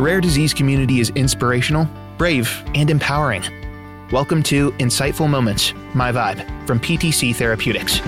The 0.00 0.06
rare 0.06 0.22
disease 0.22 0.54
community 0.54 0.98
is 1.00 1.10
inspirational, 1.10 1.86
brave, 2.16 2.64
and 2.74 2.88
empowering. 2.88 3.42
Welcome 4.10 4.42
to 4.44 4.70
Insightful 4.78 5.28
Moments, 5.28 5.74
My 5.92 6.10
Vibe, 6.10 6.66
from 6.66 6.80
PTC 6.80 7.36
Therapeutics. 7.36 8.00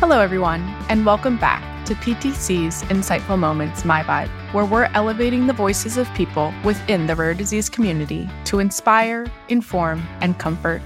Hello, 0.00 0.18
everyone, 0.18 0.62
and 0.88 1.06
welcome 1.06 1.36
back 1.36 1.86
to 1.86 1.94
PTC's 1.94 2.82
Insightful 2.88 3.38
Moments, 3.38 3.84
My 3.84 4.02
Vibe, 4.02 4.28
where 4.52 4.64
we're 4.64 4.90
elevating 4.94 5.46
the 5.46 5.52
voices 5.52 5.96
of 5.96 6.12
people 6.14 6.52
within 6.64 7.06
the 7.06 7.14
rare 7.14 7.32
disease 7.32 7.68
community 7.68 8.28
to 8.46 8.58
inspire, 8.58 9.24
inform, 9.48 10.04
and 10.20 10.36
comfort. 10.36 10.82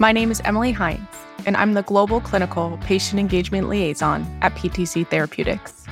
My 0.00 0.10
name 0.10 0.32
is 0.32 0.42
Emily 0.44 0.72
Hines, 0.72 1.06
and 1.46 1.56
I'm 1.56 1.74
the 1.74 1.82
Global 1.82 2.20
Clinical 2.20 2.78
Patient 2.82 3.18
Engagement 3.18 3.68
Liaison 3.68 4.26
at 4.42 4.54
PTC 4.54 5.06
Therapeutics. 5.06 5.84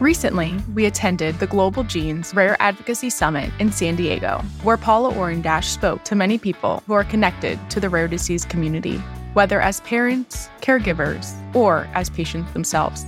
Recently, 0.00 0.56
we 0.74 0.86
attended 0.86 1.38
the 1.38 1.46
Global 1.46 1.84
Genes 1.84 2.34
Rare 2.34 2.56
Advocacy 2.60 3.10
Summit 3.10 3.50
in 3.58 3.70
San 3.70 3.96
Diego, 3.96 4.42
where 4.62 4.76
Paula 4.76 5.12
Orandash 5.12 5.64
spoke 5.64 6.04
to 6.04 6.14
many 6.14 6.38
people 6.38 6.82
who 6.86 6.94
are 6.94 7.04
connected 7.04 7.58
to 7.70 7.80
the 7.80 7.88
rare 7.90 8.08
disease 8.08 8.44
community, 8.44 8.96
whether 9.34 9.60
as 9.60 9.80
parents, 9.82 10.48
caregivers, 10.62 11.34
or 11.54 11.86
as 11.94 12.08
patients 12.08 12.52
themselves. 12.52 13.04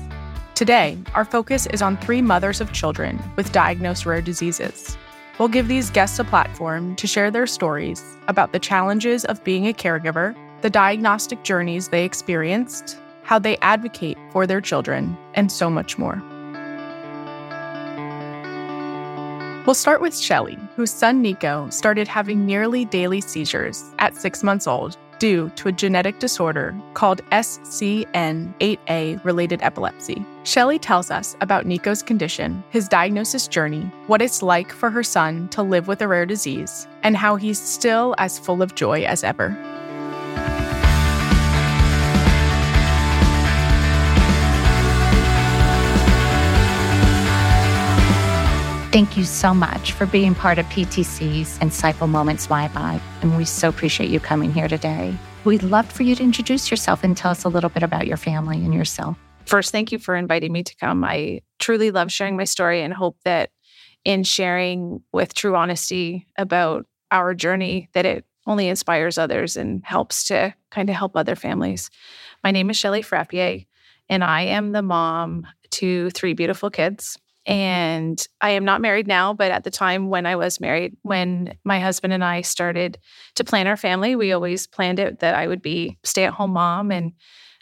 Today, 0.54 0.98
our 1.14 1.24
focus 1.24 1.66
is 1.66 1.82
on 1.82 1.96
three 1.96 2.20
mothers 2.20 2.60
of 2.60 2.72
children 2.72 3.20
with 3.36 3.52
diagnosed 3.52 4.04
rare 4.04 4.20
diseases. 4.20 4.96
We'll 5.38 5.48
give 5.48 5.66
these 5.66 5.90
guests 5.90 6.18
a 6.18 6.24
platform 6.24 6.94
to 6.96 7.06
share 7.06 7.30
their 7.30 7.46
stories 7.46 8.04
about 8.28 8.52
the 8.52 8.58
challenges 8.58 9.24
of 9.24 9.42
being 9.44 9.66
a 9.66 9.72
caregiver, 9.72 10.36
the 10.62 10.70
diagnostic 10.70 11.42
journeys 11.42 11.88
they 11.88 12.04
experienced, 12.04 12.98
how 13.24 13.38
they 13.38 13.56
advocate 13.58 14.16
for 14.30 14.46
their 14.46 14.60
children, 14.60 15.16
and 15.34 15.50
so 15.50 15.68
much 15.68 15.98
more. 15.98 16.22
We'll 19.66 19.74
start 19.74 20.00
with 20.00 20.16
Shelley, 20.16 20.58
whose 20.74 20.90
son 20.90 21.22
Nico 21.22 21.68
started 21.70 22.08
having 22.08 22.46
nearly 22.46 22.84
daily 22.84 23.20
seizures 23.20 23.84
at 23.98 24.16
six 24.16 24.42
months 24.42 24.66
old 24.66 24.96
due 25.20 25.50
to 25.50 25.68
a 25.68 25.72
genetic 25.72 26.18
disorder 26.18 26.74
called 26.94 27.24
SCN8A 27.30 29.24
related 29.24 29.62
epilepsy. 29.62 30.24
Shelley 30.42 30.80
tells 30.80 31.12
us 31.12 31.36
about 31.40 31.64
Nico's 31.64 32.02
condition, 32.02 32.64
his 32.70 32.88
diagnosis 32.88 33.46
journey, 33.46 33.82
what 34.08 34.20
it's 34.20 34.42
like 34.42 34.72
for 34.72 34.90
her 34.90 35.04
son 35.04 35.48
to 35.50 35.62
live 35.62 35.86
with 35.86 36.02
a 36.02 36.08
rare 36.08 36.26
disease, 36.26 36.88
and 37.04 37.16
how 37.16 37.36
he's 37.36 37.62
still 37.62 38.16
as 38.18 38.40
full 38.40 38.62
of 38.62 38.74
joy 38.74 39.02
as 39.04 39.22
ever. 39.22 39.56
Thank 48.92 49.16
you 49.16 49.24
so 49.24 49.54
much 49.54 49.92
for 49.92 50.04
being 50.04 50.34
part 50.34 50.58
of 50.58 50.66
PTC's 50.66 51.58
Insightful 51.60 52.10
Moments 52.10 52.46
Vibe, 52.46 53.00
and 53.22 53.38
we 53.38 53.46
so 53.46 53.70
appreciate 53.70 54.10
you 54.10 54.20
coming 54.20 54.52
here 54.52 54.68
today. 54.68 55.16
We'd 55.44 55.62
love 55.62 55.90
for 55.90 56.02
you 56.02 56.14
to 56.14 56.22
introduce 56.22 56.70
yourself 56.70 57.02
and 57.02 57.16
tell 57.16 57.30
us 57.30 57.44
a 57.44 57.48
little 57.48 57.70
bit 57.70 57.82
about 57.82 58.06
your 58.06 58.18
family 58.18 58.58
and 58.58 58.74
yourself. 58.74 59.16
First, 59.46 59.72
thank 59.72 59.92
you 59.92 59.98
for 59.98 60.14
inviting 60.14 60.52
me 60.52 60.62
to 60.62 60.76
come. 60.76 61.04
I 61.04 61.40
truly 61.58 61.90
love 61.90 62.12
sharing 62.12 62.36
my 62.36 62.44
story 62.44 62.82
and 62.82 62.92
hope 62.92 63.16
that 63.24 63.48
in 64.04 64.24
sharing 64.24 65.02
with 65.10 65.32
true 65.32 65.56
honesty 65.56 66.28
about 66.36 66.84
our 67.10 67.32
journey 67.32 67.88
that 67.94 68.04
it 68.04 68.26
only 68.46 68.68
inspires 68.68 69.16
others 69.16 69.56
and 69.56 69.82
helps 69.86 70.24
to 70.24 70.54
kind 70.70 70.90
of 70.90 70.96
help 70.96 71.16
other 71.16 71.34
families. 71.34 71.88
My 72.44 72.50
name 72.50 72.68
is 72.68 72.76
Shelley 72.76 73.02
Frappier, 73.02 73.66
and 74.10 74.22
I 74.22 74.42
am 74.42 74.72
the 74.72 74.82
mom 74.82 75.46
to 75.70 76.10
three 76.10 76.34
beautiful 76.34 76.68
kids. 76.68 77.16
Mm-hmm. 77.48 77.58
And 77.58 78.28
I 78.40 78.50
am 78.50 78.64
not 78.64 78.80
married 78.80 79.06
now, 79.06 79.34
but 79.34 79.50
at 79.50 79.64
the 79.64 79.70
time 79.70 80.08
when 80.08 80.26
I 80.26 80.36
was 80.36 80.60
married, 80.60 80.96
when 81.02 81.56
my 81.64 81.80
husband 81.80 82.12
and 82.12 82.24
I 82.24 82.42
started 82.42 82.98
to 83.34 83.44
plan 83.44 83.66
our 83.66 83.76
family, 83.76 84.14
we 84.14 84.32
always 84.32 84.66
planned 84.66 84.98
it 84.98 85.20
that 85.20 85.34
I 85.34 85.46
would 85.46 85.62
be 85.62 85.98
stay 86.04 86.24
at 86.24 86.34
home 86.34 86.52
mom. 86.52 86.92
And 86.92 87.12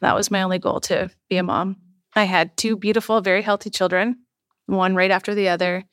that 0.01 0.15
was 0.15 0.31
my 0.31 0.43
only 0.43 0.59
goal 0.59 0.81
to 0.81 1.11
be 1.29 1.37
a 1.37 1.43
mom. 1.43 1.77
I 2.15 2.25
had 2.25 2.57
two 2.57 2.77
beautiful, 2.77 3.21
very 3.21 3.43
healthy 3.43 3.71
children, 3.71 4.19
one 4.67 4.95
right 4.95 5.11
after 5.11 5.35
the 5.35 5.49
other. 5.49 5.85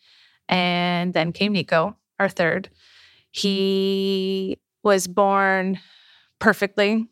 And 0.49 1.13
then 1.13 1.31
came 1.31 1.53
Nico, 1.53 1.95
our 2.19 2.29
third. 2.29 2.69
He 3.31 4.57
was 4.83 5.07
born 5.07 5.79
perfectly, 6.39 7.07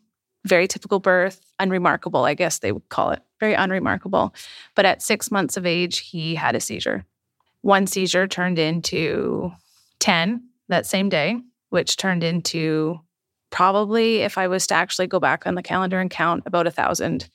very 0.46 0.68
typical 0.68 1.00
birth, 1.00 1.40
unremarkable, 1.58 2.24
I 2.24 2.34
guess 2.34 2.60
they 2.60 2.72
would 2.72 2.88
call 2.88 3.10
it 3.10 3.20
very 3.40 3.54
unremarkable. 3.54 4.34
But 4.74 4.86
at 4.86 5.02
six 5.02 5.30
months 5.30 5.56
of 5.56 5.66
age, 5.66 5.98
he 5.98 6.34
had 6.34 6.54
a 6.54 6.60
seizure. 6.60 7.04
One 7.62 7.86
seizure 7.86 8.26
turned 8.26 8.58
into 8.58 9.52
10 9.98 10.42
that 10.68 10.86
same 10.86 11.08
day, 11.08 11.40
which 11.70 11.96
turned 11.96 12.22
into 12.22 13.00
probably, 13.50 14.18
if 14.18 14.38
I 14.38 14.48
was 14.48 14.66
to 14.68 14.74
actually 14.74 15.06
go 15.06 15.20
back 15.20 15.46
on 15.46 15.54
the 15.54 15.62
calendar 15.62 16.00
and 16.00 16.10
count, 16.10 16.44
about 16.46 16.66
a 16.66 16.70
thousand 16.70 17.28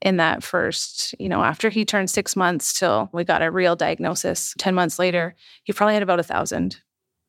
in 0.00 0.16
that 0.16 0.42
first, 0.42 1.14
you 1.18 1.28
know, 1.28 1.42
after 1.42 1.70
he 1.70 1.84
turned 1.84 2.10
six 2.10 2.36
months 2.36 2.78
till 2.78 3.08
we 3.12 3.24
got 3.24 3.42
a 3.42 3.50
real 3.50 3.76
diagnosis 3.76 4.54
10 4.58 4.74
months 4.74 4.98
later, 4.98 5.34
he 5.64 5.72
probably 5.72 5.94
had 5.94 6.02
about 6.02 6.20
a 6.20 6.24
thousand. 6.24 6.80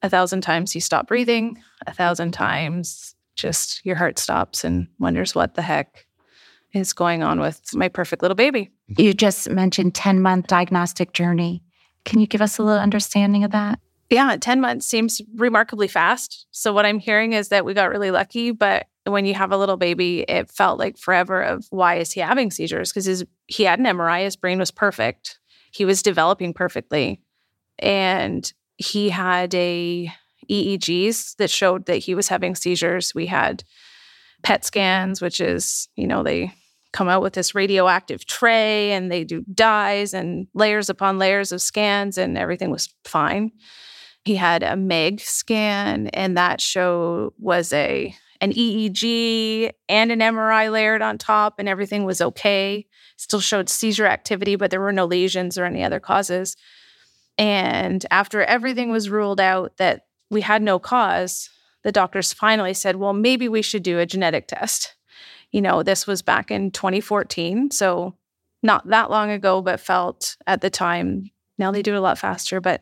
A 0.01 0.09
thousand 0.09 0.41
times 0.41 0.71
he 0.71 0.79
stopped 0.79 1.07
breathing, 1.07 1.61
a 1.87 1.93
thousand 1.93 2.31
times 2.31 3.14
just 3.35 3.85
your 3.85 3.95
heart 3.95 4.19
stops 4.19 4.63
and 4.63 4.87
wonders 4.99 5.35
what 5.35 5.55
the 5.55 5.61
heck 5.61 6.05
is 6.73 6.93
going 6.93 7.23
on 7.23 7.39
with 7.39 7.61
my 7.73 7.87
perfect 7.87 8.21
little 8.21 8.35
baby. 8.35 8.71
You 8.87 9.13
just 9.13 9.49
mentioned 9.49 9.95
10 9.95 10.21
month 10.21 10.47
diagnostic 10.47 11.13
journey. 11.13 11.63
Can 12.03 12.19
you 12.19 12.27
give 12.27 12.41
us 12.41 12.57
a 12.57 12.63
little 12.63 12.81
understanding 12.81 13.43
of 13.43 13.51
that? 13.51 13.79
Yeah, 14.09 14.37
10 14.39 14.61
months 14.61 14.85
seems 14.85 15.21
remarkably 15.35 15.87
fast. 15.87 16.45
So, 16.51 16.71
what 16.71 16.85
I'm 16.85 16.99
hearing 16.99 17.33
is 17.33 17.49
that 17.49 17.65
we 17.65 17.73
got 17.73 17.89
really 17.89 18.11
lucky, 18.11 18.51
but 18.51 18.85
when 19.05 19.25
you 19.25 19.33
have 19.33 19.51
a 19.51 19.57
little 19.57 19.77
baby, 19.77 20.25
it 20.27 20.49
felt 20.49 20.77
like 20.77 20.97
forever 20.97 21.41
of 21.41 21.65
why 21.69 21.95
is 21.95 22.11
he 22.11 22.19
having 22.19 22.51
seizures? 22.51 22.91
Because 22.91 23.05
his 23.05 23.25
he 23.47 23.63
had 23.63 23.79
an 23.79 23.85
MRI, 23.85 24.23
his 24.23 24.35
brain 24.35 24.59
was 24.59 24.71
perfect. 24.71 25.39
He 25.71 25.85
was 25.85 26.01
developing 26.01 26.53
perfectly. 26.53 27.21
And 27.79 28.51
he 28.77 29.09
had 29.09 29.53
a 29.55 30.11
EEGs 30.49 31.35
that 31.37 31.49
showed 31.49 31.85
that 31.85 31.97
he 31.97 32.15
was 32.15 32.27
having 32.27 32.55
seizures. 32.55 33.13
We 33.13 33.25
had 33.27 33.63
PET 34.43 34.65
scans, 34.65 35.21
which 35.21 35.41
is, 35.41 35.87
you 35.95 36.07
know, 36.07 36.23
they 36.23 36.53
come 36.95 37.09
out 37.09 37.21
with 37.21 37.33
this 37.33 37.53
radioactive 37.53 38.25
tray 38.25 38.93
and 38.93 39.11
they 39.11 39.25
do 39.25 39.43
dyes 39.53 40.13
and 40.13 40.47
layers 40.53 40.89
upon 40.89 41.19
layers 41.19 41.51
of 41.51 41.61
scans 41.61 42.17
and 42.17 42.37
everything 42.37 42.71
was 42.71 42.93
fine. 43.03 43.51
He 44.23 44.35
had 44.35 44.63
a 44.63 44.77
MEG 44.77 45.19
scan 45.19 46.07
and 46.07 46.37
that 46.37 46.61
show 46.61 47.33
was 47.37 47.73
a 47.73 48.15
an 48.39 48.51
EEG 48.53 49.71
and 49.89 50.11
an 50.11 50.19
MRI 50.19 50.71
layered 50.71 51.01
on 51.01 51.17
top 51.17 51.55
and 51.59 51.67
everything 51.67 52.05
was 52.05 52.21
okay. 52.21 52.85
Still 53.17 53.41
showed 53.41 53.67
seizure 53.67 54.07
activity 54.07 54.55
but 54.55 54.71
there 54.71 54.81
were 54.81 54.93
no 54.93 55.05
lesions 55.05 55.57
or 55.57 55.65
any 55.65 55.83
other 55.83 55.99
causes. 55.99 56.55
And 57.37 58.05
after 58.09 58.41
everything 58.41 58.89
was 58.89 59.09
ruled 59.09 59.41
out 59.41 59.75
that 59.77 60.04
we 60.29 60.41
had 60.41 60.61
no 60.61 60.79
cause, 60.79 61.49
the 61.83 61.91
doctors 61.91 62.33
finally 62.33 62.73
said, 62.73 62.95
"Well, 62.95 63.13
maybe 63.13 63.47
we 63.47 63.61
should 63.61 63.83
do 63.83 63.99
a 63.99 64.05
genetic 64.05 64.47
test." 64.47 64.95
you 65.55 65.61
know, 65.61 65.83
this 65.83 66.05
was 66.05 66.21
back 66.21 66.51
in 66.51 66.69
2014. 66.69 67.71
So 67.71 68.13
not 68.61 68.85
that 68.89 69.09
long 69.09 69.31
ago, 69.31 69.61
but 69.61 69.79
felt 69.79 70.35
at 70.45 70.59
the 70.59 70.69
time, 70.69 71.31
now 71.57 71.71
they 71.71 71.81
do 71.81 71.93
it 71.93 71.97
a 71.97 72.01
lot 72.01 72.17
faster. 72.17 72.59
But 72.59 72.81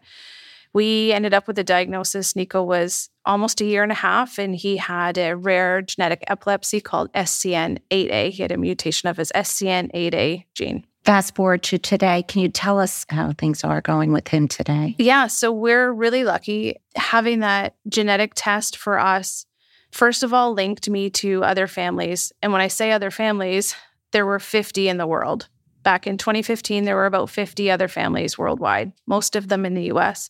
we 0.73 1.11
ended 1.11 1.35
up 1.35 1.47
with 1.47 1.59
a 1.59 1.63
diagnosis. 1.63 2.35
Nico 2.35 2.63
was 2.63 3.11
almost 3.25 3.61
a 3.61 3.65
year 3.65 3.83
and 3.83 3.91
a 3.91 3.95
half, 3.95 4.39
and 4.39 4.55
he 4.55 4.77
had 4.77 5.19
a 5.19 5.35
rare 5.35 5.83
genetic 5.83 6.23
epilepsy 6.25 6.81
called 6.81 7.13
SCN8A. 7.13 8.31
He 8.31 8.41
had 8.41 8.51
a 8.51 8.57
mutation 8.57 9.07
of 9.07 9.17
his 9.17 9.31
SCN8A 9.35 10.45
gene. 10.55 10.87
Fast 11.05 11.35
forward 11.35 11.63
to 11.63 11.77
today. 11.77 12.23
Can 12.27 12.41
you 12.41 12.49
tell 12.49 12.79
us 12.79 13.05
how 13.09 13.33
things 13.33 13.63
are 13.63 13.81
going 13.81 14.13
with 14.13 14.27
him 14.27 14.47
today? 14.47 14.95
Yeah, 14.97 15.27
so 15.27 15.51
we're 15.51 15.91
really 15.91 16.23
lucky 16.23 16.77
having 16.95 17.39
that 17.39 17.75
genetic 17.89 18.31
test 18.35 18.77
for 18.77 18.99
us 18.99 19.45
first 19.93 20.23
of 20.23 20.33
all, 20.33 20.53
linked 20.53 20.89
me 20.89 21.09
to 21.11 21.43
other 21.43 21.67
families. 21.67 22.33
And 22.41 22.51
when 22.51 22.61
I 22.61 22.67
say 22.67 22.91
other 22.91 23.11
families, 23.11 23.75
there 24.11 24.25
were 24.25 24.39
50 24.39 24.89
in 24.89 24.97
the 24.97 25.07
world. 25.07 25.47
Back 25.83 26.07
in 26.07 26.17
2015, 26.17 26.83
there 26.83 26.95
were 26.95 27.05
about 27.05 27.29
50 27.29 27.69
other 27.69 27.87
families 27.87 28.37
worldwide, 28.37 28.91
most 29.05 29.35
of 29.35 29.47
them 29.47 29.65
in 29.65 29.75
the 29.75 29.91
US. 29.93 30.29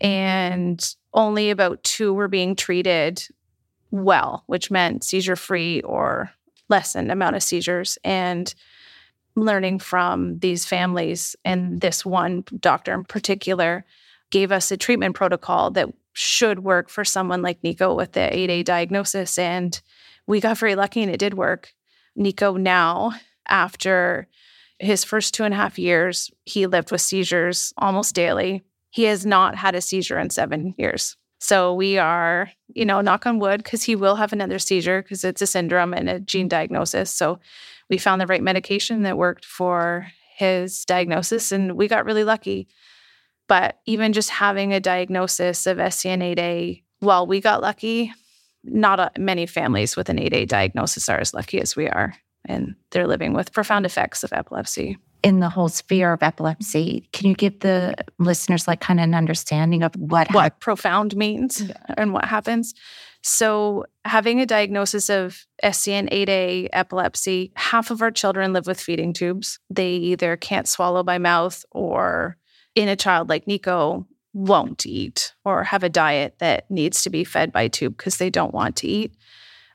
And 0.00 0.84
only 1.12 1.50
about 1.50 1.82
two 1.82 2.12
were 2.12 2.28
being 2.28 2.56
treated 2.56 3.26
well, 3.90 4.44
which 4.46 4.70
meant 4.70 5.04
seizure 5.04 5.36
free 5.36 5.80
or 5.82 6.30
lessened 6.68 7.10
amount 7.10 7.36
of 7.36 7.42
seizures. 7.42 7.96
And 8.04 8.52
learning 9.36 9.78
from 9.80 10.38
these 10.38 10.64
families 10.64 11.34
and 11.44 11.80
this 11.80 12.04
one 12.04 12.44
doctor 12.60 12.94
in 12.94 13.04
particular 13.04 13.84
gave 14.30 14.52
us 14.52 14.70
a 14.70 14.76
treatment 14.76 15.14
protocol 15.14 15.70
that 15.72 15.88
should 16.12 16.60
work 16.60 16.88
for 16.88 17.04
someone 17.04 17.42
like 17.42 17.62
Nico 17.62 17.94
with 17.94 18.12
the 18.12 18.20
8A 18.20 18.64
diagnosis. 18.64 19.38
And 19.38 19.80
we 20.26 20.40
got 20.40 20.58
very 20.58 20.76
lucky 20.76 21.02
and 21.02 21.10
it 21.10 21.18
did 21.18 21.34
work. 21.34 21.74
Nico 22.16 22.56
now, 22.56 23.12
after 23.48 24.28
his 24.78 25.04
first 25.04 25.34
two 25.34 25.44
and 25.44 25.52
a 25.52 25.56
half 25.56 25.78
years, 25.78 26.30
he 26.44 26.66
lived 26.66 26.90
with 26.90 27.00
seizures 27.00 27.72
almost 27.76 28.14
daily. 28.14 28.62
He 28.90 29.04
has 29.04 29.26
not 29.26 29.56
had 29.56 29.74
a 29.74 29.80
seizure 29.80 30.18
in 30.18 30.30
seven 30.30 30.74
years. 30.78 31.16
So 31.40 31.74
we 31.74 31.98
are, 31.98 32.50
you 32.74 32.86
know, 32.86 33.00
knock 33.00 33.26
on 33.26 33.38
wood, 33.38 33.62
because 33.62 33.82
he 33.82 33.96
will 33.96 34.16
have 34.16 34.32
another 34.32 34.58
seizure 34.58 35.02
because 35.02 35.24
it's 35.24 35.42
a 35.42 35.46
syndrome 35.46 35.92
and 35.92 36.08
a 36.08 36.20
gene 36.20 36.48
diagnosis. 36.48 37.10
So 37.10 37.38
we 37.90 37.98
found 37.98 38.20
the 38.20 38.26
right 38.26 38.42
medication 38.42 39.02
that 39.02 39.18
worked 39.18 39.44
for 39.44 40.06
his 40.36 40.84
diagnosis 40.84 41.52
and 41.52 41.72
we 41.72 41.88
got 41.88 42.04
really 42.04 42.24
lucky. 42.24 42.68
But 43.46 43.78
even 43.86 44.12
just 44.12 44.30
having 44.30 44.72
a 44.72 44.80
diagnosis 44.80 45.66
of 45.66 45.78
SCN8A, 45.78 46.82
well, 47.00 47.26
we 47.26 47.40
got 47.40 47.60
lucky. 47.60 48.12
Not 48.64 48.98
a, 48.98 49.10
many 49.18 49.46
families 49.46 49.96
with 49.96 50.08
an 50.08 50.16
8A 50.16 50.48
diagnosis 50.48 51.08
are 51.08 51.20
as 51.20 51.34
lucky 51.34 51.60
as 51.60 51.76
we 51.76 51.86
are, 51.88 52.14
and 52.46 52.74
they're 52.90 53.06
living 53.06 53.34
with 53.34 53.52
profound 53.52 53.84
effects 53.84 54.24
of 54.24 54.32
epilepsy. 54.32 54.96
In 55.22 55.40
the 55.40 55.50
whole 55.50 55.68
sphere 55.68 56.14
of 56.14 56.22
epilepsy, 56.22 57.08
can 57.12 57.28
you 57.28 57.34
give 57.34 57.60
the 57.60 57.94
listeners 58.18 58.66
like 58.66 58.80
kind 58.80 59.00
of 59.00 59.04
an 59.04 59.14
understanding 59.14 59.82
of 59.82 59.94
what 59.96 60.32
what 60.32 60.52
ha- 60.52 60.58
profound 60.60 61.14
means 61.14 61.60
yeah. 61.60 61.76
and 61.98 62.14
what 62.14 62.24
happens? 62.24 62.74
So, 63.26 63.86
having 64.04 64.42
a 64.42 64.46
diagnosis 64.46 65.08
of 65.08 65.46
SCN8A 65.62 66.68
epilepsy, 66.74 67.52
half 67.56 67.90
of 67.90 68.02
our 68.02 68.10
children 68.10 68.52
live 68.52 68.66
with 68.66 68.78
feeding 68.78 69.14
tubes. 69.14 69.58
They 69.70 69.92
either 69.92 70.36
can't 70.36 70.68
swallow 70.68 71.02
by 71.02 71.16
mouth 71.16 71.64
or 71.70 72.36
in 72.74 72.90
a 72.90 72.96
child 72.96 73.30
like 73.30 73.46
Nico 73.46 74.06
won't 74.34 74.84
eat 74.84 75.32
or 75.42 75.64
have 75.64 75.82
a 75.82 75.88
diet 75.88 76.34
that 76.40 76.70
needs 76.70 77.02
to 77.04 77.10
be 77.10 77.24
fed 77.24 77.50
by 77.50 77.68
tube 77.68 77.96
because 77.96 78.18
they 78.18 78.28
don't 78.28 78.52
want 78.52 78.76
to 78.76 78.88
eat. 78.88 79.14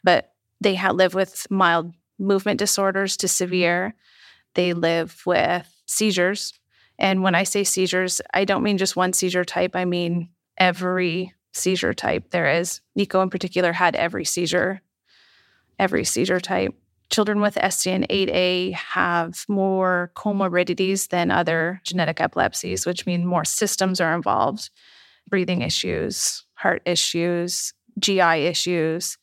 But 0.03 0.31
they 0.61 0.75
ha- 0.75 0.91
live 0.91 1.15
with 1.15 1.47
mild 1.49 1.95
movement 2.19 2.59
disorders 2.59 3.17
to 3.17 3.25
mm-hmm. 3.25 3.31
severe. 3.31 3.95
They 4.53 4.73
live 4.73 5.23
with 5.25 5.67
seizures. 5.87 6.53
And 6.99 7.23
when 7.23 7.33
I 7.33 7.45
say 7.45 7.63
seizures, 7.63 8.21
I 8.31 8.45
don't 8.45 8.61
mean 8.61 8.77
just 8.77 8.95
one 8.95 9.13
seizure 9.13 9.43
type, 9.43 9.75
I 9.75 9.85
mean 9.85 10.29
every 10.55 11.33
seizure 11.59 11.93
type 11.93 12.31
there 12.31 12.49
is. 12.49 12.81
Nico, 12.95 13.21
in 13.21 13.29
particular, 13.29 13.73
had 13.73 13.95
every 13.95 14.25
seizure, 14.25 14.81
every 15.77 16.03
seizure 16.03 16.39
type. 16.39 16.73
Children 17.09 17.41
with 17.41 17.55
SCN8A 17.55 18.73
have 18.73 19.45
more 19.47 20.11
comorbidities 20.15 21.09
than 21.09 21.31
other 21.31 21.81
genetic 21.83 22.21
epilepsies, 22.21 22.85
which 22.85 23.05
mean 23.05 23.25
more 23.25 23.45
systems 23.45 23.99
are 23.99 24.15
involved 24.15 24.69
breathing 25.27 25.61
issues, 25.61 26.45
heart 26.53 26.81
issues, 26.85 27.73
GI 27.99 28.45
issues, 28.45 29.17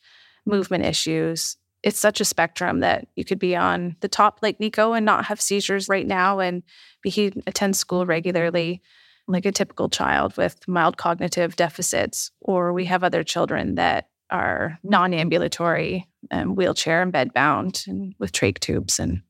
movement 0.45 0.85
issues. 0.85 1.57
It's 1.83 1.99
such 1.99 2.21
a 2.21 2.25
spectrum 2.25 2.81
that 2.81 3.09
you 3.17 3.25
could 3.25 3.39
be 3.39 3.55
on 3.55 3.97
the 4.01 4.09
top 4.09 4.41
like 4.43 4.59
Nico 4.59 4.93
and 4.93 5.05
not 5.05 5.27
have 5.27 5.41
seizures 5.41 5.89
right 5.89 6.07
now 6.07 6.41
and 6.41 6.63
he 7.05 7.33
attends 7.47 7.79
school 7.79 8.07
regularly 8.07 8.83
like 9.29 9.47
a 9.47 9.53
typical 9.53 9.89
child 9.89 10.37
with 10.37 10.67
mild 10.69 10.97
cognitive 10.97 11.57
deficits, 11.57 12.31
or 12.41 12.73
we 12.73 12.85
have 12.85 13.03
other 13.03 13.25
children 13.25 13.75
that 13.77 14.09
are 14.31 14.79
non 14.83 15.15
ambulatory, 15.15 16.09
and 16.31 16.57
wheelchair 16.57 17.03
and 17.03 17.13
bed 17.13 17.33
bound, 17.33 17.85
and 17.87 18.15
with 18.19 18.33
trach 18.33 18.59
tubes. 18.59 18.99
And 18.99 19.23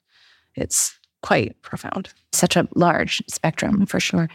it's 0.54 0.98
quite 1.22 1.60
profound. 1.62 2.12
Such 2.32 2.56
a 2.56 2.69
large 2.75 3.22
spectrum 3.28 3.87
for 3.87 4.00
sure. 4.00 4.28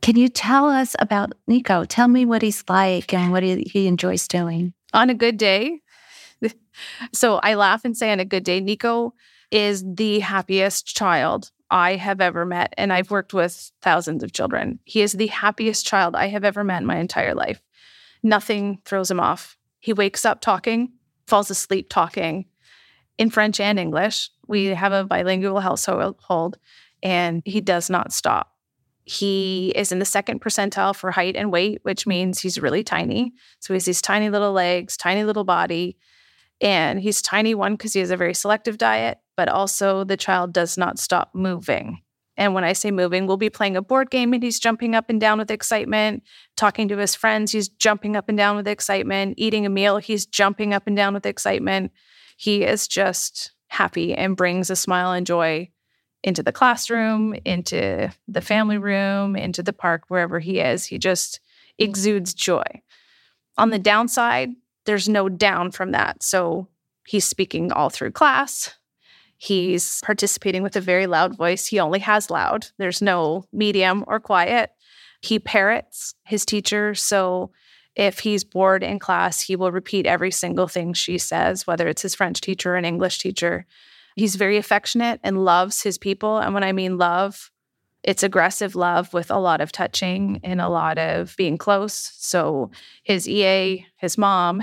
Can 0.00 0.16
you 0.16 0.28
tell 0.28 0.68
us 0.68 0.94
about 1.00 1.32
Nico? 1.46 1.84
Tell 1.84 2.08
me 2.08 2.24
what 2.24 2.42
he's 2.42 2.62
like 2.68 3.12
and 3.12 3.32
what 3.32 3.42
he, 3.42 3.62
he 3.62 3.86
enjoys 3.86 4.28
doing. 4.28 4.72
On 4.94 5.10
a 5.10 5.14
good 5.14 5.36
day, 5.36 5.80
so 7.12 7.36
I 7.42 7.54
laugh 7.54 7.84
and 7.84 7.96
say, 7.96 8.12
on 8.12 8.20
a 8.20 8.24
good 8.24 8.44
day, 8.44 8.60
Nico 8.60 9.14
is 9.50 9.84
the 9.86 10.20
happiest 10.20 10.86
child 10.86 11.50
I 11.70 11.96
have 11.96 12.20
ever 12.20 12.44
met. 12.44 12.74
And 12.76 12.92
I've 12.92 13.10
worked 13.10 13.34
with 13.34 13.70
thousands 13.82 14.22
of 14.22 14.32
children. 14.32 14.78
He 14.84 15.02
is 15.02 15.12
the 15.12 15.26
happiest 15.26 15.86
child 15.86 16.16
I 16.16 16.28
have 16.28 16.44
ever 16.44 16.64
met 16.64 16.80
in 16.80 16.86
my 16.86 16.98
entire 16.98 17.34
life. 17.34 17.60
Nothing 18.22 18.80
throws 18.84 19.10
him 19.10 19.20
off. 19.20 19.56
He 19.80 19.92
wakes 19.92 20.24
up 20.24 20.40
talking, 20.40 20.92
falls 21.26 21.50
asleep 21.50 21.88
talking 21.88 22.46
in 23.16 23.30
French 23.30 23.60
and 23.60 23.78
English. 23.78 24.30
We 24.46 24.66
have 24.66 24.92
a 24.92 25.04
bilingual 25.04 25.60
household, 25.60 26.58
and 27.02 27.42
he 27.44 27.60
does 27.60 27.90
not 27.90 28.12
stop. 28.12 28.54
He 29.04 29.72
is 29.74 29.92
in 29.92 30.00
the 30.00 30.04
second 30.04 30.40
percentile 30.40 30.94
for 30.94 31.10
height 31.10 31.36
and 31.36 31.50
weight, 31.50 31.80
which 31.82 32.06
means 32.06 32.40
he's 32.40 32.60
really 32.60 32.82
tiny. 32.82 33.32
So 33.60 33.72
he 33.72 33.76
has 33.76 33.84
these 33.84 34.02
tiny 34.02 34.30
little 34.30 34.52
legs, 34.52 34.96
tiny 34.96 35.24
little 35.24 35.44
body. 35.44 35.96
And 36.60 37.00
he's 37.00 37.22
tiny 37.22 37.54
one 37.54 37.74
because 37.74 37.92
he 37.92 38.00
has 38.00 38.10
a 38.10 38.16
very 38.16 38.34
selective 38.34 38.78
diet, 38.78 39.18
but 39.36 39.48
also 39.48 40.04
the 40.04 40.16
child 40.16 40.52
does 40.52 40.76
not 40.76 40.98
stop 40.98 41.30
moving. 41.34 42.00
And 42.36 42.54
when 42.54 42.62
I 42.62 42.72
say 42.72 42.92
moving, 42.92 43.26
we'll 43.26 43.36
be 43.36 43.50
playing 43.50 43.76
a 43.76 43.82
board 43.82 44.10
game 44.10 44.32
and 44.32 44.42
he's 44.42 44.60
jumping 44.60 44.94
up 44.94 45.10
and 45.10 45.20
down 45.20 45.38
with 45.38 45.50
excitement, 45.50 46.22
talking 46.56 46.88
to 46.88 46.96
his 46.96 47.14
friends, 47.14 47.50
he's 47.50 47.68
jumping 47.68 48.14
up 48.14 48.28
and 48.28 48.38
down 48.38 48.56
with 48.56 48.68
excitement, 48.68 49.34
eating 49.36 49.66
a 49.66 49.70
meal, 49.70 49.98
he's 49.98 50.24
jumping 50.24 50.72
up 50.72 50.86
and 50.86 50.96
down 50.96 51.14
with 51.14 51.26
excitement. 51.26 51.90
He 52.36 52.62
is 52.62 52.86
just 52.86 53.52
happy 53.68 54.14
and 54.14 54.36
brings 54.36 54.70
a 54.70 54.76
smile 54.76 55.12
and 55.12 55.26
joy 55.26 55.68
into 56.22 56.42
the 56.42 56.52
classroom, 56.52 57.34
into 57.44 58.10
the 58.28 58.40
family 58.40 58.78
room, 58.78 59.34
into 59.34 59.62
the 59.62 59.72
park, 59.72 60.04
wherever 60.08 60.38
he 60.38 60.60
is. 60.60 60.84
He 60.84 60.98
just 60.98 61.40
exudes 61.78 62.34
joy. 62.34 62.82
On 63.56 63.70
the 63.70 63.78
downside, 63.78 64.50
there's 64.88 65.08
no 65.08 65.28
down 65.28 65.70
from 65.70 65.92
that. 65.92 66.22
So 66.22 66.66
he's 67.06 67.26
speaking 67.26 67.70
all 67.72 67.90
through 67.90 68.12
class. 68.12 68.74
He's 69.36 70.00
participating 70.02 70.62
with 70.62 70.76
a 70.76 70.80
very 70.80 71.06
loud 71.06 71.36
voice. 71.36 71.66
He 71.66 71.78
only 71.78 71.98
has 71.98 72.30
loud, 72.30 72.68
there's 72.78 73.02
no 73.02 73.44
medium 73.52 74.02
or 74.08 74.18
quiet. 74.18 74.70
He 75.20 75.38
parrots 75.38 76.14
his 76.24 76.46
teacher. 76.46 76.94
So 76.94 77.50
if 77.96 78.20
he's 78.20 78.44
bored 78.44 78.82
in 78.82 78.98
class, 78.98 79.42
he 79.42 79.56
will 79.56 79.72
repeat 79.72 80.06
every 80.06 80.30
single 80.30 80.68
thing 80.68 80.94
she 80.94 81.18
says, 81.18 81.66
whether 81.66 81.86
it's 81.86 82.02
his 82.02 82.14
French 82.14 82.40
teacher 82.40 82.72
or 82.72 82.76
an 82.76 82.86
English 82.86 83.18
teacher. 83.18 83.66
He's 84.16 84.36
very 84.36 84.56
affectionate 84.56 85.20
and 85.22 85.44
loves 85.44 85.82
his 85.82 85.98
people. 85.98 86.38
And 86.38 86.54
when 86.54 86.64
I 86.64 86.72
mean 86.72 86.96
love, 86.96 87.50
it's 88.02 88.22
aggressive 88.22 88.74
love 88.74 89.12
with 89.12 89.30
a 89.30 89.38
lot 89.38 89.60
of 89.60 89.72
touching 89.72 90.40
and 90.42 90.60
a 90.60 90.68
lot 90.68 90.98
of 90.98 91.34
being 91.36 91.58
close. 91.58 92.12
So 92.16 92.70
his 93.02 93.28
EA, 93.28 93.86
his 93.96 94.16
mom, 94.16 94.62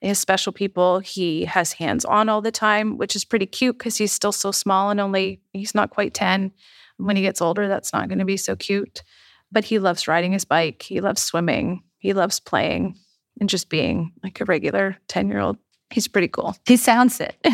his 0.00 0.18
special 0.18 0.52
people, 0.52 0.98
he 0.98 1.44
has 1.44 1.72
hands 1.72 2.04
on 2.04 2.28
all 2.28 2.42
the 2.42 2.52
time, 2.52 2.98
which 2.98 3.16
is 3.16 3.24
pretty 3.24 3.46
cute 3.46 3.78
because 3.78 3.96
he's 3.96 4.12
still 4.12 4.32
so 4.32 4.50
small 4.50 4.90
and 4.90 5.00
only 5.00 5.40
he's 5.52 5.74
not 5.74 5.90
quite 5.90 6.14
10. 6.14 6.52
When 6.98 7.16
he 7.16 7.22
gets 7.22 7.40
older, 7.40 7.68
that's 7.68 7.92
not 7.92 8.08
going 8.08 8.18
to 8.18 8.24
be 8.24 8.36
so 8.36 8.54
cute. 8.54 9.02
But 9.50 9.64
he 9.64 9.78
loves 9.78 10.08
riding 10.08 10.32
his 10.32 10.44
bike, 10.44 10.82
he 10.82 11.00
loves 11.00 11.22
swimming, 11.22 11.82
he 11.98 12.12
loves 12.12 12.40
playing 12.40 12.96
and 13.40 13.48
just 13.48 13.68
being 13.68 14.12
like 14.22 14.40
a 14.40 14.44
regular 14.44 14.96
10 15.08 15.28
year 15.28 15.40
old. 15.40 15.56
He's 15.90 16.08
pretty 16.08 16.28
cool. 16.28 16.56
He 16.66 16.76
sounds 16.76 17.20
it. 17.20 17.36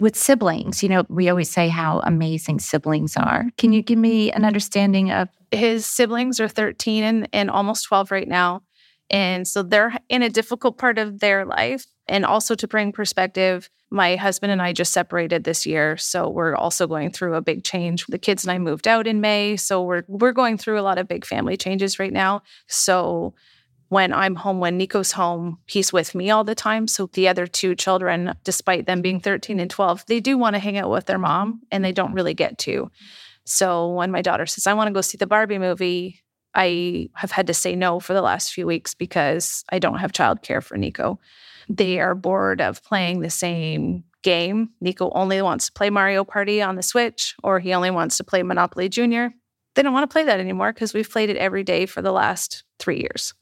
With 0.00 0.16
siblings, 0.16 0.82
you 0.82 0.88
know, 0.88 1.04
we 1.08 1.28
always 1.28 1.50
say 1.50 1.68
how 1.68 2.00
amazing 2.00 2.58
siblings 2.58 3.16
are. 3.16 3.46
Can 3.56 3.72
you 3.72 3.80
give 3.80 3.98
me 3.98 4.32
an 4.32 4.44
understanding 4.44 5.12
of? 5.12 5.28
His 5.52 5.86
siblings 5.86 6.40
are 6.40 6.48
13 6.48 7.04
and, 7.04 7.28
and 7.32 7.48
almost 7.48 7.84
12 7.86 8.10
right 8.10 8.26
now. 8.26 8.62
And 9.08 9.46
so 9.46 9.62
they're 9.62 9.96
in 10.08 10.22
a 10.22 10.30
difficult 10.30 10.78
part 10.78 10.98
of 10.98 11.20
their 11.20 11.44
life. 11.44 11.86
And 12.08 12.24
also 12.24 12.54
to 12.56 12.66
bring 12.66 12.92
perspective, 12.92 13.70
my 13.90 14.16
husband 14.16 14.50
and 14.50 14.60
I 14.60 14.72
just 14.72 14.92
separated 14.92 15.44
this 15.44 15.64
year, 15.64 15.96
so 15.96 16.28
we're 16.28 16.56
also 16.56 16.86
going 16.86 17.12
through 17.12 17.34
a 17.34 17.40
big 17.40 17.62
change. 17.62 18.04
The 18.06 18.18
kids 18.18 18.44
and 18.44 18.50
I 18.50 18.58
moved 18.58 18.88
out 18.88 19.06
in 19.06 19.20
May, 19.20 19.56
so 19.56 19.82
we're 19.82 20.02
we're 20.08 20.32
going 20.32 20.58
through 20.58 20.80
a 20.80 20.82
lot 20.82 20.98
of 20.98 21.06
big 21.06 21.24
family 21.24 21.56
changes 21.56 21.98
right 21.98 22.12
now. 22.12 22.42
So 22.66 23.34
when 23.88 24.12
I'm 24.12 24.34
home, 24.34 24.60
when 24.60 24.76
Nico's 24.76 25.12
home, 25.12 25.58
he's 25.66 25.92
with 25.92 26.14
me 26.14 26.30
all 26.30 26.44
the 26.44 26.54
time. 26.54 26.88
So 26.88 27.08
the 27.12 27.28
other 27.28 27.46
two 27.46 27.74
children, 27.74 28.34
despite 28.44 28.86
them 28.86 29.02
being 29.02 29.20
13 29.20 29.60
and 29.60 29.70
12, 29.70 30.06
they 30.06 30.20
do 30.20 30.38
want 30.38 30.54
to 30.54 30.60
hang 30.60 30.78
out 30.78 30.90
with 30.90 31.06
their 31.06 31.18
mom 31.18 31.60
and 31.70 31.84
they 31.84 31.92
don't 31.92 32.14
really 32.14 32.34
get 32.34 32.58
to. 32.58 32.90
So 33.44 33.92
when 33.92 34.10
my 34.10 34.22
daughter 34.22 34.46
says, 34.46 34.66
I 34.66 34.74
want 34.74 34.88
to 34.88 34.94
go 34.94 35.00
see 35.00 35.18
the 35.18 35.26
Barbie 35.26 35.58
movie, 35.58 36.24
I 36.54 37.10
have 37.14 37.30
had 37.30 37.46
to 37.48 37.54
say 37.54 37.76
no 37.76 38.00
for 38.00 38.14
the 38.14 38.22
last 38.22 38.52
few 38.52 38.66
weeks 38.66 38.94
because 38.94 39.64
I 39.70 39.78
don't 39.78 39.98
have 39.98 40.12
childcare 40.12 40.62
for 40.62 40.76
Nico. 40.76 41.18
They 41.68 42.00
are 42.00 42.14
bored 42.14 42.60
of 42.60 42.82
playing 42.82 43.20
the 43.20 43.30
same 43.30 44.04
game. 44.22 44.70
Nico 44.80 45.10
only 45.14 45.40
wants 45.42 45.66
to 45.66 45.72
play 45.72 45.90
Mario 45.90 46.24
Party 46.24 46.62
on 46.62 46.76
the 46.76 46.82
Switch, 46.82 47.34
or 47.42 47.60
he 47.60 47.74
only 47.74 47.90
wants 47.90 48.16
to 48.16 48.24
play 48.24 48.42
Monopoly 48.42 48.88
Junior. 48.88 49.32
They 49.74 49.82
don't 49.82 49.92
want 49.92 50.08
to 50.08 50.12
play 50.12 50.24
that 50.24 50.40
anymore 50.40 50.72
because 50.72 50.94
we've 50.94 51.10
played 51.10 51.30
it 51.30 51.36
every 51.36 51.64
day 51.64 51.86
for 51.86 52.00
the 52.00 52.12
last 52.12 52.63
three 52.78 53.00
years. 53.00 53.34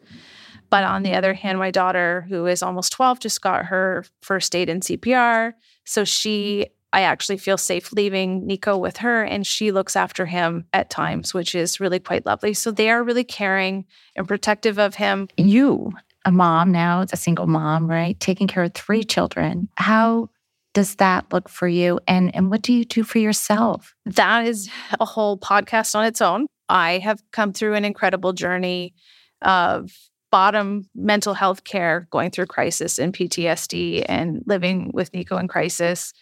But 0.71 0.85
on 0.85 1.03
the 1.03 1.15
other 1.15 1.35
hand, 1.35 1.59
my 1.59 1.71
daughter, 1.71 2.25
who 2.31 2.47
is 2.47 2.63
almost 2.63 2.93
12, 2.93 3.21
just 3.21 3.43
got 3.43 3.67
her 3.67 4.07
first 4.23 4.57
aid 4.57 4.71
in 4.71 4.81
CPR. 4.81 5.53
So 5.85 6.05
she, 6.05 6.69
I 6.95 7.03
actually 7.03 7.37
feel 7.37 7.59
safe 7.59 7.93
leaving 7.93 8.47
Nico 8.47 8.79
with 8.79 8.97
her, 8.99 9.23
and 9.23 9.47
she 9.47 9.71
looks 9.71 9.97
after 9.97 10.25
him 10.25 10.65
at 10.73 10.89
times, 10.89 11.35
which 11.35 11.55
is 11.55 11.79
really 11.79 11.99
quite 11.99 12.25
lovely. 12.25 12.55
So 12.55 12.71
they 12.71 12.91
are 12.91 13.05
really 13.05 13.23
caring 13.23 13.85
and 14.17 14.27
protective 14.27 14.79
of 14.79 14.95
him. 14.95 15.29
You, 15.37 15.93
a 16.25 16.33
mom 16.33 16.73
now, 16.73 17.03
it's 17.03 17.13
a 17.13 17.17
single 17.17 17.47
mom, 17.47 17.87
right? 17.87 18.19
Taking 18.19 18.47
care 18.47 18.63
of 18.63 18.73
three 18.73 19.05
children. 19.05 19.69
How 19.77 20.31
does 20.73 20.95
that 20.95 21.31
look 21.33 21.51
for 21.51 21.69
you? 21.69 22.01
And, 22.09 22.35
and 22.35 22.51
what 22.51 22.63
do 22.63 22.73
you 22.73 22.87
do 22.87 23.03
for 23.03 23.19
yourself? 23.19 23.95
That 24.07 24.47
is 24.47 24.71
a 24.99 25.05
whole 25.05 25.37
podcast 25.37 25.95
on 25.95 26.07
its 26.07 26.23
own. 26.23 26.47
I 26.69 26.99
have 26.99 27.23
come 27.31 27.53
through 27.53 27.75
an 27.75 27.85
incredible 27.85 28.33
journey 28.33 28.95
of 29.43 29.93
bottom 30.33 30.89
mental 30.95 31.35
health 31.35 31.63
care, 31.63 32.09
going 32.11 32.31
through 32.31 32.47
crisis 32.47 32.99
and 32.99 33.13
PTSD 33.13 34.05
and 34.09 34.43
living 34.47 34.91
with 34.93 35.13
Nico 35.13 35.37
in 35.37 35.47
crisis. 35.47 36.13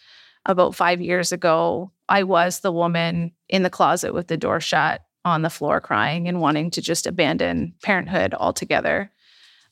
About 0.45 0.75
five 0.75 0.99
years 1.01 1.31
ago, 1.31 1.91
I 2.09 2.23
was 2.23 2.59
the 2.59 2.71
woman 2.71 3.31
in 3.47 3.63
the 3.63 3.69
closet 3.69 4.13
with 4.13 4.27
the 4.27 4.37
door 4.37 4.59
shut 4.59 5.01
on 5.23 5.43
the 5.43 5.49
floor 5.49 5.79
crying 5.79 6.27
and 6.27 6.41
wanting 6.41 6.71
to 6.71 6.81
just 6.81 7.07
abandon 7.07 7.73
parenthood 7.83 8.33
altogether. 8.33 9.11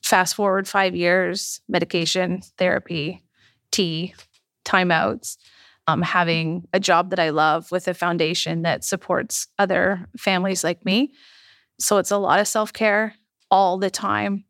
Fast 0.02 0.34
forward 0.34 0.66
five 0.66 0.96
years, 0.96 1.60
medication, 1.68 2.40
therapy, 2.56 3.22
tea, 3.70 4.14
timeouts, 4.64 5.36
um, 5.86 6.02
having 6.02 6.66
a 6.72 6.80
job 6.80 7.10
that 7.10 7.18
I 7.18 7.30
love 7.30 7.70
with 7.70 7.88
a 7.88 7.94
foundation 7.94 8.62
that 8.62 8.84
supports 8.84 9.48
other 9.58 10.06
families 10.16 10.64
like 10.64 10.84
me. 10.84 11.12
So 11.78 11.98
it's 11.98 12.10
a 12.10 12.18
lot 12.18 12.40
of 12.40 12.48
self 12.48 12.72
care 12.72 13.14
all 13.50 13.78
the 13.78 13.90
time. 13.90 14.44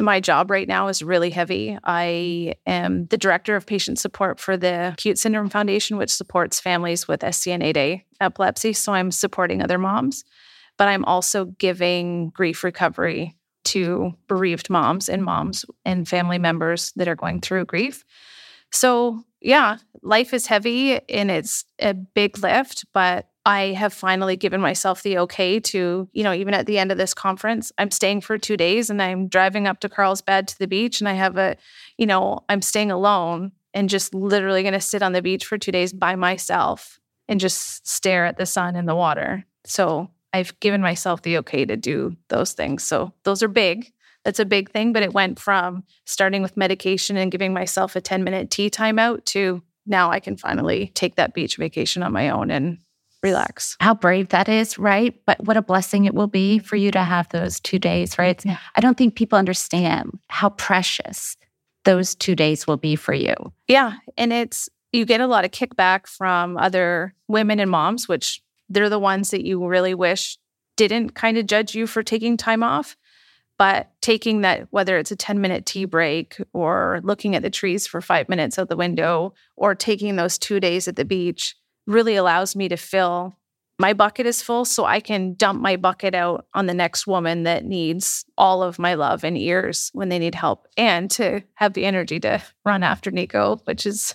My 0.00 0.18
job 0.18 0.50
right 0.50 0.66
now 0.66 0.88
is 0.88 1.02
really 1.02 1.30
heavy. 1.30 1.78
I 1.84 2.54
am 2.66 3.06
the 3.06 3.16
director 3.16 3.54
of 3.54 3.66
patient 3.66 3.98
support 4.00 4.40
for 4.40 4.56
the 4.56 4.94
CUTE 4.96 5.18
Syndrome 5.18 5.50
Foundation, 5.50 5.96
which 5.96 6.10
supports 6.10 6.58
families 6.58 7.06
with 7.06 7.20
SCN8A 7.20 8.02
epilepsy. 8.20 8.72
So 8.72 8.92
I'm 8.92 9.12
supporting 9.12 9.62
other 9.62 9.78
moms, 9.78 10.24
but 10.78 10.88
I'm 10.88 11.04
also 11.04 11.44
giving 11.44 12.30
grief 12.30 12.64
recovery 12.64 13.36
to 13.66 14.12
bereaved 14.26 14.68
moms 14.68 15.08
and 15.08 15.24
moms 15.24 15.64
and 15.84 16.08
family 16.08 16.38
members 16.38 16.92
that 16.96 17.08
are 17.08 17.16
going 17.16 17.40
through 17.40 17.64
grief. 17.66 18.04
So, 18.72 19.22
yeah, 19.40 19.76
life 20.02 20.34
is 20.34 20.46
heavy 20.46 21.00
and 21.08 21.30
it's 21.30 21.64
a 21.78 21.94
big 21.94 22.38
lift, 22.38 22.84
but 22.92 23.28
I 23.46 23.72
have 23.72 23.92
finally 23.92 24.36
given 24.36 24.60
myself 24.60 25.02
the 25.02 25.18
okay 25.18 25.60
to, 25.60 26.08
you 26.12 26.24
know, 26.24 26.32
even 26.32 26.54
at 26.54 26.66
the 26.66 26.78
end 26.78 26.90
of 26.90 26.98
this 26.98 27.12
conference, 27.12 27.72
I'm 27.76 27.90
staying 27.90 28.22
for 28.22 28.38
two 28.38 28.56
days 28.56 28.88
and 28.88 29.02
I'm 29.02 29.28
driving 29.28 29.66
up 29.66 29.80
to 29.80 29.88
Carlsbad 29.88 30.48
to 30.48 30.58
the 30.58 30.66
beach 30.66 31.00
and 31.00 31.08
I 31.08 31.12
have 31.12 31.36
a, 31.36 31.56
you 31.98 32.06
know, 32.06 32.40
I'm 32.48 32.62
staying 32.62 32.90
alone 32.90 33.52
and 33.74 33.90
just 33.90 34.14
literally 34.14 34.62
going 34.62 34.72
to 34.72 34.80
sit 34.80 35.02
on 35.02 35.12
the 35.12 35.20
beach 35.20 35.44
for 35.44 35.58
two 35.58 35.72
days 35.72 35.92
by 35.92 36.14
myself 36.14 36.98
and 37.28 37.38
just 37.38 37.86
stare 37.86 38.24
at 38.24 38.38
the 38.38 38.46
sun 38.46 38.76
and 38.76 38.88
the 38.88 38.94
water. 38.94 39.44
So 39.66 40.10
I've 40.32 40.58
given 40.60 40.80
myself 40.80 41.22
the 41.22 41.38
okay 41.38 41.66
to 41.66 41.76
do 41.76 42.16
those 42.28 42.52
things. 42.52 42.82
So 42.82 43.12
those 43.24 43.42
are 43.42 43.48
big. 43.48 43.92
That's 44.24 44.40
a 44.40 44.46
big 44.46 44.70
thing. 44.70 44.94
But 44.94 45.02
it 45.02 45.12
went 45.12 45.38
from 45.38 45.84
starting 46.06 46.40
with 46.40 46.56
medication 46.56 47.18
and 47.18 47.30
giving 47.30 47.52
myself 47.52 47.94
a 47.94 48.00
10 48.00 48.24
minute 48.24 48.50
tea 48.50 48.70
timeout 48.70 49.26
to 49.26 49.62
now 49.86 50.10
I 50.10 50.20
can 50.20 50.36
finally 50.36 50.90
take 50.94 51.16
that 51.16 51.34
beach 51.34 51.56
vacation 51.56 52.02
on 52.02 52.12
my 52.12 52.30
own 52.30 52.50
and 52.50 52.78
relax. 53.24 53.76
How 53.80 53.94
brave 53.94 54.28
that 54.28 54.48
is, 54.48 54.78
right? 54.78 55.18
But 55.26 55.42
what 55.44 55.56
a 55.56 55.62
blessing 55.62 56.04
it 56.04 56.14
will 56.14 56.28
be 56.28 56.58
for 56.60 56.76
you 56.76 56.90
to 56.92 57.02
have 57.02 57.28
those 57.30 57.58
two 57.58 57.78
days, 57.78 58.18
right? 58.18 58.44
Yeah. 58.44 58.58
I 58.76 58.80
don't 58.80 58.96
think 58.96 59.16
people 59.16 59.38
understand 59.38 60.18
how 60.28 60.50
precious 60.50 61.36
those 61.84 62.14
two 62.14 62.36
days 62.36 62.66
will 62.66 62.76
be 62.76 62.94
for 62.94 63.14
you. 63.14 63.34
Yeah. 63.66 63.94
And 64.16 64.32
it's, 64.32 64.68
you 64.92 65.04
get 65.04 65.20
a 65.20 65.26
lot 65.26 65.44
of 65.44 65.50
kickback 65.50 66.06
from 66.06 66.56
other 66.56 67.14
women 67.26 67.58
and 67.58 67.70
moms, 67.70 68.08
which 68.08 68.42
they're 68.68 68.88
the 68.88 68.98
ones 68.98 69.30
that 69.30 69.44
you 69.44 69.66
really 69.66 69.94
wish 69.94 70.38
didn't 70.76 71.14
kind 71.14 71.38
of 71.38 71.46
judge 71.46 71.74
you 71.74 71.86
for 71.86 72.02
taking 72.02 72.36
time 72.36 72.62
off. 72.62 72.96
But 73.56 73.92
taking 74.00 74.40
that, 74.40 74.66
whether 74.70 74.98
it's 74.98 75.12
a 75.12 75.16
10 75.16 75.40
minute 75.40 75.64
tea 75.64 75.84
break 75.84 76.38
or 76.52 77.00
looking 77.04 77.36
at 77.36 77.42
the 77.42 77.50
trees 77.50 77.86
for 77.86 78.00
five 78.00 78.28
minutes 78.28 78.58
out 78.58 78.68
the 78.68 78.76
window 78.76 79.32
or 79.56 79.74
taking 79.74 80.16
those 80.16 80.38
two 80.38 80.58
days 80.58 80.88
at 80.88 80.96
the 80.96 81.04
beach, 81.04 81.54
really 81.86 82.16
allows 82.16 82.56
me 82.56 82.68
to 82.68 82.76
fill 82.76 83.34
my 83.78 83.92
bucket 83.92 84.26
is 84.26 84.42
full 84.42 84.64
so 84.64 84.84
I 84.84 85.00
can 85.00 85.34
dump 85.34 85.60
my 85.60 85.76
bucket 85.76 86.14
out 86.14 86.46
on 86.54 86.66
the 86.66 86.74
next 86.74 87.06
woman 87.06 87.42
that 87.42 87.64
needs 87.64 88.24
all 88.38 88.62
of 88.62 88.78
my 88.78 88.94
love 88.94 89.24
and 89.24 89.36
ears 89.36 89.90
when 89.92 90.08
they 90.08 90.18
need 90.18 90.34
help 90.34 90.68
and 90.76 91.10
to 91.12 91.42
have 91.54 91.74
the 91.74 91.84
energy 91.84 92.20
to 92.20 92.40
run 92.64 92.82
after 92.82 93.10
Nico, 93.10 93.56
which 93.64 93.84
is 93.84 94.14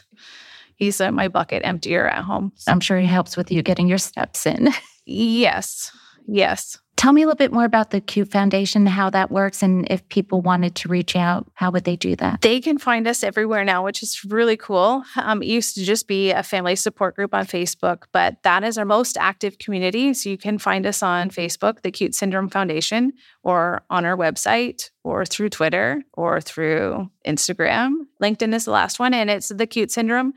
he's 0.76 1.02
uh, 1.02 1.12
my 1.12 1.28
bucket 1.28 1.62
emptier 1.66 2.08
at 2.08 2.24
home. 2.24 2.54
I'm 2.68 2.80
sure 2.80 3.00
he 3.00 3.06
helps 3.06 3.36
with 3.36 3.52
you 3.52 3.62
getting 3.62 3.88
your 3.88 3.98
steps 3.98 4.46
in. 4.46 4.70
yes. 5.06 5.92
Yes. 6.26 6.80
Tell 7.00 7.14
me 7.14 7.22
a 7.22 7.26
little 7.26 7.38
bit 7.38 7.54
more 7.54 7.64
about 7.64 7.92
the 7.92 8.02
CUTE 8.02 8.30
Foundation, 8.30 8.86
how 8.86 9.10
that 9.12 9.32
works, 9.32 9.64
and 9.64 9.90
if 9.90 10.06
people 10.10 10.42
wanted 10.42 10.76
to 10.76 10.90
reach 10.90 11.16
out, 11.16 11.50
how 11.54 11.72
would 11.72 11.86
they 11.86 11.96
do 11.96 12.14
that? 12.18 12.42
They 12.42 12.60
can 12.60 12.78
find 12.78 13.08
us 13.08 13.24
everywhere 13.24 13.64
now, 13.64 13.86
which 13.86 14.04
is 14.04 14.26
really 14.26 14.58
cool. 14.58 15.06
Um, 15.16 15.42
it 15.42 15.48
used 15.48 15.76
to 15.76 15.86
just 15.86 16.10
be 16.10 16.32
a 16.32 16.44
family 16.44 16.76
support 16.76 17.16
group 17.16 17.34
on 17.34 17.46
Facebook, 17.46 18.04
but 18.12 18.44
that 18.44 18.66
is 18.66 18.78
our 18.78 18.84
most 18.84 19.16
active 19.16 19.60
community. 19.60 20.14
So 20.14 20.30
you 20.30 20.38
can 20.38 20.58
find 20.58 20.86
us 20.86 21.02
on 21.02 21.30
Facebook, 21.30 21.84
the 21.84 21.92
CUTE 21.92 22.14
Syndrome 22.14 22.50
Foundation, 22.50 23.14
or 23.44 23.82
on 23.90 24.04
our 24.04 24.18
website, 24.18 24.90
or 25.02 25.26
through 25.26 25.52
Twitter, 25.52 26.04
or 26.12 26.42
through 26.42 27.10
Instagram. 27.26 27.94
LinkedIn 28.22 28.54
is 28.54 28.66
the 28.66 28.72
last 28.72 29.00
one, 29.00 29.14
and 29.14 29.30
it's 29.30 29.48
the 29.48 29.68
CUTE 29.68 29.90
Syndrome 29.90 30.34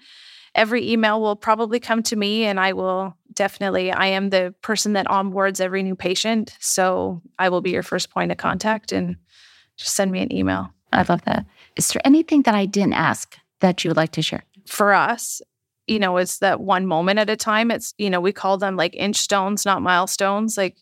every 0.55 0.91
email 0.91 1.21
will 1.21 1.37
probably 1.37 1.81
come 1.81 2.03
to 2.03 2.17
me 2.17 2.45
and 2.45 2.61
I 2.61 2.73
will 2.73 3.17
definitely, 3.35 3.91
I 3.91 4.07
am 4.07 4.31
the 4.31 4.55
person 4.63 4.95
that 4.95 5.07
onboards 5.07 5.61
every 5.61 5.83
new 5.83 5.97
patient. 5.97 6.57
So 6.61 7.23
I 7.39 7.49
will 7.49 7.61
be 7.61 7.71
your 7.71 7.83
first 7.83 8.11
point 8.11 8.31
of 8.31 8.39
contact 8.39 8.93
and 8.93 9.17
just 9.77 9.95
send 9.95 10.13
me 10.13 10.21
an 10.21 10.33
email. 10.33 10.71
I 10.93 11.03
love 11.03 11.23
that. 11.25 11.47
Is 11.77 11.89
there 11.89 12.03
anything 12.05 12.43
that 12.43 12.55
I 12.55 12.67
didn't 12.67 12.93
ask 12.95 13.37
that 13.61 13.83
you 13.83 13.91
would 13.91 13.97
like 13.97 14.13
to 14.13 14.23
share? 14.23 14.45
For 14.67 14.93
us, 14.93 15.41
you 15.87 15.99
know, 15.99 16.17
it's 16.19 16.39
that 16.39 16.61
one 16.61 16.87
moment 16.87 17.19
at 17.19 17.31
a 17.31 17.37
time. 17.37 17.71
It's, 17.71 17.95
you 17.99 18.11
know, 18.11 18.21
we 18.21 18.33
call 18.33 18.59
them 18.59 18.77
like 18.77 18.95
inch 18.95 19.17
stones, 19.17 19.65
not 19.65 19.83
milestones. 19.83 20.57
Like 20.57 20.77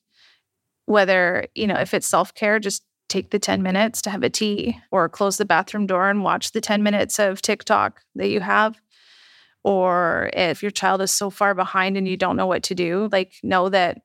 whether, 0.86 1.46
you 1.54 1.66
know, 1.66 1.76
if 1.76 1.94
it's 1.94 2.08
self 2.08 2.34
care, 2.34 2.58
just 2.58 2.82
take 3.08 3.30
the 3.30 3.38
10 3.38 3.62
minutes 3.62 4.02
to 4.02 4.10
have 4.10 4.22
a 4.22 4.30
tea 4.30 4.78
or 4.90 5.08
close 5.08 5.36
the 5.36 5.44
bathroom 5.44 5.86
door 5.86 6.08
and 6.08 6.22
watch 6.22 6.52
the 6.52 6.60
10 6.60 6.82
minutes 6.82 7.18
of 7.18 7.42
TikTok 7.42 8.02
that 8.14 8.28
you 8.28 8.40
have 8.40 8.80
or 9.64 10.30
if 10.32 10.62
your 10.62 10.70
child 10.70 11.02
is 11.02 11.10
so 11.10 11.30
far 11.30 11.54
behind 11.54 11.96
and 11.96 12.08
you 12.08 12.16
don't 12.16 12.36
know 12.36 12.46
what 12.46 12.62
to 12.64 12.74
do, 12.74 13.08
like 13.12 13.34
know 13.42 13.68
that 13.68 14.02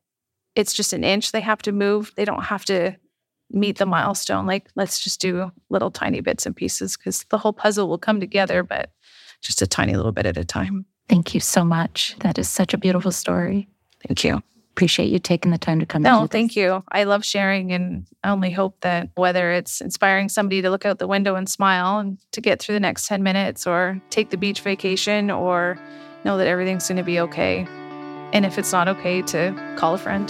it's 0.55 0.73
just 0.73 0.93
an 0.93 1.03
inch 1.03 1.31
they 1.31 1.41
have 1.41 1.61
to 1.63 1.71
move. 1.71 2.11
They 2.15 2.25
don't 2.25 2.43
have 2.43 2.65
to 2.65 2.95
meet 3.51 3.77
the 3.77 3.85
milestone. 3.85 4.47
Like, 4.47 4.69
let's 4.75 4.99
just 4.99 5.21
do 5.21 5.51
little 5.69 5.91
tiny 5.91 6.21
bits 6.21 6.45
and 6.45 6.55
pieces 6.55 6.97
because 6.97 7.25
the 7.29 7.37
whole 7.37 7.53
puzzle 7.53 7.87
will 7.87 7.97
come 7.97 8.19
together, 8.19 8.63
but 8.63 8.91
just 9.41 9.61
a 9.61 9.67
tiny 9.67 9.95
little 9.95 10.11
bit 10.11 10.25
at 10.25 10.37
a 10.37 10.45
time. 10.45 10.85
Thank 11.07 11.33
you 11.33 11.39
so 11.39 11.63
much. 11.63 12.15
That 12.19 12.39
is 12.39 12.49
such 12.49 12.73
a 12.73 12.77
beautiful 12.77 13.11
story. 13.11 13.67
Thank 14.07 14.23
you 14.23 14.41
appreciate 14.75 15.09
you 15.09 15.19
taking 15.19 15.51
the 15.51 15.57
time 15.57 15.79
to 15.79 15.85
come. 15.85 16.01
No, 16.01 16.27
thank 16.27 16.53
you. 16.53 16.83
I 16.91 17.05
love 17.05 17.23
sharing, 17.23 17.71
and 17.71 18.05
I 18.25 18.29
only 18.29 18.51
hope 18.51 18.81
that 18.81 19.09
whether 19.15 19.53
it's 19.53 19.79
inspiring 19.79 20.27
somebody 20.27 20.61
to 20.61 20.69
look 20.69 20.85
out 20.85 20.99
the 20.99 21.07
window 21.07 21.35
and 21.35 21.47
smile 21.47 21.99
and 21.99 22.17
to 22.33 22.41
get 22.41 22.61
through 22.61 22.75
the 22.75 22.81
next 22.81 23.07
ten 23.07 23.23
minutes, 23.23 23.65
or 23.65 24.01
take 24.09 24.31
the 24.31 24.37
beach 24.37 24.59
vacation, 24.59 25.31
or 25.31 25.79
know 26.25 26.37
that 26.37 26.47
everything's 26.47 26.89
going 26.89 26.97
to 26.97 27.03
be 27.03 27.21
okay, 27.21 27.65
and 28.33 28.45
if 28.45 28.57
it's 28.57 28.73
not 28.73 28.89
okay, 28.89 29.21
to 29.21 29.75
call 29.77 29.93
a 29.93 29.97
friend. 29.97 30.27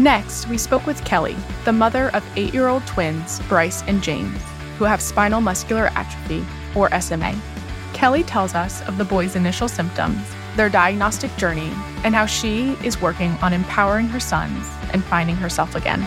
Next, 0.00 0.48
we 0.48 0.56
spoke 0.56 0.86
with 0.86 1.04
Kelly, 1.04 1.36
the 1.66 1.74
mother 1.74 2.08
of 2.14 2.24
eight 2.36 2.54
year 2.54 2.68
old 2.68 2.86
twins, 2.86 3.38
Bryce 3.40 3.82
and 3.82 4.02
James, 4.02 4.40
who 4.78 4.84
have 4.86 5.02
spinal 5.02 5.42
muscular 5.42 5.88
atrophy, 5.88 6.42
or 6.74 6.88
SMA. 7.02 7.38
Kelly 8.00 8.22
tells 8.22 8.54
us 8.54 8.80
of 8.88 8.96
the 8.96 9.04
boys' 9.04 9.36
initial 9.36 9.68
symptoms, 9.68 10.26
their 10.56 10.70
diagnostic 10.70 11.36
journey, 11.36 11.70
and 12.02 12.14
how 12.14 12.24
she 12.24 12.70
is 12.82 12.98
working 12.98 13.32
on 13.42 13.52
empowering 13.52 14.08
her 14.08 14.18
sons 14.18 14.66
and 14.94 15.04
finding 15.04 15.36
herself 15.36 15.74
again. 15.74 16.00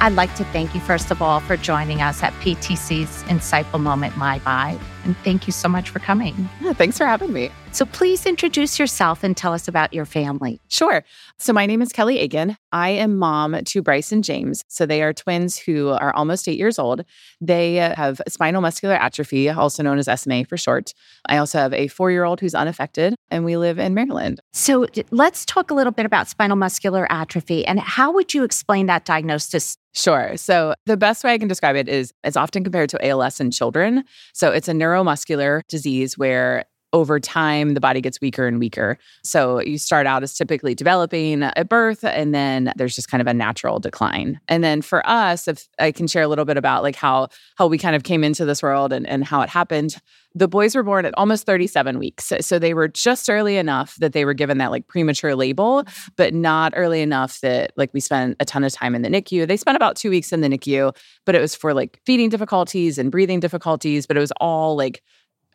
I'd 0.00 0.12
like 0.14 0.32
to 0.36 0.44
thank 0.44 0.76
you, 0.76 0.80
first 0.80 1.10
of 1.10 1.20
all, 1.20 1.40
for 1.40 1.56
joining 1.56 2.02
us 2.02 2.22
at 2.22 2.32
PTC's 2.34 3.24
Insightful 3.24 3.80
Moment 3.80 4.16
My 4.16 4.38
Vibe. 4.38 4.80
And 5.04 5.16
thank 5.24 5.48
you 5.48 5.52
so 5.52 5.68
much 5.68 5.90
for 5.90 5.98
coming. 5.98 6.48
Yeah, 6.60 6.72
thanks 6.72 6.96
for 6.96 7.04
having 7.04 7.32
me. 7.32 7.50
So 7.76 7.84
please 7.84 8.24
introduce 8.24 8.78
yourself 8.78 9.22
and 9.22 9.36
tell 9.36 9.52
us 9.52 9.68
about 9.68 9.92
your 9.92 10.06
family. 10.06 10.62
Sure. 10.68 11.04
So 11.38 11.52
my 11.52 11.66
name 11.66 11.82
is 11.82 11.92
Kelly 11.92 12.18
Egan. 12.22 12.56
I 12.72 12.88
am 12.88 13.18
mom 13.18 13.54
to 13.64 13.82
Bryce 13.82 14.12
and 14.12 14.24
James. 14.24 14.64
So 14.66 14.86
they 14.86 15.02
are 15.02 15.12
twins 15.12 15.58
who 15.58 15.90
are 15.90 16.10
almost 16.14 16.48
eight 16.48 16.56
years 16.56 16.78
old. 16.78 17.04
They 17.38 17.74
have 17.74 18.22
spinal 18.28 18.62
muscular 18.62 18.94
atrophy, 18.94 19.50
also 19.50 19.82
known 19.82 19.98
as 19.98 20.08
SMA 20.18 20.46
for 20.46 20.56
short. 20.56 20.94
I 21.28 21.36
also 21.36 21.58
have 21.58 21.74
a 21.74 21.88
four 21.88 22.10
year 22.10 22.24
old 22.24 22.40
who's 22.40 22.54
unaffected, 22.54 23.14
and 23.30 23.44
we 23.44 23.58
live 23.58 23.78
in 23.78 23.92
Maryland. 23.92 24.40
So 24.54 24.86
let's 25.10 25.44
talk 25.44 25.70
a 25.70 25.74
little 25.74 25.92
bit 25.92 26.06
about 26.06 26.28
spinal 26.28 26.56
muscular 26.56 27.06
atrophy 27.12 27.66
and 27.66 27.78
how 27.78 28.10
would 28.10 28.32
you 28.32 28.42
explain 28.42 28.86
that 28.86 29.04
diagnosis? 29.04 29.76
Sure. 29.92 30.34
So 30.38 30.74
the 30.86 30.96
best 30.96 31.24
way 31.24 31.34
I 31.34 31.38
can 31.38 31.48
describe 31.48 31.76
it 31.76 31.90
is 31.90 32.14
it's 32.24 32.38
often 32.38 32.64
compared 32.64 32.88
to 32.90 33.06
ALS 33.06 33.38
in 33.38 33.50
children. 33.50 34.04
So 34.32 34.50
it's 34.50 34.68
a 34.68 34.72
neuromuscular 34.72 35.60
disease 35.68 36.16
where 36.16 36.64
over 36.92 37.20
time, 37.20 37.74
the 37.74 37.80
body 37.80 38.00
gets 38.00 38.20
weaker 38.20 38.46
and 38.46 38.58
weaker. 38.58 38.98
So 39.22 39.60
you 39.60 39.78
start 39.78 40.06
out 40.06 40.22
as 40.22 40.34
typically 40.34 40.74
developing 40.74 41.42
at 41.42 41.68
birth, 41.68 42.04
and 42.04 42.34
then 42.34 42.72
there's 42.76 42.94
just 42.94 43.10
kind 43.10 43.20
of 43.20 43.26
a 43.26 43.34
natural 43.34 43.78
decline. 43.78 44.40
And 44.48 44.62
then 44.62 44.82
for 44.82 45.06
us, 45.08 45.48
if 45.48 45.66
I 45.78 45.92
can 45.92 46.06
share 46.06 46.22
a 46.22 46.28
little 46.28 46.44
bit 46.44 46.56
about 46.56 46.82
like 46.82 46.96
how 46.96 47.28
how 47.56 47.66
we 47.66 47.78
kind 47.78 47.96
of 47.96 48.02
came 48.02 48.22
into 48.22 48.44
this 48.44 48.62
world 48.62 48.92
and, 48.92 49.06
and 49.06 49.24
how 49.24 49.42
it 49.42 49.48
happened. 49.48 49.96
The 50.34 50.48
boys 50.48 50.74
were 50.74 50.82
born 50.82 51.06
at 51.06 51.14
almost 51.16 51.46
37 51.46 51.98
weeks. 51.98 52.30
So 52.40 52.58
they 52.58 52.74
were 52.74 52.88
just 52.88 53.30
early 53.30 53.56
enough 53.56 53.96
that 53.96 54.12
they 54.12 54.26
were 54.26 54.34
given 54.34 54.58
that 54.58 54.70
like 54.70 54.86
premature 54.86 55.34
label, 55.34 55.84
but 56.16 56.34
not 56.34 56.74
early 56.76 57.00
enough 57.00 57.40
that 57.40 57.72
like 57.76 57.90
we 57.94 58.00
spent 58.00 58.36
a 58.38 58.44
ton 58.44 58.62
of 58.62 58.72
time 58.72 58.94
in 58.94 59.00
the 59.00 59.08
NICU. 59.08 59.48
They 59.48 59.56
spent 59.56 59.76
about 59.76 59.96
two 59.96 60.10
weeks 60.10 60.34
in 60.34 60.42
the 60.42 60.48
NICU, 60.48 60.94
but 61.24 61.34
it 61.34 61.40
was 61.40 61.54
for 61.54 61.72
like 61.72 62.00
feeding 62.04 62.28
difficulties 62.28 62.98
and 62.98 63.10
breathing 63.10 63.40
difficulties, 63.40 64.06
but 64.06 64.18
it 64.18 64.20
was 64.20 64.32
all 64.32 64.76
like 64.76 65.02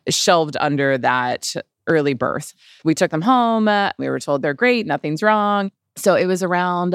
shelved 0.08 0.56
under 0.60 0.98
that 0.98 1.54
early 1.86 2.14
birth. 2.14 2.54
We 2.84 2.94
took 2.94 3.10
them 3.10 3.22
home. 3.22 3.64
We 3.98 4.08
were 4.08 4.20
told 4.20 4.42
they're 4.42 4.54
great, 4.54 4.86
nothing's 4.86 5.22
wrong. 5.22 5.70
So 5.96 6.14
it 6.14 6.26
was 6.26 6.42
around 6.42 6.94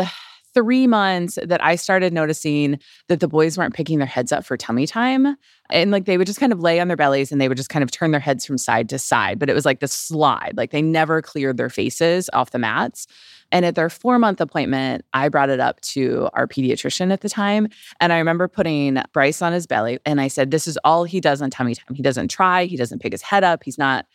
three 0.53 0.87
months 0.87 1.37
that 1.43 1.63
I 1.63 1.75
started 1.75 2.13
noticing 2.13 2.79
that 3.09 3.19
the 3.19 3.27
boys 3.27 3.57
weren't 3.59 3.75
picking 3.75 3.99
their 3.99 4.07
heads 4.07 4.31
up 4.31 4.43
for 4.43 4.57
tummy 4.57 4.87
time. 4.87 5.35
And 5.69 5.91
like 5.91 6.05
they 6.05 6.17
would 6.17 6.25
just 6.25 6.39
kind 6.39 6.51
of 6.51 6.61
lay 6.61 6.79
on 6.79 6.87
their 6.87 6.97
bellies 6.97 7.31
and 7.31 7.39
they 7.39 7.47
would 7.47 7.57
just 7.57 7.69
kind 7.69 7.83
of 7.83 7.91
turn 7.91 8.09
their 8.09 8.19
heads 8.19 8.43
from 8.45 8.57
side 8.57 8.89
to 8.89 8.97
side. 8.97 9.37
But 9.37 9.51
it 9.51 9.53
was 9.53 9.65
like 9.65 9.81
the 9.81 9.87
slide, 9.87 10.53
like 10.55 10.71
they 10.71 10.81
never 10.81 11.21
cleared 11.21 11.57
their 11.57 11.69
faces 11.69 12.27
off 12.33 12.51
the 12.51 12.59
mats. 12.59 13.05
And 13.51 13.65
at 13.65 13.75
their 13.75 13.89
four 13.89 14.19
month 14.19 14.41
appointment, 14.41 15.05
I 15.13 15.29
brought 15.29 15.49
it 15.49 15.59
up 15.59 15.79
to 15.81 16.29
our 16.33 16.47
pediatrician 16.47 17.11
at 17.11 17.21
the 17.21 17.29
time. 17.29 17.69
And 17.99 18.11
I 18.11 18.17
remember 18.17 18.47
putting 18.47 19.01
Bryce 19.13 19.41
on 19.41 19.53
his 19.53 19.65
belly 19.65 19.99
and 20.05 20.19
I 20.19 20.27
said, 20.27 20.51
This 20.51 20.67
is 20.67 20.77
all 20.83 21.03
he 21.03 21.21
does 21.21 21.41
on 21.41 21.49
tummy 21.49 21.75
time. 21.75 21.95
He 21.95 22.03
doesn't 22.03 22.29
try, 22.29 22.65
he 22.65 22.77
doesn't 22.77 22.99
pick 22.99 23.13
his 23.13 23.21
head 23.21 23.43
up, 23.43 23.63
he's 23.63 23.77
not 23.77 24.05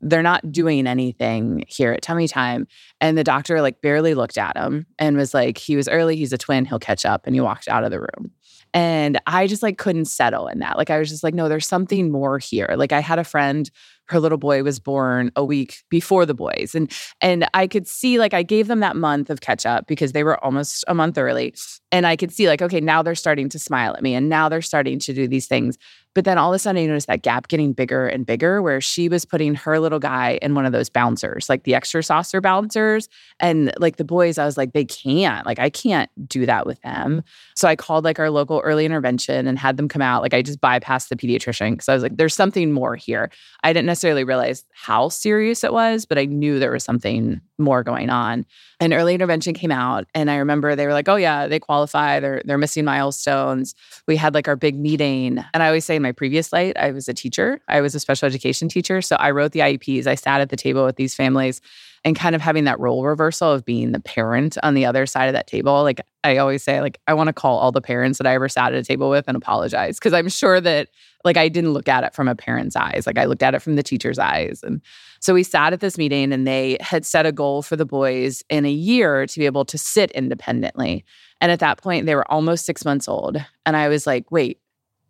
they're 0.00 0.22
not 0.22 0.52
doing 0.52 0.86
anything 0.86 1.64
here 1.68 1.92
at 1.92 2.02
tummy 2.02 2.28
time 2.28 2.66
and 3.00 3.16
the 3.16 3.24
doctor 3.24 3.60
like 3.62 3.80
barely 3.80 4.14
looked 4.14 4.36
at 4.36 4.56
him 4.56 4.86
and 4.98 5.16
was 5.16 5.32
like 5.32 5.58
he 5.58 5.76
was 5.76 5.88
early 5.88 6.16
he's 6.16 6.32
a 6.32 6.38
twin 6.38 6.64
he'll 6.64 6.78
catch 6.78 7.04
up 7.04 7.26
and 7.26 7.34
he 7.34 7.40
walked 7.40 7.68
out 7.68 7.84
of 7.84 7.90
the 7.90 8.00
room 8.00 8.30
and 8.74 9.18
i 9.26 9.46
just 9.46 9.62
like 9.62 9.78
couldn't 9.78 10.04
settle 10.04 10.48
in 10.48 10.58
that 10.58 10.76
like 10.76 10.90
i 10.90 10.98
was 10.98 11.08
just 11.08 11.24
like 11.24 11.34
no 11.34 11.48
there's 11.48 11.66
something 11.66 12.10
more 12.10 12.38
here 12.38 12.74
like 12.76 12.92
i 12.92 13.00
had 13.00 13.18
a 13.18 13.24
friend 13.24 13.70
her 14.08 14.20
little 14.20 14.38
boy 14.38 14.62
was 14.62 14.78
born 14.78 15.30
a 15.36 15.44
week 15.44 15.82
before 15.90 16.24
the 16.26 16.34
boys 16.34 16.74
and 16.74 16.92
and 17.20 17.48
i 17.54 17.66
could 17.66 17.86
see 17.86 18.18
like 18.18 18.34
i 18.34 18.42
gave 18.42 18.68
them 18.68 18.80
that 18.80 18.96
month 18.96 19.30
of 19.30 19.40
catch 19.40 19.66
up 19.66 19.86
because 19.86 20.12
they 20.12 20.24
were 20.24 20.42
almost 20.44 20.84
a 20.88 20.94
month 20.94 21.18
early 21.18 21.54
and 21.92 22.06
i 22.06 22.16
could 22.16 22.32
see 22.32 22.48
like 22.48 22.62
okay 22.62 22.80
now 22.80 23.02
they're 23.02 23.14
starting 23.14 23.48
to 23.48 23.58
smile 23.58 23.94
at 23.94 24.02
me 24.02 24.14
and 24.14 24.28
now 24.28 24.48
they're 24.48 24.62
starting 24.62 24.98
to 24.98 25.12
do 25.12 25.26
these 25.28 25.46
things 25.46 25.78
but 26.16 26.24
then 26.24 26.38
all 26.38 26.50
of 26.50 26.56
a 26.56 26.58
sudden, 26.58 26.82
I 26.82 26.86
noticed 26.86 27.08
that 27.08 27.20
gap 27.20 27.48
getting 27.48 27.74
bigger 27.74 28.08
and 28.08 28.24
bigger 28.24 28.62
where 28.62 28.80
she 28.80 29.06
was 29.10 29.26
putting 29.26 29.54
her 29.54 29.78
little 29.78 29.98
guy 29.98 30.38
in 30.40 30.54
one 30.54 30.64
of 30.64 30.72
those 30.72 30.88
bouncers, 30.88 31.50
like 31.50 31.64
the 31.64 31.72
ExerSaucer 31.72 32.40
bouncers. 32.40 33.10
And 33.38 33.70
like 33.76 33.96
the 33.96 34.04
boys, 34.04 34.38
I 34.38 34.46
was 34.46 34.56
like, 34.56 34.72
they 34.72 34.86
can't. 34.86 35.44
Like, 35.44 35.58
I 35.58 35.68
can't 35.68 36.08
do 36.26 36.46
that 36.46 36.64
with 36.64 36.80
them. 36.80 37.22
So 37.54 37.68
I 37.68 37.76
called 37.76 38.04
like 38.04 38.18
our 38.18 38.30
local 38.30 38.60
early 38.60 38.86
intervention 38.86 39.46
and 39.46 39.58
had 39.58 39.76
them 39.76 39.88
come 39.88 40.00
out. 40.00 40.22
Like, 40.22 40.32
I 40.32 40.40
just 40.40 40.58
bypassed 40.58 41.08
the 41.10 41.16
pediatrician 41.16 41.72
because 41.72 41.90
I 41.90 41.92
was 41.92 42.02
like, 42.02 42.16
there's 42.16 42.34
something 42.34 42.72
more 42.72 42.96
here. 42.96 43.30
I 43.62 43.74
didn't 43.74 43.84
necessarily 43.84 44.24
realize 44.24 44.64
how 44.72 45.10
serious 45.10 45.64
it 45.64 45.74
was, 45.74 46.06
but 46.06 46.16
I 46.16 46.24
knew 46.24 46.58
there 46.58 46.72
was 46.72 46.82
something 46.82 47.42
more 47.58 47.82
going 47.82 48.10
on. 48.10 48.44
And 48.80 48.92
early 48.92 49.14
intervention 49.14 49.54
came 49.54 49.72
out. 49.72 50.06
And 50.14 50.30
I 50.30 50.36
remember 50.36 50.74
they 50.74 50.86
were 50.86 50.92
like, 50.92 51.08
oh, 51.08 51.16
yeah, 51.16 51.46
they 51.46 51.58
qualify. 51.58 52.20
They're, 52.20 52.42
they're 52.44 52.58
missing 52.58 52.84
milestones. 52.84 53.74
We 54.06 54.16
had 54.16 54.34
like 54.34 54.48
our 54.48 54.56
big 54.56 54.78
meeting. 54.78 55.42
And 55.54 55.62
I 55.62 55.66
always 55.66 55.84
say, 55.84 55.96
in 55.96 56.02
my 56.02 56.12
previous 56.12 56.52
life, 56.52 56.74
I 56.76 56.90
was 56.90 57.08
a 57.08 57.14
teacher. 57.14 57.60
I 57.68 57.80
was 57.80 57.94
a 57.94 58.00
special 58.00 58.26
education 58.26 58.68
teacher. 58.68 59.00
So 59.00 59.16
I 59.16 59.30
wrote 59.30 59.52
the 59.52 59.60
IEPs. 59.60 60.06
I 60.06 60.14
sat 60.14 60.40
at 60.40 60.50
the 60.50 60.56
table 60.56 60.84
with 60.84 60.96
these 60.96 61.14
families 61.14 61.60
and 62.04 62.14
kind 62.14 62.36
of 62.36 62.40
having 62.40 62.64
that 62.64 62.78
role 62.78 63.04
reversal 63.04 63.50
of 63.50 63.64
being 63.64 63.90
the 63.90 63.98
parent 63.98 64.56
on 64.62 64.74
the 64.74 64.86
other 64.86 65.06
side 65.06 65.26
of 65.26 65.32
that 65.32 65.48
table. 65.48 65.82
Like 65.82 66.00
I 66.22 66.36
always 66.36 66.62
say, 66.62 66.80
like 66.80 67.00
I 67.08 67.14
want 67.14 67.26
to 67.26 67.32
call 67.32 67.58
all 67.58 67.72
the 67.72 67.80
parents 67.80 68.18
that 68.18 68.28
I 68.28 68.34
ever 68.34 68.48
sat 68.48 68.72
at 68.72 68.78
a 68.78 68.84
table 68.84 69.10
with 69.10 69.24
and 69.26 69.36
apologize 69.36 69.98
because 69.98 70.12
I'm 70.12 70.28
sure 70.28 70.60
that 70.60 70.88
like 71.26 71.36
I 71.36 71.48
didn't 71.48 71.72
look 71.72 71.88
at 71.88 72.04
it 72.04 72.14
from 72.14 72.28
a 72.28 72.34
parent's 72.34 72.76
eyes. 72.76 73.06
Like 73.06 73.18
I 73.18 73.24
looked 73.24 73.42
at 73.42 73.54
it 73.54 73.60
from 73.60 73.76
the 73.76 73.82
teacher's 73.82 74.18
eyes. 74.18 74.62
And 74.62 74.80
so 75.20 75.34
we 75.34 75.42
sat 75.42 75.72
at 75.72 75.80
this 75.80 75.98
meeting 75.98 76.32
and 76.32 76.46
they 76.46 76.78
had 76.80 77.04
set 77.04 77.26
a 77.26 77.32
goal 77.32 77.62
for 77.62 77.76
the 77.76 77.84
boys 77.84 78.42
in 78.48 78.64
a 78.64 78.70
year 78.70 79.26
to 79.26 79.38
be 79.38 79.44
able 79.44 79.64
to 79.66 79.76
sit 79.76 80.10
independently. 80.12 81.04
And 81.40 81.52
at 81.52 81.58
that 81.58 81.82
point, 81.82 82.06
they 82.06 82.14
were 82.14 82.30
almost 82.30 82.64
six 82.64 82.84
months 82.84 83.08
old. 83.08 83.36
And 83.66 83.76
I 83.76 83.88
was 83.88 84.06
like, 84.06 84.30
wait, 84.30 84.60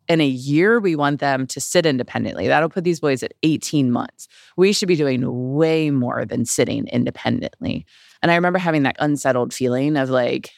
in 0.08 0.20
a 0.20 0.26
year, 0.26 0.80
we 0.80 0.96
want 0.96 1.20
them 1.20 1.46
to 1.48 1.60
sit 1.60 1.84
independently. 1.84 2.46
That'll 2.48 2.68
put 2.68 2.84
these 2.84 3.00
boys 3.00 3.22
at 3.22 3.34
18 3.42 3.90
months. 3.90 4.26
We 4.56 4.72
should 4.72 4.88
be 4.88 4.96
doing 4.96 5.54
way 5.54 5.90
more 5.90 6.24
than 6.24 6.46
sitting 6.46 6.88
independently. 6.88 7.84
And 8.22 8.32
I 8.32 8.36
remember 8.36 8.58
having 8.58 8.84
that 8.84 8.96
unsettled 8.98 9.52
feeling 9.52 9.96
of 9.96 10.08
like, 10.08 10.50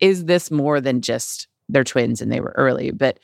is 0.00 0.24
this 0.24 0.50
more 0.50 0.80
than 0.80 1.00
just 1.00 1.46
they're 1.68 1.84
twins 1.84 2.20
and 2.20 2.32
they 2.32 2.40
were 2.40 2.54
early? 2.56 2.90
But 2.90 3.20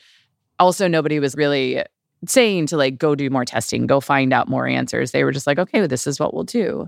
also, 0.59 0.87
nobody 0.87 1.19
was 1.19 1.35
really 1.35 1.83
saying 2.27 2.67
to 2.67 2.77
like 2.77 2.97
go 2.97 3.15
do 3.15 3.29
more 3.29 3.45
testing, 3.45 3.85
go 3.85 3.99
find 3.99 4.31
out 4.31 4.47
more 4.47 4.67
answers. 4.67 5.11
They 5.11 5.23
were 5.23 5.31
just 5.31 5.47
like, 5.47 5.59
okay, 5.59 5.79
well, 5.79 5.87
this 5.87 6.07
is 6.07 6.19
what 6.19 6.33
we'll 6.33 6.43
do. 6.43 6.87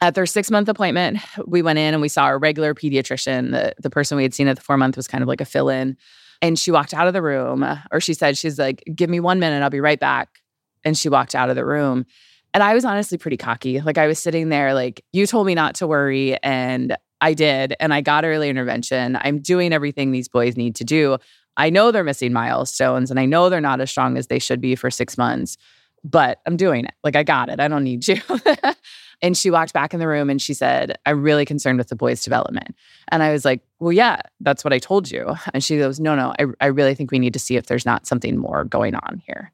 At 0.00 0.14
their 0.14 0.26
six 0.26 0.50
month 0.50 0.68
appointment, 0.68 1.18
we 1.46 1.62
went 1.62 1.78
in 1.78 1.94
and 1.94 2.02
we 2.02 2.08
saw 2.08 2.24
our 2.24 2.38
regular 2.38 2.74
pediatrician. 2.74 3.52
The, 3.52 3.74
the 3.80 3.88
person 3.88 4.16
we 4.16 4.24
had 4.24 4.34
seen 4.34 4.48
at 4.48 4.56
the 4.56 4.62
four 4.62 4.76
month 4.76 4.96
was 4.96 5.08
kind 5.08 5.22
of 5.22 5.28
like 5.28 5.40
a 5.40 5.46
fill 5.46 5.68
in. 5.68 5.96
And 6.42 6.58
she 6.58 6.70
walked 6.70 6.92
out 6.92 7.06
of 7.06 7.14
the 7.14 7.22
room, 7.22 7.64
or 7.90 8.00
she 8.00 8.12
said, 8.12 8.36
she's 8.36 8.58
like, 8.58 8.82
give 8.94 9.08
me 9.08 9.20
one 9.20 9.38
minute, 9.38 9.62
I'll 9.62 9.70
be 9.70 9.80
right 9.80 10.00
back. 10.00 10.42
And 10.84 10.98
she 10.98 11.08
walked 11.08 11.34
out 11.34 11.48
of 11.48 11.56
the 11.56 11.64
room. 11.64 12.04
And 12.52 12.62
I 12.62 12.74
was 12.74 12.84
honestly 12.84 13.16
pretty 13.16 13.38
cocky. 13.38 13.80
Like 13.80 13.96
I 13.96 14.06
was 14.06 14.18
sitting 14.18 14.50
there, 14.50 14.74
like, 14.74 15.02
you 15.12 15.26
told 15.26 15.46
me 15.46 15.54
not 15.54 15.76
to 15.76 15.86
worry. 15.86 16.36
And 16.42 16.96
I 17.20 17.32
did. 17.32 17.74
And 17.80 17.94
I 17.94 18.02
got 18.02 18.24
early 18.24 18.50
intervention. 18.50 19.16
I'm 19.18 19.40
doing 19.40 19.72
everything 19.72 20.10
these 20.10 20.28
boys 20.28 20.56
need 20.56 20.76
to 20.76 20.84
do. 20.84 21.16
I 21.56 21.70
know 21.70 21.90
they're 21.90 22.04
missing 22.04 22.32
milestones 22.32 23.10
and 23.10 23.20
I 23.20 23.26
know 23.26 23.48
they're 23.48 23.60
not 23.60 23.80
as 23.80 23.90
strong 23.90 24.16
as 24.16 24.26
they 24.26 24.38
should 24.38 24.60
be 24.60 24.74
for 24.74 24.90
six 24.90 25.16
months, 25.16 25.56
but 26.02 26.40
I'm 26.46 26.56
doing 26.56 26.84
it. 26.84 26.94
Like 27.02 27.16
I 27.16 27.22
got 27.22 27.48
it. 27.48 27.60
I 27.60 27.68
don't 27.68 27.84
need 27.84 28.06
you. 28.06 28.20
And 29.22 29.36
she 29.36 29.50
walked 29.50 29.72
back 29.72 29.94
in 29.94 30.00
the 30.00 30.08
room 30.08 30.28
and 30.28 30.40
she 30.40 30.52
said, 30.52 30.98
I'm 31.06 31.22
really 31.22 31.46
concerned 31.46 31.78
with 31.78 31.88
the 31.88 31.96
boy's 31.96 32.22
development. 32.22 32.76
And 33.08 33.22
I 33.22 33.32
was 33.32 33.42
like, 33.42 33.62
Well, 33.78 33.92
yeah, 33.92 34.20
that's 34.40 34.64
what 34.64 34.72
I 34.72 34.78
told 34.78 35.10
you. 35.10 35.34
And 35.54 35.62
she 35.62 35.78
goes, 35.78 35.98
No, 36.00 36.14
no, 36.14 36.34
I, 36.38 36.44
I 36.60 36.66
really 36.66 36.94
think 36.94 37.10
we 37.10 37.18
need 37.18 37.32
to 37.32 37.38
see 37.38 37.56
if 37.56 37.66
there's 37.66 37.86
not 37.86 38.06
something 38.06 38.36
more 38.36 38.64
going 38.64 38.94
on 38.94 39.22
here. 39.26 39.50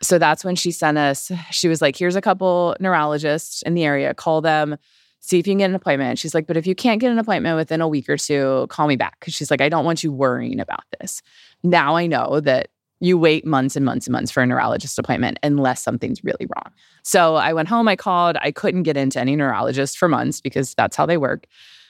So 0.00 0.18
that's 0.18 0.44
when 0.44 0.56
she 0.56 0.72
sent 0.72 0.98
us, 0.98 1.30
she 1.50 1.68
was 1.68 1.80
like, 1.80 1.96
Here's 1.96 2.16
a 2.16 2.20
couple 2.20 2.76
neurologists 2.80 3.62
in 3.62 3.74
the 3.74 3.84
area, 3.84 4.12
call 4.14 4.40
them, 4.40 4.76
see 5.22 5.38
if 5.38 5.46
you 5.46 5.52
can 5.52 5.58
get 5.58 5.70
an 5.70 5.76
appointment. 5.76 6.18
She's 6.18 6.34
like, 6.34 6.46
But 6.46 6.56
if 6.56 6.66
you 6.66 6.74
can't 6.74 7.00
get 7.00 7.10
an 7.10 7.18
appointment 7.18 7.56
within 7.56 7.80
a 7.80 7.88
week 7.88 8.08
or 8.08 8.18
two, 8.18 8.66
call 8.68 8.86
me 8.86 8.96
back. 8.96 9.18
Cause 9.20 9.32
she's 9.32 9.50
like, 9.50 9.62
I 9.62 9.68
don't 9.68 9.84
want 9.84 10.04
you 10.04 10.12
worrying 10.12 10.60
about 10.60 10.84
this. 11.00 11.22
Now 11.62 11.96
I 11.96 12.06
know 12.06 12.40
that 12.40 12.68
you 13.00 13.18
wait 13.18 13.44
months 13.44 13.74
and 13.74 13.84
months 13.84 14.06
and 14.06 14.12
months 14.12 14.30
for 14.30 14.42
a 14.42 14.46
neurologist 14.46 14.98
appointment 14.98 15.38
unless 15.42 15.82
something's 15.82 16.22
really 16.22 16.46
wrong. 16.54 16.72
So 17.02 17.36
I 17.36 17.52
went 17.52 17.68
home, 17.68 17.88
I 17.88 17.96
called, 17.96 18.36
I 18.40 18.52
couldn't 18.52 18.84
get 18.84 18.96
into 18.96 19.18
any 19.18 19.34
neurologist 19.34 19.98
for 19.98 20.08
months 20.08 20.40
because 20.40 20.74
that's 20.74 20.96
how 20.96 21.06
they 21.06 21.16
work. 21.16 21.46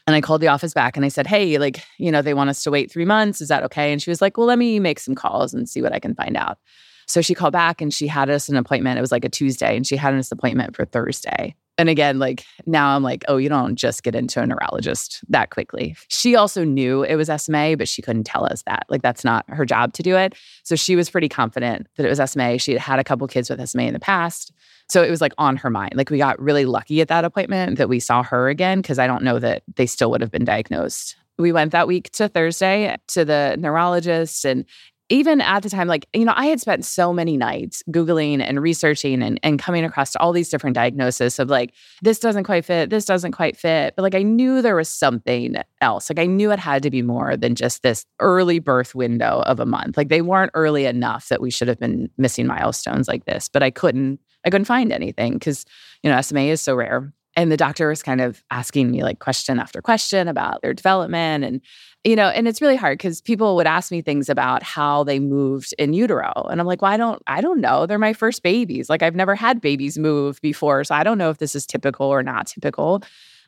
And 0.07 0.17
I 0.17 0.21
called 0.21 0.41
the 0.41 0.49
office 0.49 0.75
back 0.75 0.97
and 0.97 1.05
I 1.05 1.09
said, 1.09 1.27
Hey, 1.27 1.59
like, 1.59 1.83
you 1.99 2.11
know, 2.11 2.23
they 2.23 2.35
want 2.35 2.51
us 2.51 2.63
to 2.65 2.71
wait 2.71 2.91
three 2.91 3.05
months. 3.05 3.41
Is 3.41 3.49
that 3.49 3.63
okay? 3.65 3.93
And 3.93 4.03
she 4.03 4.11
was 4.11 4.21
like, 4.21 4.37
Well, 4.37 4.47
let 4.47 4.59
me 4.59 4.79
make 4.79 4.99
some 4.99 5.15
calls 5.15 5.55
and 5.55 5.69
see 5.69 5.81
what 5.81 5.93
I 5.93 6.01
can 6.01 6.15
find 6.15 6.37
out. 6.37 6.59
So 7.07 7.21
she 7.21 7.35
called 7.35 7.53
back 7.53 7.81
and 7.81 7.93
she 7.93 8.07
had 8.07 8.31
us 8.31 8.49
an 8.49 8.57
appointment. 8.57 8.99
It 8.99 9.03
was 9.03 9.13
like 9.13 9.25
a 9.25 9.29
Tuesday 9.29 9.77
and 9.77 9.87
she 9.87 9.97
had 9.97 10.15
us 10.15 10.31
an 10.31 10.39
appointment 10.39 10.77
for 10.77 10.85
Thursday 10.85 11.55
and 11.79 11.89
again, 11.89 12.19
like 12.19 12.45
now 12.67 12.95
I'm 12.95 13.03
like, 13.03 13.25
oh, 13.29 13.39
you 13.39 13.49
don't 13.49 13.77
just 13.77 14.03
get 14.03 14.15
into 14.15 14.41
a 14.41 14.47
neurologist 14.47 15.21
that 15.29 15.51
quickly. 15.51 15.97
She 16.09 16.37
also 16.37 16.65
knew 16.65 17.03
it 17.03 17.17
was 17.17 17.31
SMA, 17.43 17.77
but 17.77 17.89
she 17.89 18.03
couldn't 18.03 18.25
tell 18.25 18.45
us 18.45 18.63
that. 18.65 18.85
Like 18.89 19.03
that's 19.03 19.25
not 19.25 19.45
her 19.49 19.65
job 19.65 19.95
to 19.95 20.03
do 20.03 20.17
it. 20.17 20.35
So 20.65 20.77
she 20.77 20.97
was 20.97 21.09
pretty 21.09 21.29
confident 21.29 21.87
that 21.97 22.05
it 22.05 22.11
was 22.11 22.31
SMA. 22.31 22.59
She 22.59 22.73
had 22.73 22.81
had 22.81 22.99
a 22.99 23.05
couple 23.05 23.27
kids 23.27 23.49
with 23.49 23.67
SMA 23.67 23.85
in 23.85 23.95
the 23.95 24.01
past. 24.01 24.53
So 24.89 25.03
it 25.03 25.11
was 25.11 25.23
like 25.23 25.33
on 25.39 25.57
her 25.57 25.71
mind. 25.71 25.95
Like 25.95 26.11
we 26.11 26.19
got 26.19 26.39
really 26.39 26.67
lucky 26.67 27.01
at 27.01 27.09
that 27.09 27.25
appointment 27.25 27.79
that 27.79 27.89
we 27.89 28.01
saw 28.01 28.23
her 28.23 28.49
again 28.49 28.83
because 28.83 28.99
I 28.99 29.07
don't 29.07 29.23
know 29.23 29.39
that 29.39 29.63
they 29.77 29.87
still 29.87 30.11
would 30.11 30.21
have 30.21 30.31
been 30.31 30.45
diagnosed 30.45 31.17
we 31.39 31.53
went 31.53 31.73
that 31.73 31.87
week 31.87 32.11
to 32.13 32.29
Thursday 32.29 32.97
to 33.09 33.25
the 33.25 33.57
neurologist 33.59 34.45
and 34.45 34.65
even 35.09 35.41
at 35.41 35.63
the 35.63 35.71
time, 35.71 35.89
like, 35.89 36.07
you 36.15 36.25
know, 36.25 36.33
I 36.35 36.47
had 36.47 36.61
spent 36.61 36.85
so 36.85 37.13
many 37.13 37.37
nights 37.37 37.83
Googling 37.91 38.43
and 38.43 38.63
researching 38.63 39.23
and, 39.23 39.39
and 39.43 39.59
coming 39.59 39.85
across 39.85 40.17
all 40.17 40.33
these 40.33 40.49
different 40.49 40.75
diagnoses 40.75 41.39
of 41.39 41.51
like, 41.51 41.75
this 42.03 42.19
doesn't 42.19 42.45
quite 42.45 42.65
fit, 42.65 42.91
this 42.91 43.05
doesn't 43.05 43.33
quite 43.33 43.57
fit. 43.57 43.95
But 43.97 44.03
like, 44.03 44.15
I 44.15 44.23
knew 44.23 44.63
there 44.63 44.77
was 44.77 44.89
something 44.89 45.57
else. 45.81 46.09
Like, 46.09 46.19
I 46.19 46.27
knew 46.27 46.51
it 46.51 46.59
had 46.59 46.83
to 46.85 46.91
be 46.91 47.03
more 47.03 47.37
than 47.37 47.55
just 47.55 47.83
this 47.83 48.07
early 48.21 48.59
birth 48.59 48.95
window 48.95 49.43
of 49.45 49.61
a 49.61 49.67
month. 49.67 49.97
Like, 49.97 50.09
they 50.09 50.23
weren't 50.23 50.53
early 50.55 50.87
enough 50.87 51.29
that 51.29 51.43
we 51.43 51.51
should 51.51 51.69
have 51.69 51.79
been 51.79 52.09
missing 52.17 52.47
milestones 52.47 53.09
like 53.09 53.25
this. 53.25 53.49
But 53.49 53.63
I 53.63 53.71
couldn't, 53.71 54.21
I 54.45 54.51
couldn't 54.51 54.65
find 54.65 54.93
anything 54.93 55.35
because, 55.35 55.67
you 56.03 56.11
know, 56.11 56.21
SMA 56.21 56.43
is 56.43 56.61
so 56.61 56.75
rare. 56.75 57.13
And 57.35 57.51
the 57.51 57.57
doctor 57.57 57.89
was 57.89 58.03
kind 58.03 58.21
of 58.21 58.43
asking 58.51 58.91
me 58.91 59.03
like 59.03 59.19
question 59.19 59.59
after 59.59 59.81
question 59.81 60.29
about 60.29 60.61
their 60.61 60.75
development. 60.75 61.45
And, 61.45 61.61
you 62.05 62.15
know, 62.15 62.29
and 62.29 62.47
it's 62.47 62.61
really 62.61 62.77
hard 62.77 62.99
because 62.99 63.23
people 63.23 63.57
would 63.57 63.67
ask 63.67 63.91
me 63.91 64.03
things 64.03 64.29
about 64.29 64.63
how 64.63 65.05
they 65.05 65.19
moved 65.19 65.75
in 65.79 65.95
utero. 65.95 66.33
And 66.51 66.61
I'm 66.61 66.67
like, 66.67 66.83
well, 66.83 66.93
I 66.93 66.97
don't, 66.99 67.23
I 67.27 67.41
don't 67.41 67.61
know. 67.61 67.87
They're 67.87 67.99
my 67.99 68.13
first 68.13 68.43
babies. 68.43 68.91
Like 68.91 69.03
I've 69.03 69.15
never 69.15 69.35
had 69.35 69.61
babies 69.61 69.99
move 69.99 70.41
before. 70.43 70.85
So 70.85 70.95
I 70.95 71.05
don't 71.05 71.19
know 71.19 71.31
if 71.31 71.39
this 71.39 71.55
is 71.55 71.67
typical 71.67 72.07
or 72.07 72.23
not 72.23 72.49
typical. 72.49 73.03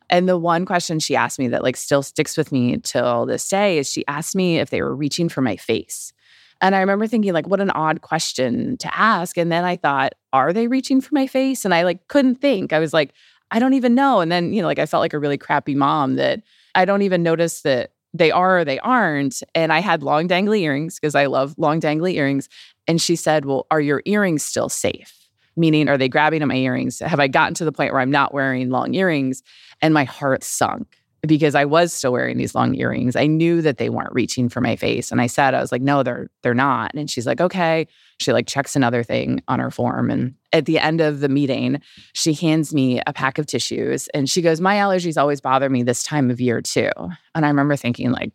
And 0.09 0.29
the 0.29 0.39
one 0.39 0.65
question 0.65 0.99
she 0.99 1.17
asked 1.17 1.39
me 1.39 1.49
that 1.49 1.63
like 1.63 1.77
still 1.77 2.03
sticks 2.03 2.37
with 2.37 2.53
me 2.53 2.79
till 2.79 3.27
this 3.27 3.47
day 3.49 3.79
is 3.79 3.91
she 3.91 4.07
asked 4.07 4.35
me 4.35 4.59
if 4.59 4.71
they 4.71 4.83
were 4.83 4.95
reaching 4.95 5.29
for 5.29 5.43
my 5.43 5.57
face. 5.57 6.13
And 6.61 6.75
I 6.75 6.81
remember 6.81 7.07
thinking, 7.07 7.33
like, 7.33 7.49
what 7.49 7.61
an 7.61 7.71
odd 7.71 8.01
question 8.01 8.77
to 8.79 8.99
ask. 8.99 9.37
And 9.37 9.51
then 9.51 9.65
I 9.65 9.77
thought, 9.77 10.15
are 10.33 10.53
they 10.53 10.69
reaching 10.69 11.01
for 11.01 11.15
my 11.15 11.27
face? 11.27 11.65
And 11.65 11.75
I 11.75 11.83
like 11.83 12.09
couldn't 12.09 12.37
think. 12.37 12.73
I 12.73 12.79
was 12.79 12.93
like, 12.93 13.13
I 13.51 13.59
don't 13.59 13.75
even 13.75 13.95
know. 13.95 14.21
And 14.21 14.33
then, 14.33 14.53
you 14.53 14.63
know, 14.63 14.69
like 14.69 14.79
I 14.79 14.87
felt 14.87 15.01
like 15.01 15.13
a 15.13 15.19
really 15.19 15.39
crappy 15.39 15.75
mom 15.75 16.17
that 16.17 16.43
I 16.75 16.85
don't 16.85 17.03
even 17.03 17.23
notice 17.23 17.63
that 17.63 17.93
they 18.13 18.31
are 18.31 18.61
or 18.61 18.65
they 18.65 18.79
aren't. 18.81 19.43
And 19.55 19.73
I 19.73 19.81
had 19.81 20.03
long 20.03 20.29
dangly 20.29 20.61
earrings 20.61 20.99
because 20.99 21.15
I 21.15 21.27
love 21.27 21.55
long 21.59 21.81
dangly 21.81 22.15
earrings. 22.15 22.49
And 22.87 23.01
she 23.01 23.17
said, 23.17 23.45
Well, 23.45 23.67
are 23.71 23.81
your 23.81 24.03
earrings 24.07 24.45
still 24.45 24.69
safe? 24.69 25.29
Meaning, 25.57 25.89
are 25.89 25.99
they 25.99 26.09
grabbing 26.09 26.43
at 26.43 26.49
my 26.49 26.57
earrings? 26.57 26.99
Have 26.99 27.21
I 27.21 27.29
gotten 27.29 27.55
to 27.55 27.65
the 27.65 27.73
point 27.73 27.93
where 27.93 28.01
I'm 28.01 28.11
not 28.11 28.35
wearing 28.35 28.71
long 28.71 28.95
earrings? 28.95 29.43
And 29.81 29.95
my 29.95 30.05
heart 30.05 30.43
sunk 30.43 30.99
because 31.27 31.55
I 31.55 31.65
was 31.65 31.93
still 31.93 32.13
wearing 32.13 32.37
these 32.37 32.55
long 32.55 32.75
earrings. 32.75 33.17
I 33.17 33.27
knew 33.27 33.63
that 33.63 33.79
they 33.79 33.89
weren't 33.91 34.13
reaching 34.13 34.49
for 34.49 34.61
my 34.61 34.77
face. 34.77 35.11
And 35.11 35.21
I 35.21 35.27
said, 35.27 35.55
I 35.55 35.61
was 35.61 35.73
like, 35.73 35.83
no, 35.83 36.03
they're 36.03 36.29
they're 36.43 36.55
not. 36.55 36.93
And 36.95 37.11
she's 37.11 37.27
like, 37.27 37.41
okay. 37.41 37.87
She 38.19 38.33
like 38.33 38.47
checks 38.47 38.77
another 38.77 39.03
thing 39.03 39.43
on 39.49 39.59
her 39.59 39.71
form. 39.71 40.11
And 40.11 40.35
at 40.53 40.67
the 40.67 40.79
end 40.79 41.01
of 41.01 41.21
the 41.21 41.29
meeting, 41.29 41.81
she 42.13 42.33
hands 42.33 42.73
me 42.73 43.01
a 43.07 43.13
pack 43.13 43.39
of 43.39 43.47
tissues 43.47 44.09
and 44.09 44.31
she 44.31 44.43
goes, 44.43 44.61
My 44.61 44.77
allergies 44.77 45.21
always 45.21 45.41
bother 45.41 45.69
me 45.69 45.83
this 45.83 46.03
time 46.03 46.31
of 46.31 46.41
year 46.41 46.61
too. 46.61 46.91
And 47.35 47.45
I 47.45 47.49
remember 47.49 47.77
thinking, 47.77 48.13
like, 48.13 48.33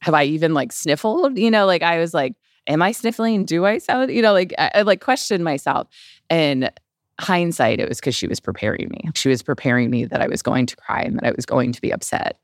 have 0.00 0.14
I 0.14 0.24
even 0.24 0.54
like 0.54 0.72
sniffled? 0.72 1.38
You 1.38 1.50
know, 1.50 1.66
like 1.66 1.82
I 1.82 1.98
was 1.98 2.12
like, 2.12 2.34
am 2.66 2.82
I 2.82 2.92
sniffling? 2.92 3.44
Do 3.44 3.64
I 3.64 3.78
sound, 3.78 4.10
you 4.10 4.22
know, 4.22 4.32
like 4.32 4.54
I, 4.58 4.70
I 4.76 4.82
like 4.82 5.00
questioned 5.00 5.44
myself. 5.44 5.88
And 6.30 6.70
hindsight, 7.20 7.80
it 7.80 7.88
was 7.88 8.00
because 8.00 8.14
she 8.14 8.26
was 8.26 8.40
preparing 8.40 8.88
me. 8.90 9.10
She 9.14 9.28
was 9.28 9.42
preparing 9.42 9.90
me 9.90 10.04
that 10.04 10.20
I 10.20 10.28
was 10.28 10.42
going 10.42 10.66
to 10.66 10.76
cry 10.76 11.02
and 11.02 11.16
that 11.16 11.24
I 11.24 11.32
was 11.36 11.46
going 11.46 11.72
to 11.72 11.80
be 11.80 11.92
upset. 11.92 12.38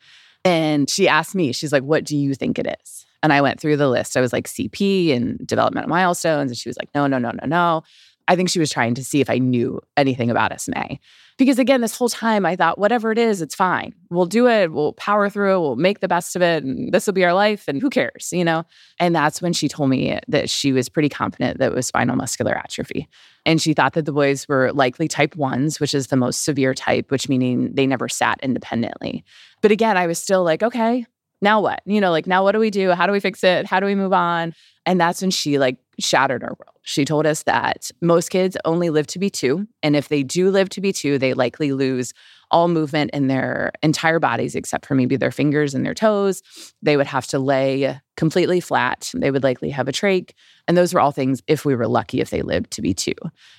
And 0.44 0.88
she 0.88 1.08
asked 1.08 1.34
me, 1.34 1.52
she's 1.52 1.72
like, 1.72 1.82
what 1.82 2.04
do 2.04 2.16
you 2.16 2.34
think 2.34 2.58
it 2.58 2.78
is? 2.82 3.04
And 3.22 3.32
I 3.32 3.40
went 3.40 3.60
through 3.60 3.76
the 3.76 3.88
list. 3.88 4.16
I 4.16 4.20
was 4.20 4.32
like 4.32 4.46
CP 4.46 5.14
and 5.14 5.44
developmental 5.44 5.90
milestones. 5.90 6.50
And 6.50 6.58
she 6.58 6.68
was 6.68 6.78
like, 6.78 6.90
no, 6.94 7.06
no, 7.06 7.18
no, 7.18 7.32
no, 7.32 7.46
no. 7.46 7.82
I 8.28 8.36
think 8.36 8.50
she 8.50 8.60
was 8.60 8.70
trying 8.70 8.94
to 8.94 9.04
see 9.04 9.20
if 9.20 9.30
I 9.30 9.38
knew 9.38 9.80
anything 9.96 10.30
about 10.30 10.60
SMA. 10.60 10.98
Because 11.38 11.58
again, 11.58 11.80
this 11.80 11.96
whole 11.96 12.08
time 12.08 12.44
I 12.44 12.56
thought, 12.56 12.78
whatever 12.78 13.10
it 13.10 13.18
is, 13.18 13.40
it's 13.40 13.54
fine. 13.54 13.94
We'll 14.10 14.26
do 14.26 14.48
it. 14.48 14.72
We'll 14.72 14.92
power 14.94 15.30
through 15.30 15.56
it. 15.56 15.60
We'll 15.60 15.76
make 15.76 16.00
the 16.00 16.08
best 16.08 16.36
of 16.36 16.42
it. 16.42 16.64
And 16.64 16.92
this 16.92 17.06
will 17.06 17.14
be 17.14 17.24
our 17.24 17.32
life. 17.32 17.68
And 17.68 17.80
who 17.80 17.88
cares, 17.88 18.30
you 18.32 18.44
know? 18.44 18.64
And 18.98 19.14
that's 19.14 19.40
when 19.40 19.52
she 19.52 19.68
told 19.68 19.88
me 19.88 20.18
that 20.28 20.50
she 20.50 20.72
was 20.72 20.88
pretty 20.88 21.08
confident 21.08 21.58
that 21.58 21.72
it 21.72 21.74
was 21.74 21.86
spinal 21.86 22.16
muscular 22.16 22.56
atrophy. 22.56 23.08
And 23.46 23.62
she 23.62 23.72
thought 23.72 23.94
that 23.94 24.04
the 24.04 24.12
boys 24.12 24.48
were 24.48 24.72
likely 24.72 25.08
type 25.08 25.36
ones, 25.36 25.80
which 25.80 25.94
is 25.94 26.08
the 26.08 26.16
most 26.16 26.44
severe 26.44 26.74
type, 26.74 27.10
which 27.10 27.28
meaning 27.28 27.72
they 27.72 27.86
never 27.86 28.08
sat 28.08 28.40
independently. 28.42 29.24
But 29.62 29.70
again, 29.70 29.96
I 29.96 30.06
was 30.08 30.18
still 30.18 30.42
like, 30.42 30.62
okay, 30.62 31.06
now 31.40 31.60
what? 31.60 31.82
You 31.86 32.00
know, 32.00 32.10
like, 32.10 32.26
now 32.26 32.42
what 32.42 32.52
do 32.52 32.58
we 32.58 32.70
do? 32.70 32.90
How 32.90 33.06
do 33.06 33.12
we 33.12 33.20
fix 33.20 33.44
it? 33.44 33.64
How 33.64 33.78
do 33.78 33.86
we 33.86 33.94
move 33.94 34.12
on? 34.12 34.54
And 34.84 35.00
that's 35.00 35.20
when 35.20 35.30
she 35.30 35.58
like 35.58 35.76
shattered 35.98 36.42
our 36.42 36.56
world. 36.58 36.76
She 36.82 37.04
told 37.04 37.26
us 37.26 37.42
that 37.44 37.90
most 38.00 38.30
kids 38.30 38.56
only 38.64 38.90
live 38.90 39.06
to 39.08 39.18
be 39.18 39.30
two. 39.30 39.66
And 39.82 39.96
if 39.96 40.08
they 40.08 40.22
do 40.22 40.50
live 40.50 40.68
to 40.70 40.80
be 40.80 40.92
two, 40.92 41.18
they 41.18 41.34
likely 41.34 41.72
lose 41.72 42.14
all 42.50 42.68
movement 42.68 43.10
in 43.12 43.26
their 43.26 43.72
entire 43.82 44.18
bodies 44.18 44.54
except 44.54 44.86
for 44.86 44.94
maybe 44.94 45.16
their 45.16 45.30
fingers 45.30 45.74
and 45.74 45.84
their 45.84 45.94
toes. 45.94 46.42
They 46.82 46.96
would 46.96 47.06
have 47.06 47.26
to 47.28 47.38
lay 47.38 48.00
completely 48.16 48.60
flat. 48.60 49.10
They 49.14 49.30
would 49.30 49.42
likely 49.42 49.70
have 49.70 49.88
a 49.88 49.92
trach. 49.92 50.30
And 50.66 50.76
those 50.76 50.94
were 50.94 51.00
all 51.00 51.12
things 51.12 51.42
if 51.46 51.64
we 51.64 51.74
were 51.74 51.88
lucky 51.88 52.20
if 52.20 52.30
they 52.30 52.42
lived 52.42 52.70
to 52.72 52.82
be 52.82 52.94
two. 52.94 53.14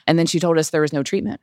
And 0.07 0.17
then 0.17 0.25
she 0.25 0.39
told 0.39 0.57
us 0.57 0.69
there 0.69 0.81
was 0.81 0.93
no 0.93 1.03
treatment. 1.03 1.41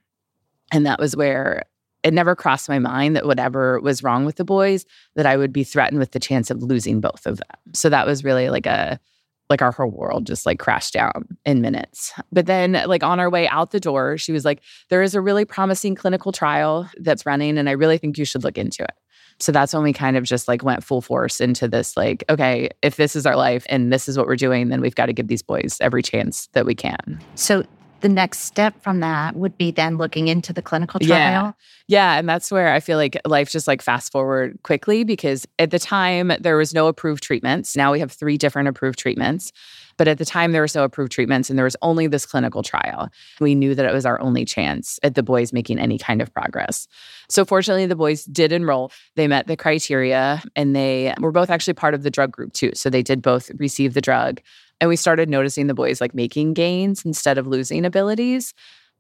And 0.73 0.87
that 0.87 0.99
was 0.99 1.15
where 1.15 1.65
it 2.03 2.15
never 2.15 2.35
crossed 2.37 2.69
my 2.69 2.79
mind 2.79 3.17
that 3.17 3.27
whatever 3.27 3.81
was 3.81 4.03
wrong 4.03 4.25
with 4.25 4.37
the 4.37 4.45
boys, 4.45 4.85
that 5.15 5.27
I 5.27 5.37
would 5.37 5.53
be 5.53 5.65
threatened 5.65 5.99
with 5.99 6.13
the 6.13 6.21
chance 6.21 6.51
of 6.51 6.63
losing 6.63 7.01
both 7.01 7.27
of 7.27 7.39
them. 7.39 7.57
So 7.73 7.89
that 7.89 8.07
was 8.07 8.25
really 8.25 8.49
like 8.49 8.67
a 8.67 9.01
like 9.49 9.63
our 9.63 9.73
whole 9.73 9.91
world 9.91 10.27
just 10.27 10.47
like 10.47 10.59
crashed 10.59 10.95
down 10.95 11.39
in 11.45 11.61
minutes. 11.61 12.13
But 12.33 12.47
then, 12.47 12.73
like 12.87 13.03
on 13.03 13.21
our 13.21 13.31
way 13.31 13.49
out 13.49 13.71
the 13.71 13.81
door, 13.81 14.19
she 14.19 14.33
was 14.33 14.45
like, 14.45 14.63
There 14.91 15.03
is 15.03 15.15
a 15.15 15.21
really 15.21 15.45
promising 15.45 15.95
clinical 15.95 16.33
trial 16.33 16.89
that's 16.99 17.27
running, 17.27 17.59
and 17.59 17.69
I 17.69 17.73
really 17.73 17.99
think 17.99 18.19
you 18.19 18.25
should 18.25 18.45
look 18.45 18.59
into 18.59 18.83
it. 18.83 18.93
So 19.39 19.53
that's 19.53 19.75
when 19.75 19.83
we 19.83 19.93
kind 19.93 20.17
of 20.17 20.25
just 20.25 20.49
like 20.49 20.63
went 20.63 20.83
full 20.83 21.03
force 21.03 21.41
into 21.41 21.69
this 21.69 21.97
like, 21.97 22.25
okay, 22.31 22.71
if 22.83 22.97
this 22.97 23.15
is 23.15 23.27
our 23.27 23.37
life 23.37 23.67
and 23.69 23.93
this 23.93 24.09
is 24.09 24.17
what 24.17 24.27
we're 24.27 24.37
doing, 24.37 24.69
then 24.69 24.81
we've 24.81 24.95
got 24.95 25.07
to 25.07 25.13
give 25.13 25.29
these 25.29 25.43
boys 25.43 25.77
every 25.81 26.03
chance 26.03 26.49
that 26.55 26.65
we 26.65 26.75
can. 26.75 27.21
So 27.35 27.63
the 28.07 28.15
next 28.15 28.43
step 28.43 28.81
from 28.83 29.01
that 29.01 29.35
would 29.35 29.59
be 29.59 29.73
then 29.73 29.99
looking 29.99 30.29
into 30.29 30.53
the 30.53 30.63
clinical 30.63 31.01
trial. 31.01 31.09
Yeah. 31.09 31.53
Yeah. 31.89 32.19
And 32.19 32.29
that's 32.29 32.53
where 32.53 32.73
I 32.73 32.79
feel 32.79 32.99
like 32.99 33.19
life 33.27 33.51
just 33.51 33.67
like 33.67 33.83
fast 33.83 34.13
forward 34.13 34.61
quickly 34.63 35.03
because 35.03 35.45
at 35.59 35.73
the 35.73 35.81
time 35.81 36.31
there 36.39 36.57
was 36.57 36.73
no 36.73 36.87
approved 36.87 37.21
treatments. 37.21 37.77
Now 37.77 37.91
we 37.91 37.99
have 37.99 38.13
three 38.13 38.39
different 38.39 38.69
approved 38.69 38.97
treatments. 38.97 39.51
But 39.99 40.09
at 40.09 40.19
the 40.19 40.27
time, 40.27 40.53
there 40.53 40.61
was 40.61 40.75
no 40.75 40.85
approved 40.85 41.11
treatments 41.11 41.49
and 41.49 41.59
there 41.59 41.65
was 41.65 41.77
only 41.81 42.07
this 42.07 42.27
clinical 42.27 42.63
trial. 42.63 43.09
We 43.41 43.55
knew 43.55 43.75
that 43.75 43.87
it 43.87 43.95
was 43.95 44.05
our 44.05 44.21
only 44.21 44.45
chance 44.45 44.99
at 45.03 45.15
the 45.15 45.23
boys 45.23 45.55
making 45.55 45.79
any 45.79 45.97
kind 45.97 46.21
of 46.21 46.33
progress. 46.35 46.87
So, 47.31 47.47
fortunately, 47.47 47.87
the 47.87 47.97
boys 47.97 48.25
did 48.27 48.53
enroll. 48.53 48.93
They 49.15 49.27
met 49.27 49.47
the 49.47 49.57
criteria 49.57 50.43
and 50.55 50.77
they 50.77 51.15
were 51.19 51.33
both 51.33 51.49
actually 51.49 51.75
part 51.75 51.95
of 51.95 52.03
the 52.03 52.11
drug 52.11 52.31
group 52.31 52.53
too. 52.53 52.73
So, 52.75 52.91
they 52.91 53.03
did 53.03 53.23
both 53.23 53.51
receive 53.57 53.95
the 53.95 54.03
drug. 54.03 54.43
And 54.81 54.89
we 54.89 54.97
started 54.97 55.29
noticing 55.29 55.67
the 55.67 55.75
boys 55.75 56.01
like 56.01 56.15
making 56.15 56.55
gains 56.55 57.05
instead 57.05 57.39
of 57.39 57.47
losing 57.47 57.85
abilities. 57.85 58.53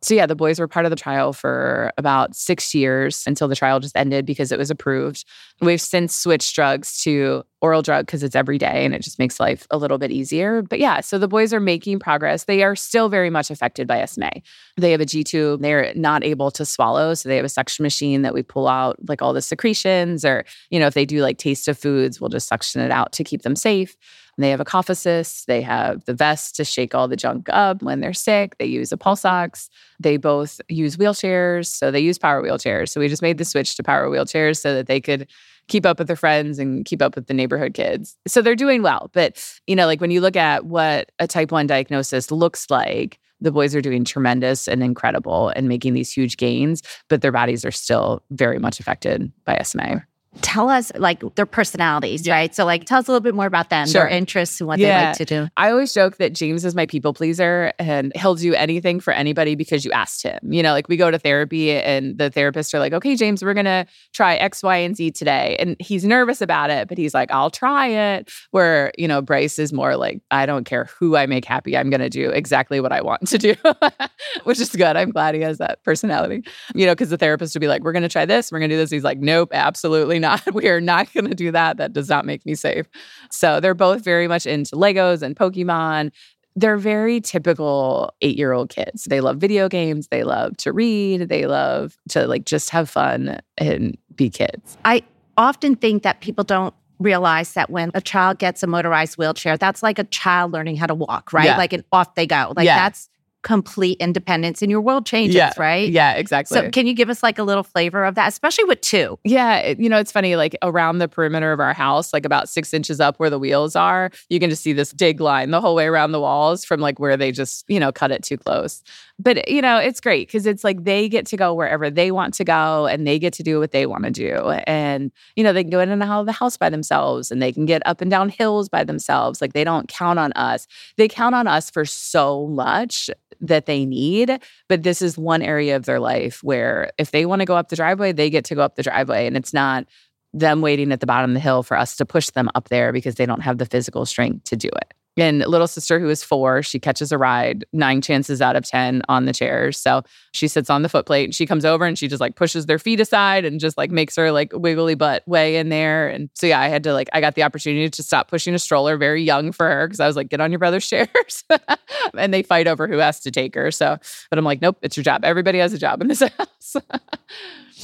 So, 0.02 0.14
yeah, 0.14 0.26
the 0.26 0.36
boys 0.36 0.60
were 0.60 0.68
part 0.68 0.84
of 0.86 0.90
the 0.90 0.96
trial 0.96 1.32
for 1.32 1.90
about 1.96 2.36
six 2.36 2.74
years 2.74 3.24
until 3.26 3.48
the 3.48 3.56
trial 3.56 3.80
just 3.80 3.96
ended 3.96 4.26
because 4.26 4.52
it 4.52 4.58
was 4.58 4.70
approved. 4.70 5.24
We've 5.60 5.80
since 5.80 6.14
switched 6.14 6.54
drugs 6.54 6.98
to 7.02 7.44
oral 7.66 7.82
drug 7.82 8.06
because 8.06 8.22
it's 8.22 8.36
every 8.36 8.58
day 8.58 8.84
and 8.84 8.94
it 8.94 9.02
just 9.02 9.18
makes 9.18 9.40
life 9.40 9.66
a 9.70 9.76
little 9.76 9.98
bit 9.98 10.12
easier. 10.12 10.62
But 10.62 10.78
yeah, 10.78 11.00
so 11.00 11.18
the 11.18 11.26
boys 11.26 11.52
are 11.52 11.60
making 11.60 11.98
progress. 11.98 12.44
They 12.44 12.62
are 12.62 12.76
still 12.76 13.08
very 13.08 13.28
much 13.28 13.50
affected 13.50 13.88
by 13.88 14.04
SMA. 14.04 14.30
They 14.76 14.92
have 14.92 15.00
a 15.00 15.06
G 15.06 15.24
tube, 15.24 15.62
they're 15.62 15.92
not 15.96 16.22
able 16.22 16.50
to 16.52 16.64
swallow. 16.64 17.14
So 17.14 17.28
they 17.28 17.36
have 17.36 17.44
a 17.44 17.50
suction 17.50 17.82
machine 17.82 18.22
that 18.22 18.34
we 18.34 18.42
pull 18.42 18.68
out 18.68 18.96
like 19.08 19.20
all 19.20 19.32
the 19.32 19.42
secretions, 19.42 20.24
or, 20.24 20.44
you 20.70 20.78
know, 20.78 20.86
if 20.86 20.94
they 20.94 21.04
do 21.04 21.20
like 21.20 21.38
taste 21.38 21.66
of 21.66 21.78
foods, 21.78 22.20
we'll 22.20 22.30
just 22.30 22.48
suction 22.48 22.80
it 22.80 22.90
out 22.90 23.12
to 23.12 23.24
keep 23.24 23.42
them 23.42 23.56
safe. 23.56 23.96
They 24.38 24.50
have 24.50 24.60
a 24.60 24.64
cough 24.64 24.90
assist. 24.90 25.46
They 25.46 25.62
have 25.62 26.04
the 26.04 26.12
vest 26.12 26.56
to 26.56 26.64
shake 26.64 26.94
all 26.94 27.08
the 27.08 27.16
junk 27.16 27.48
up 27.50 27.82
when 27.82 28.00
they're 28.00 28.12
sick. 28.12 28.58
They 28.58 28.66
use 28.66 28.92
a 28.92 28.96
pulse 28.96 29.24
ox. 29.24 29.70
They 29.98 30.18
both 30.18 30.60
use 30.68 30.96
wheelchairs. 30.98 31.66
So 31.66 31.90
they 31.90 32.00
use 32.00 32.18
power 32.18 32.42
wheelchairs. 32.42 32.90
So 32.90 33.00
we 33.00 33.08
just 33.08 33.22
made 33.22 33.38
the 33.38 33.46
switch 33.46 33.76
to 33.76 33.82
power 33.82 34.08
wheelchairs 34.08 34.60
so 34.60 34.74
that 34.74 34.88
they 34.88 35.00
could 35.00 35.26
keep 35.68 35.86
up 35.86 35.98
with 35.98 36.06
their 36.06 36.16
friends 36.16 36.58
and 36.58 36.84
keep 36.84 37.02
up 37.02 37.16
with 37.16 37.26
the 37.26 37.34
neighborhood 37.34 37.74
kids. 37.74 38.16
So 38.26 38.42
they're 38.42 38.54
doing 38.54 38.82
well. 38.82 39.10
But, 39.12 39.42
you 39.66 39.76
know, 39.76 39.86
like 39.86 40.00
when 40.00 40.10
you 40.10 40.20
look 40.20 40.36
at 40.36 40.66
what 40.66 41.10
a 41.18 41.26
type 41.26 41.52
1 41.52 41.66
diagnosis 41.66 42.30
looks 42.30 42.70
like, 42.70 43.18
the 43.40 43.52
boys 43.52 43.74
are 43.74 43.82
doing 43.82 44.04
tremendous 44.04 44.66
and 44.66 44.82
incredible 44.82 45.50
and 45.50 45.68
making 45.68 45.92
these 45.92 46.10
huge 46.10 46.36
gains, 46.36 46.82
but 47.08 47.20
their 47.20 47.32
bodies 47.32 47.64
are 47.64 47.70
still 47.70 48.22
very 48.30 48.58
much 48.58 48.80
affected 48.80 49.30
by 49.44 49.60
SMA 49.62 50.06
tell 50.42 50.68
us 50.68 50.92
like 50.96 51.22
their 51.34 51.46
personalities, 51.46 52.26
yeah. 52.26 52.34
right? 52.34 52.54
So 52.54 52.64
like 52.64 52.84
tell 52.84 52.98
us 52.98 53.08
a 53.08 53.10
little 53.10 53.22
bit 53.22 53.34
more 53.34 53.46
about 53.46 53.70
them, 53.70 53.86
sure. 53.86 54.02
their 54.02 54.08
interests 54.08 54.60
and 54.60 54.68
what 54.68 54.78
yeah. 54.78 55.00
they 55.00 55.06
like 55.06 55.16
to 55.18 55.24
do. 55.24 55.48
I 55.56 55.70
always 55.70 55.92
joke 55.92 56.16
that 56.16 56.34
James 56.34 56.64
is 56.64 56.74
my 56.74 56.86
people 56.86 57.12
pleaser 57.12 57.72
and 57.78 58.12
he'll 58.14 58.34
do 58.34 58.54
anything 58.54 59.00
for 59.00 59.12
anybody 59.12 59.54
because 59.54 59.84
you 59.84 59.92
asked 59.92 60.22
him. 60.22 60.38
You 60.52 60.62
know, 60.62 60.72
like 60.72 60.88
we 60.88 60.96
go 60.96 61.10
to 61.10 61.18
therapy 61.18 61.72
and 61.72 62.18
the 62.18 62.30
therapists 62.30 62.72
are 62.74 62.78
like, 62.78 62.92
"Okay, 62.92 63.16
James, 63.16 63.42
we're 63.42 63.54
going 63.54 63.66
to 63.66 63.86
try 64.12 64.36
X, 64.36 64.62
Y, 64.62 64.76
and 64.76 64.96
Z 64.96 65.12
today." 65.12 65.56
And 65.58 65.76
he's 65.80 66.04
nervous 66.04 66.40
about 66.40 66.70
it, 66.70 66.88
but 66.88 66.98
he's 66.98 67.14
like, 67.14 67.30
"I'll 67.30 67.50
try 67.50 67.88
it." 67.88 68.30
Where, 68.50 68.92
you 68.98 69.08
know, 69.08 69.22
Bryce 69.22 69.58
is 69.58 69.72
more 69.72 69.96
like, 69.96 70.20
"I 70.30 70.46
don't 70.46 70.64
care 70.64 70.88
who 70.98 71.16
I 71.16 71.26
make 71.26 71.44
happy. 71.44 71.76
I'm 71.76 71.90
going 71.90 72.00
to 72.00 72.10
do 72.10 72.30
exactly 72.30 72.80
what 72.80 72.92
I 72.92 73.00
want 73.00 73.26
to 73.28 73.38
do." 73.38 73.54
Which 74.44 74.60
is 74.60 74.70
good. 74.70 74.96
I'm 74.96 75.10
glad 75.10 75.34
he 75.34 75.40
has 75.40 75.58
that 75.58 75.82
personality. 75.84 76.44
You 76.74 76.86
know, 76.86 76.94
cuz 76.94 77.10
the 77.10 77.18
therapist 77.18 77.54
would 77.54 77.60
be 77.60 77.68
like, 77.68 77.82
"We're 77.82 77.92
going 77.92 78.02
to 78.02 78.08
try 78.08 78.26
this. 78.26 78.52
We're 78.52 78.58
going 78.58 78.70
to 78.70 78.76
do 78.76 78.78
this." 78.78 78.90
He's 78.90 79.04
like, 79.04 79.18
"Nope, 79.18 79.50
absolutely 79.52 80.18
not." 80.18 80.25
Not. 80.26 80.42
We 80.56 80.68
are 80.68 80.80
not 80.80 81.12
going 81.12 81.28
to 81.28 81.34
do 81.34 81.52
that. 81.52 81.76
That 81.76 81.92
does 81.92 82.08
not 82.08 82.24
make 82.24 82.46
me 82.46 82.54
safe. 82.54 82.86
So 83.30 83.60
they're 83.60 83.74
both 83.74 84.02
very 84.02 84.26
much 84.26 84.46
into 84.46 84.74
Legos 84.74 85.22
and 85.22 85.36
Pokemon. 85.36 86.12
They're 86.54 86.78
very 86.78 87.20
typical 87.20 88.14
eight 88.22 88.38
year 88.38 88.52
old 88.52 88.70
kids. 88.70 89.04
They 89.04 89.20
love 89.20 89.36
video 89.36 89.68
games. 89.68 90.08
They 90.08 90.22
love 90.22 90.56
to 90.58 90.72
read. 90.72 91.28
They 91.28 91.46
love 91.46 91.96
to 92.10 92.26
like 92.26 92.46
just 92.46 92.70
have 92.70 92.88
fun 92.88 93.38
and 93.58 93.98
be 94.14 94.30
kids. 94.30 94.78
I 94.84 95.02
often 95.36 95.76
think 95.76 96.02
that 96.04 96.20
people 96.20 96.44
don't 96.44 96.74
realize 96.98 97.52
that 97.52 97.68
when 97.68 97.90
a 97.92 98.00
child 98.00 98.38
gets 98.38 98.62
a 98.62 98.66
motorized 98.66 99.18
wheelchair, 99.18 99.58
that's 99.58 99.82
like 99.82 99.98
a 99.98 100.04
child 100.04 100.52
learning 100.52 100.76
how 100.76 100.86
to 100.86 100.94
walk, 100.94 101.32
right? 101.32 101.46
Yeah. 101.46 101.58
Like, 101.58 101.74
and 101.74 101.84
off 101.92 102.14
they 102.14 102.26
go. 102.26 102.54
Like, 102.56 102.64
yeah. 102.64 102.76
that's 102.76 103.10
complete 103.46 103.96
independence 104.00 104.60
and 104.60 104.72
your 104.72 104.80
world 104.80 105.06
changes, 105.06 105.36
yeah. 105.36 105.52
right? 105.56 105.88
Yeah, 105.88 106.14
exactly. 106.14 106.58
So, 106.58 106.68
can 106.68 106.88
you 106.88 106.94
give 106.94 107.08
us 107.08 107.22
like 107.22 107.38
a 107.38 107.44
little 107.44 107.62
flavor 107.62 108.04
of 108.04 108.16
that, 108.16 108.26
especially 108.26 108.64
with 108.64 108.80
two? 108.80 109.20
Yeah, 109.22 109.58
it, 109.58 109.78
you 109.78 109.88
know, 109.88 109.98
it's 109.98 110.10
funny. 110.10 110.34
Like 110.34 110.56
around 110.62 110.98
the 110.98 111.06
perimeter 111.06 111.52
of 111.52 111.60
our 111.60 111.72
house, 111.72 112.12
like 112.12 112.26
about 112.26 112.48
six 112.48 112.74
inches 112.74 112.98
up 112.98 113.20
where 113.20 113.30
the 113.30 113.38
wheels 113.38 113.76
are, 113.76 114.10
you 114.30 114.40
can 114.40 114.50
just 114.50 114.64
see 114.64 114.72
this 114.72 114.90
dig 114.90 115.20
line 115.20 115.52
the 115.52 115.60
whole 115.60 115.76
way 115.76 115.86
around 115.86 116.10
the 116.10 116.18
walls 116.18 116.64
from 116.64 116.80
like 116.80 116.98
where 116.98 117.16
they 117.16 117.30
just, 117.30 117.64
you 117.68 117.78
know, 117.78 117.92
cut 117.92 118.10
it 118.10 118.24
too 118.24 118.36
close. 118.36 118.82
But, 119.16 119.48
you 119.48 119.62
know, 119.62 119.78
it's 119.78 120.00
great 120.00 120.26
because 120.26 120.44
it's 120.44 120.64
like 120.64 120.82
they 120.82 121.08
get 121.08 121.24
to 121.26 121.36
go 121.36 121.54
wherever 121.54 121.88
they 121.88 122.10
want 122.10 122.34
to 122.34 122.44
go 122.44 122.86
and 122.86 123.06
they 123.06 123.18
get 123.18 123.32
to 123.34 123.44
do 123.44 123.60
what 123.60 123.70
they 123.70 123.86
want 123.86 124.04
to 124.04 124.10
do. 124.10 124.34
And, 124.66 125.12
you 125.36 125.44
know, 125.44 125.52
they 125.52 125.62
can 125.62 125.70
go 125.70 125.80
in 125.80 125.90
and 125.90 126.02
out 126.02 126.20
of 126.20 126.26
the 126.26 126.32
house 126.32 126.56
by 126.56 126.68
themselves 126.68 127.30
and 127.30 127.40
they 127.40 127.52
can 127.52 127.64
get 127.64 127.80
up 127.86 128.00
and 128.00 128.10
down 128.10 128.28
hills 128.28 128.68
by 128.68 128.82
themselves. 128.82 129.40
Like 129.40 129.52
they 129.52 129.64
don't 129.64 129.88
count 129.88 130.18
on 130.18 130.32
us. 130.32 130.66
They 130.96 131.06
count 131.06 131.36
on 131.36 131.46
us 131.46 131.70
for 131.70 131.84
so 131.84 132.48
much 132.48 133.08
that 133.40 133.66
they 133.66 133.84
need. 133.84 134.40
But 134.68 134.82
this 134.82 135.02
is 135.02 135.18
one 135.18 135.42
area 135.42 135.76
of 135.76 135.84
their 135.84 136.00
life 136.00 136.42
where 136.42 136.90
if 136.98 137.10
they 137.10 137.26
want 137.26 137.40
to 137.40 137.46
go 137.46 137.56
up 137.56 137.68
the 137.68 137.76
driveway, 137.76 138.12
they 138.12 138.30
get 138.30 138.44
to 138.46 138.54
go 138.54 138.62
up 138.62 138.76
the 138.76 138.82
driveway. 138.82 139.26
And 139.26 139.36
it's 139.36 139.52
not 139.52 139.86
them 140.32 140.60
waiting 140.60 140.92
at 140.92 141.00
the 141.00 141.06
bottom 141.06 141.30
of 141.30 141.34
the 141.34 141.40
hill 141.40 141.62
for 141.62 141.76
us 141.76 141.96
to 141.96 142.04
push 142.04 142.30
them 142.30 142.50
up 142.54 142.68
there 142.68 142.92
because 142.92 143.14
they 143.14 143.26
don't 143.26 143.40
have 143.40 143.58
the 143.58 143.66
physical 143.66 144.04
strength 144.04 144.44
to 144.44 144.56
do 144.56 144.68
it. 144.68 144.94
And 145.18 145.38
little 145.40 145.66
sister, 145.66 145.98
who 145.98 146.10
is 146.10 146.22
four, 146.22 146.62
she 146.62 146.78
catches 146.78 147.10
a 147.10 147.16
ride 147.16 147.64
nine 147.72 148.02
chances 148.02 148.42
out 148.42 148.54
of 148.54 148.64
10 148.64 149.02
on 149.08 149.24
the 149.24 149.32
chairs. 149.32 149.78
So 149.78 150.02
she 150.32 150.46
sits 150.46 150.68
on 150.68 150.82
the 150.82 150.88
footplate 150.88 151.24
and 151.24 151.34
she 151.34 151.46
comes 151.46 151.64
over 151.64 151.86
and 151.86 151.98
she 151.98 152.06
just 152.06 152.20
like 152.20 152.36
pushes 152.36 152.66
their 152.66 152.78
feet 152.78 153.00
aside 153.00 153.44
and 153.46 153.58
just 153.58 153.78
like 153.78 153.90
makes 153.90 154.14
her 154.16 154.30
like 154.30 154.52
wiggly 154.52 154.94
butt 154.94 155.26
way 155.26 155.56
in 155.56 155.70
there. 155.70 156.08
And 156.08 156.28
so, 156.34 156.46
yeah, 156.46 156.60
I 156.60 156.68
had 156.68 156.84
to 156.84 156.92
like, 156.92 157.08
I 157.14 157.22
got 157.22 157.34
the 157.34 157.42
opportunity 157.44 157.88
to 157.88 158.02
stop 158.02 158.28
pushing 158.28 158.54
a 158.54 158.58
stroller 158.58 158.98
very 158.98 159.22
young 159.22 159.52
for 159.52 159.66
her 159.68 159.86
because 159.86 160.00
I 160.00 160.06
was 160.06 160.16
like, 160.16 160.28
get 160.28 160.40
on 160.40 160.52
your 160.52 160.58
brother's 160.58 160.86
chairs. 160.88 161.44
and 162.16 162.34
they 162.34 162.42
fight 162.42 162.66
over 162.66 162.86
who 162.86 162.98
has 162.98 163.20
to 163.20 163.30
take 163.30 163.54
her. 163.54 163.70
So, 163.70 163.96
but 164.28 164.38
I'm 164.38 164.44
like, 164.44 164.60
nope, 164.60 164.78
it's 164.82 164.96
your 164.96 165.04
job. 165.04 165.24
Everybody 165.24 165.58
has 165.60 165.72
a 165.72 165.78
job 165.78 166.02
in 166.02 166.08
this 166.08 166.20
house. 166.38 166.76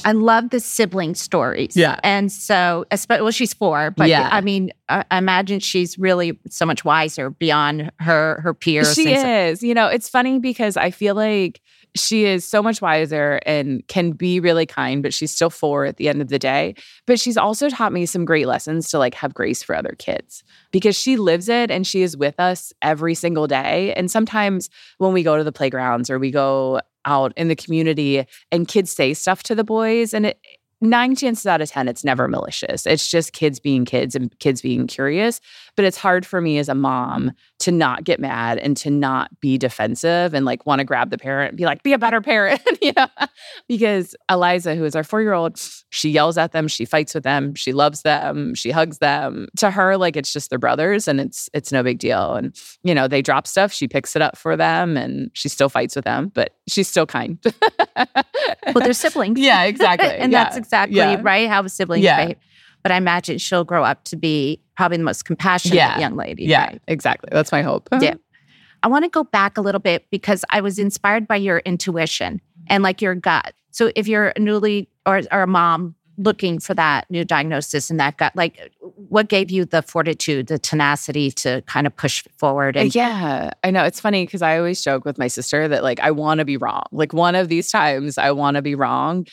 I 0.05 0.11
love 0.11 0.49
the 0.49 0.59
sibling 0.59 1.15
stories. 1.15 1.75
Yeah. 1.75 1.99
And 2.03 2.31
so, 2.31 2.85
especially 2.91 3.23
well, 3.23 3.31
she's 3.31 3.53
four, 3.53 3.91
but 3.91 4.09
Yeah. 4.09 4.29
I 4.31 4.41
mean, 4.41 4.71
I 4.89 5.05
imagine 5.11 5.59
she's 5.59 5.97
really 5.97 6.39
so 6.49 6.65
much 6.65 6.83
wiser 6.83 7.29
beyond 7.29 7.91
her 7.99 8.39
her 8.43 8.53
peers. 8.53 8.93
She 8.93 9.13
and 9.13 9.21
so- 9.21 9.27
is. 9.29 9.63
You 9.63 9.73
know, 9.73 9.87
it's 9.87 10.09
funny 10.09 10.39
because 10.39 10.77
I 10.77 10.91
feel 10.91 11.15
like 11.15 11.61
she 11.95 12.25
is 12.25 12.43
so 12.43 12.63
much 12.63 12.81
wiser 12.81 13.39
and 13.45 13.87
can 13.87 14.13
be 14.13 14.39
really 14.39 14.65
kind, 14.65 15.03
but 15.03 15.13
she's 15.13 15.31
still 15.31 15.51
four 15.51 15.85
at 15.85 15.97
the 15.97 16.09
end 16.09 16.23
of 16.23 16.29
the 16.29 16.39
day. 16.39 16.73
But 17.05 17.19
she's 17.19 17.37
also 17.37 17.69
taught 17.69 17.93
me 17.93 18.07
some 18.07 18.25
great 18.25 18.47
lessons 18.47 18.89
to 18.89 18.97
like 18.97 19.13
have 19.13 19.35
grace 19.35 19.61
for 19.61 19.75
other 19.75 19.95
kids 19.99 20.43
because 20.71 20.97
she 20.97 21.17
lives 21.17 21.49
it 21.49 21.69
and 21.69 21.85
she 21.85 22.01
is 22.01 22.17
with 22.17 22.39
us 22.39 22.73
every 22.81 23.13
single 23.13 23.45
day. 23.45 23.93
And 23.93 24.09
sometimes 24.09 24.71
when 24.97 25.13
we 25.13 25.21
go 25.21 25.37
to 25.37 25.43
the 25.43 25.51
playgrounds 25.51 26.09
or 26.09 26.17
we 26.17 26.31
go 26.31 26.81
out 27.05 27.33
in 27.35 27.47
the 27.47 27.55
community 27.55 28.25
and 28.51 28.67
kids 28.67 28.91
say 28.91 29.13
stuff 29.13 29.43
to 29.43 29.55
the 29.55 29.63
boys 29.63 30.13
and 30.13 30.27
it 30.27 30.39
nine 30.83 31.15
chances 31.15 31.45
out 31.45 31.61
of 31.61 31.71
10, 31.71 31.87
it's 31.87 32.03
never 32.03 32.27
malicious. 32.27 32.85
It's 32.85 33.09
just 33.09 33.33
kids 33.33 33.59
being 33.59 33.85
kids 33.85 34.15
and 34.15 34.37
kids 34.39 34.61
being 34.61 34.85
curious. 34.85 35.39
But 35.75 35.85
it's 35.85 35.97
hard 35.97 36.25
for 36.25 36.41
me 36.41 36.57
as 36.57 36.69
a 36.69 36.75
mom 36.75 37.31
to 37.63 37.71
not 37.71 38.03
get 38.03 38.19
mad 38.19 38.57
and 38.57 38.75
to 38.75 38.89
not 38.89 39.29
be 39.39 39.57
defensive 39.57 40.33
and 40.33 40.45
like 40.45 40.65
want 40.65 40.79
to 40.79 40.85
grab 40.85 41.09
the 41.09 41.17
parent 41.17 41.49
and 41.51 41.57
be 41.57 41.63
like, 41.65 41.81
be 41.81 41.93
a 41.93 41.97
better 41.97 42.19
parent, 42.19 42.61
you 42.81 42.91
know? 42.97 43.07
Because 43.69 44.15
Eliza, 44.29 44.75
who 44.75 44.83
is 44.83 44.95
our 44.95 45.03
four 45.03 45.21
year 45.21 45.31
old, 45.31 45.57
she 45.89 46.09
yells 46.09 46.37
at 46.37 46.51
them, 46.51 46.67
she 46.67 46.83
fights 46.83 47.13
with 47.13 47.23
them, 47.23 47.55
she 47.55 47.71
loves 47.71 48.01
them, 48.01 48.53
she 48.53 48.71
hugs 48.71 48.97
them. 48.97 49.47
To 49.57 49.71
her, 49.71 49.95
like 49.97 50.15
it's 50.17 50.33
just 50.33 50.49
their 50.49 50.59
brothers 50.59 51.07
and 51.07 51.21
it's 51.21 51.49
it's 51.53 51.71
no 51.71 51.83
big 51.83 51.99
deal. 51.99 52.35
And 52.35 52.53
you 52.83 52.93
know, 52.93 53.07
they 53.07 53.21
drop 53.21 53.47
stuff, 53.47 53.71
she 53.71 53.87
picks 53.87 54.15
it 54.15 54.21
up 54.21 54.37
for 54.37 54.57
them 54.57 54.97
and 54.97 55.31
she 55.33 55.47
still 55.47 55.69
fights 55.69 55.95
with 55.95 56.03
them, 56.05 56.31
but 56.33 56.55
she's 56.67 56.87
still 56.89 57.05
kind. 57.05 57.37
well, 57.95 58.05
they're 58.83 58.93
siblings. 58.93 59.39
Yeah, 59.43 59.63
exactly. 59.63 60.09
and 60.17 60.31
Yeah. 60.31 60.43
that's 60.43 60.57
exactly 60.57 60.97
Yeah. 60.97 61.19
right 61.21 61.47
how 61.49 61.63
a 61.63 61.69
siblings 61.69 62.03
Yeah. 62.03 62.17
behave. 62.21 62.37
But 62.81 62.91
I 62.91 62.97
imagine 62.97 63.37
she'll 63.37 63.63
grow 63.63 63.83
up 63.83 64.03
to 64.05 64.17
be 64.17 64.59
probably 64.75 64.97
the 64.97 65.03
most 65.03 65.25
compassionate 65.25 65.75
Yeah. 65.75 65.99
young 65.99 66.15
lady. 66.15 66.45
Yeah, 66.45 66.67
right? 66.67 66.81
exactly. 66.87 67.29
That's 67.31 67.51
my 67.51 67.61
hope. 67.61 67.89
Uh-huh. 67.91 68.03
Yeah. 68.03 68.13
I 68.81 68.87
want 68.87 69.05
to 69.05 69.09
go 69.09 69.23
back 69.23 69.57
a 69.57 69.61
little 69.61 69.79
bit 69.79 70.05
because 70.11 70.43
I 70.49 70.61
was 70.61 70.77
inspired 70.77 71.27
by 71.27 71.37
your 71.37 71.59
intuition 71.59 72.41
and 72.67 72.83
like 72.83 73.01
your 73.01 73.15
gut. 73.15 73.53
So 73.71 73.91
if 73.95 74.07
you're 74.07 74.33
a 74.35 74.39
newly 74.39 74.89
or, 75.05 75.21
or 75.31 75.43
a 75.43 75.47
mom 75.47 75.95
looking 76.17 76.59
for 76.59 76.73
that 76.75 77.09
new 77.09 77.25
diagnosis 77.25 77.89
and 77.89 77.99
that 77.99 78.17
gut, 78.17 78.35
like 78.35 78.71
what 78.81 79.29
gave 79.29 79.49
you 79.49 79.65
the 79.65 79.81
fortitude, 79.81 80.47
the 80.47 80.59
tenacity 80.59 81.31
to 81.31 81.63
kind 81.65 81.87
of 81.87 81.95
push 81.95 82.23
forward? 82.37 82.75
And 82.75 82.93
yeah, 82.93 83.51
I 83.63 83.71
know. 83.71 83.83
It's 83.83 83.99
funny 83.99 84.25
because 84.25 84.41
I 84.41 84.57
always 84.57 84.83
joke 84.83 85.05
with 85.05 85.17
my 85.17 85.27
sister 85.27 85.67
that 85.69 85.81
like 85.81 85.99
I 86.01 86.11
want 86.11 86.39
to 86.39 86.45
be 86.45 86.57
wrong. 86.57 86.83
Like 86.91 87.13
one 87.13 87.35
of 87.35 87.47
these 87.47 87.71
times 87.71 88.17
I 88.17 88.31
want 88.31 88.55
to 88.55 88.61
be 88.61 88.75
wrong. 88.75 89.25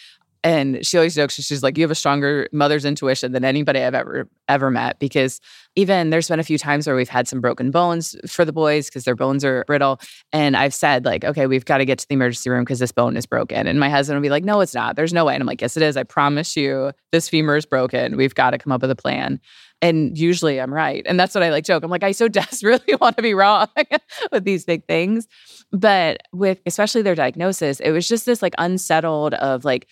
And 0.42 0.84
she 0.86 0.96
always 0.96 1.14
jokes, 1.14 1.34
she's 1.34 1.62
like, 1.62 1.76
you 1.76 1.84
have 1.84 1.90
a 1.90 1.94
stronger 1.94 2.48
mother's 2.50 2.86
intuition 2.86 3.32
than 3.32 3.44
anybody 3.44 3.80
I've 3.80 3.94
ever, 3.94 4.26
ever 4.48 4.70
met. 4.70 4.98
Because 4.98 5.38
even 5.76 6.10
there's 6.10 6.28
been 6.28 6.40
a 6.40 6.44
few 6.44 6.56
times 6.56 6.86
where 6.86 6.96
we've 6.96 7.10
had 7.10 7.28
some 7.28 7.42
broken 7.42 7.70
bones 7.70 8.16
for 8.26 8.46
the 8.46 8.52
boys 8.52 8.86
because 8.86 9.04
their 9.04 9.14
bones 9.14 9.44
are 9.44 9.64
brittle. 9.66 10.00
And 10.32 10.56
I've 10.56 10.72
said, 10.72 11.04
like, 11.04 11.24
okay, 11.24 11.46
we've 11.46 11.66
got 11.66 11.78
to 11.78 11.84
get 11.84 11.98
to 11.98 12.08
the 12.08 12.14
emergency 12.14 12.48
room 12.48 12.64
because 12.64 12.78
this 12.78 12.92
bone 12.92 13.16
is 13.18 13.26
broken. 13.26 13.66
And 13.66 13.78
my 13.78 13.90
husband 13.90 14.16
will 14.16 14.22
be 14.22 14.30
like, 14.30 14.44
no, 14.44 14.60
it's 14.60 14.74
not. 14.74 14.96
There's 14.96 15.12
no 15.12 15.26
way. 15.26 15.34
And 15.34 15.42
I'm 15.42 15.46
like, 15.46 15.60
yes, 15.60 15.76
it 15.76 15.82
is. 15.82 15.96
I 15.96 16.04
promise 16.04 16.56
you, 16.56 16.92
this 17.12 17.28
femur 17.28 17.56
is 17.56 17.66
broken. 17.66 18.16
We've 18.16 18.34
got 18.34 18.50
to 18.50 18.58
come 18.58 18.72
up 18.72 18.80
with 18.80 18.90
a 18.90 18.96
plan. 18.96 19.40
And 19.82 20.16
usually 20.16 20.60
I'm 20.60 20.72
right. 20.72 21.02
And 21.06 21.18
that's 21.18 21.34
what 21.34 21.42
I 21.42 21.50
like 21.50 21.64
joke. 21.64 21.82
I'm 21.82 21.90
like, 21.90 22.02
I 22.02 22.12
so 22.12 22.28
desperately 22.28 22.94
want 22.96 23.16
to 23.16 23.22
be 23.22 23.34
wrong 23.34 23.68
with 24.32 24.44
these 24.44 24.64
big 24.64 24.86
things. 24.86 25.26
But 25.72 26.22
with 26.32 26.60
especially 26.66 27.02
their 27.02 27.14
diagnosis, 27.14 27.80
it 27.80 27.92
was 27.92 28.08
just 28.08 28.26
this 28.26 28.42
like 28.42 28.54
unsettled 28.58 29.34
of 29.34 29.64
like, 29.64 29.86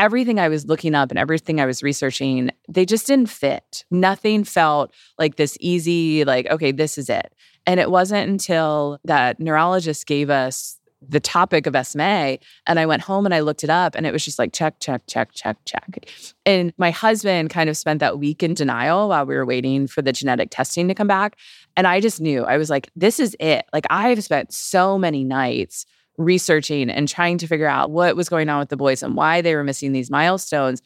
everything 0.00 0.40
I 0.40 0.48
was 0.48 0.66
looking 0.66 0.94
up 0.94 1.10
and 1.10 1.18
everything 1.18 1.60
I 1.60 1.66
was 1.66 1.82
researching, 1.82 2.50
they 2.68 2.86
just 2.86 3.06
didn't 3.06 3.28
fit. 3.28 3.84
Nothing 3.90 4.44
felt 4.44 4.92
like 5.18 5.36
this 5.36 5.58
easy, 5.60 6.24
like, 6.24 6.46
okay, 6.46 6.72
this 6.72 6.96
is 6.96 7.10
it. 7.10 7.34
And 7.66 7.78
it 7.78 7.90
wasn't 7.90 8.28
until 8.30 8.98
that 9.04 9.38
neurologist 9.38 10.06
gave 10.06 10.30
us 10.30 10.80
the 11.06 11.20
topic 11.20 11.66
of 11.66 11.86
SMA. 11.86 12.38
And 12.66 12.80
I 12.80 12.86
went 12.86 13.02
home 13.02 13.26
and 13.26 13.34
I 13.34 13.40
looked 13.40 13.62
it 13.62 13.68
up 13.68 13.94
and 13.94 14.06
it 14.06 14.12
was 14.12 14.24
just 14.24 14.38
like 14.38 14.54
check, 14.54 14.80
check, 14.80 15.02
check, 15.06 15.30
check, 15.34 15.58
check. 15.66 16.06
And 16.46 16.72
my 16.78 16.90
husband 16.90 17.50
kind 17.50 17.68
of 17.68 17.76
spent 17.76 18.00
that 18.00 18.18
week 18.18 18.42
in 18.42 18.54
denial 18.54 19.10
while 19.10 19.26
we 19.26 19.34
were 19.34 19.46
waiting 19.46 19.86
for 19.86 20.00
the 20.00 20.12
genetic 20.12 20.48
testing 20.50 20.88
to 20.88 20.94
come 20.94 21.08
back. 21.08 21.36
And 21.76 21.86
I 21.86 22.00
just 22.00 22.22
knew, 22.22 22.44
I 22.44 22.56
was 22.56 22.70
like, 22.70 22.88
this 22.96 23.20
is 23.20 23.36
it. 23.38 23.66
Like, 23.72 23.86
I've 23.90 24.24
spent 24.24 24.52
so 24.54 24.98
many 24.98 25.24
nights 25.24 25.84
researching 26.20 26.90
and 26.90 27.08
trying 27.08 27.38
to 27.38 27.46
figure 27.46 27.66
out 27.66 27.90
what 27.90 28.14
was 28.14 28.28
going 28.28 28.48
on 28.48 28.60
with 28.60 28.68
the 28.68 28.76
boys 28.76 29.02
and 29.02 29.16
why 29.16 29.40
they 29.40 29.54
were 29.54 29.64
missing 29.64 29.92
these 29.92 30.10
milestones. 30.10 30.82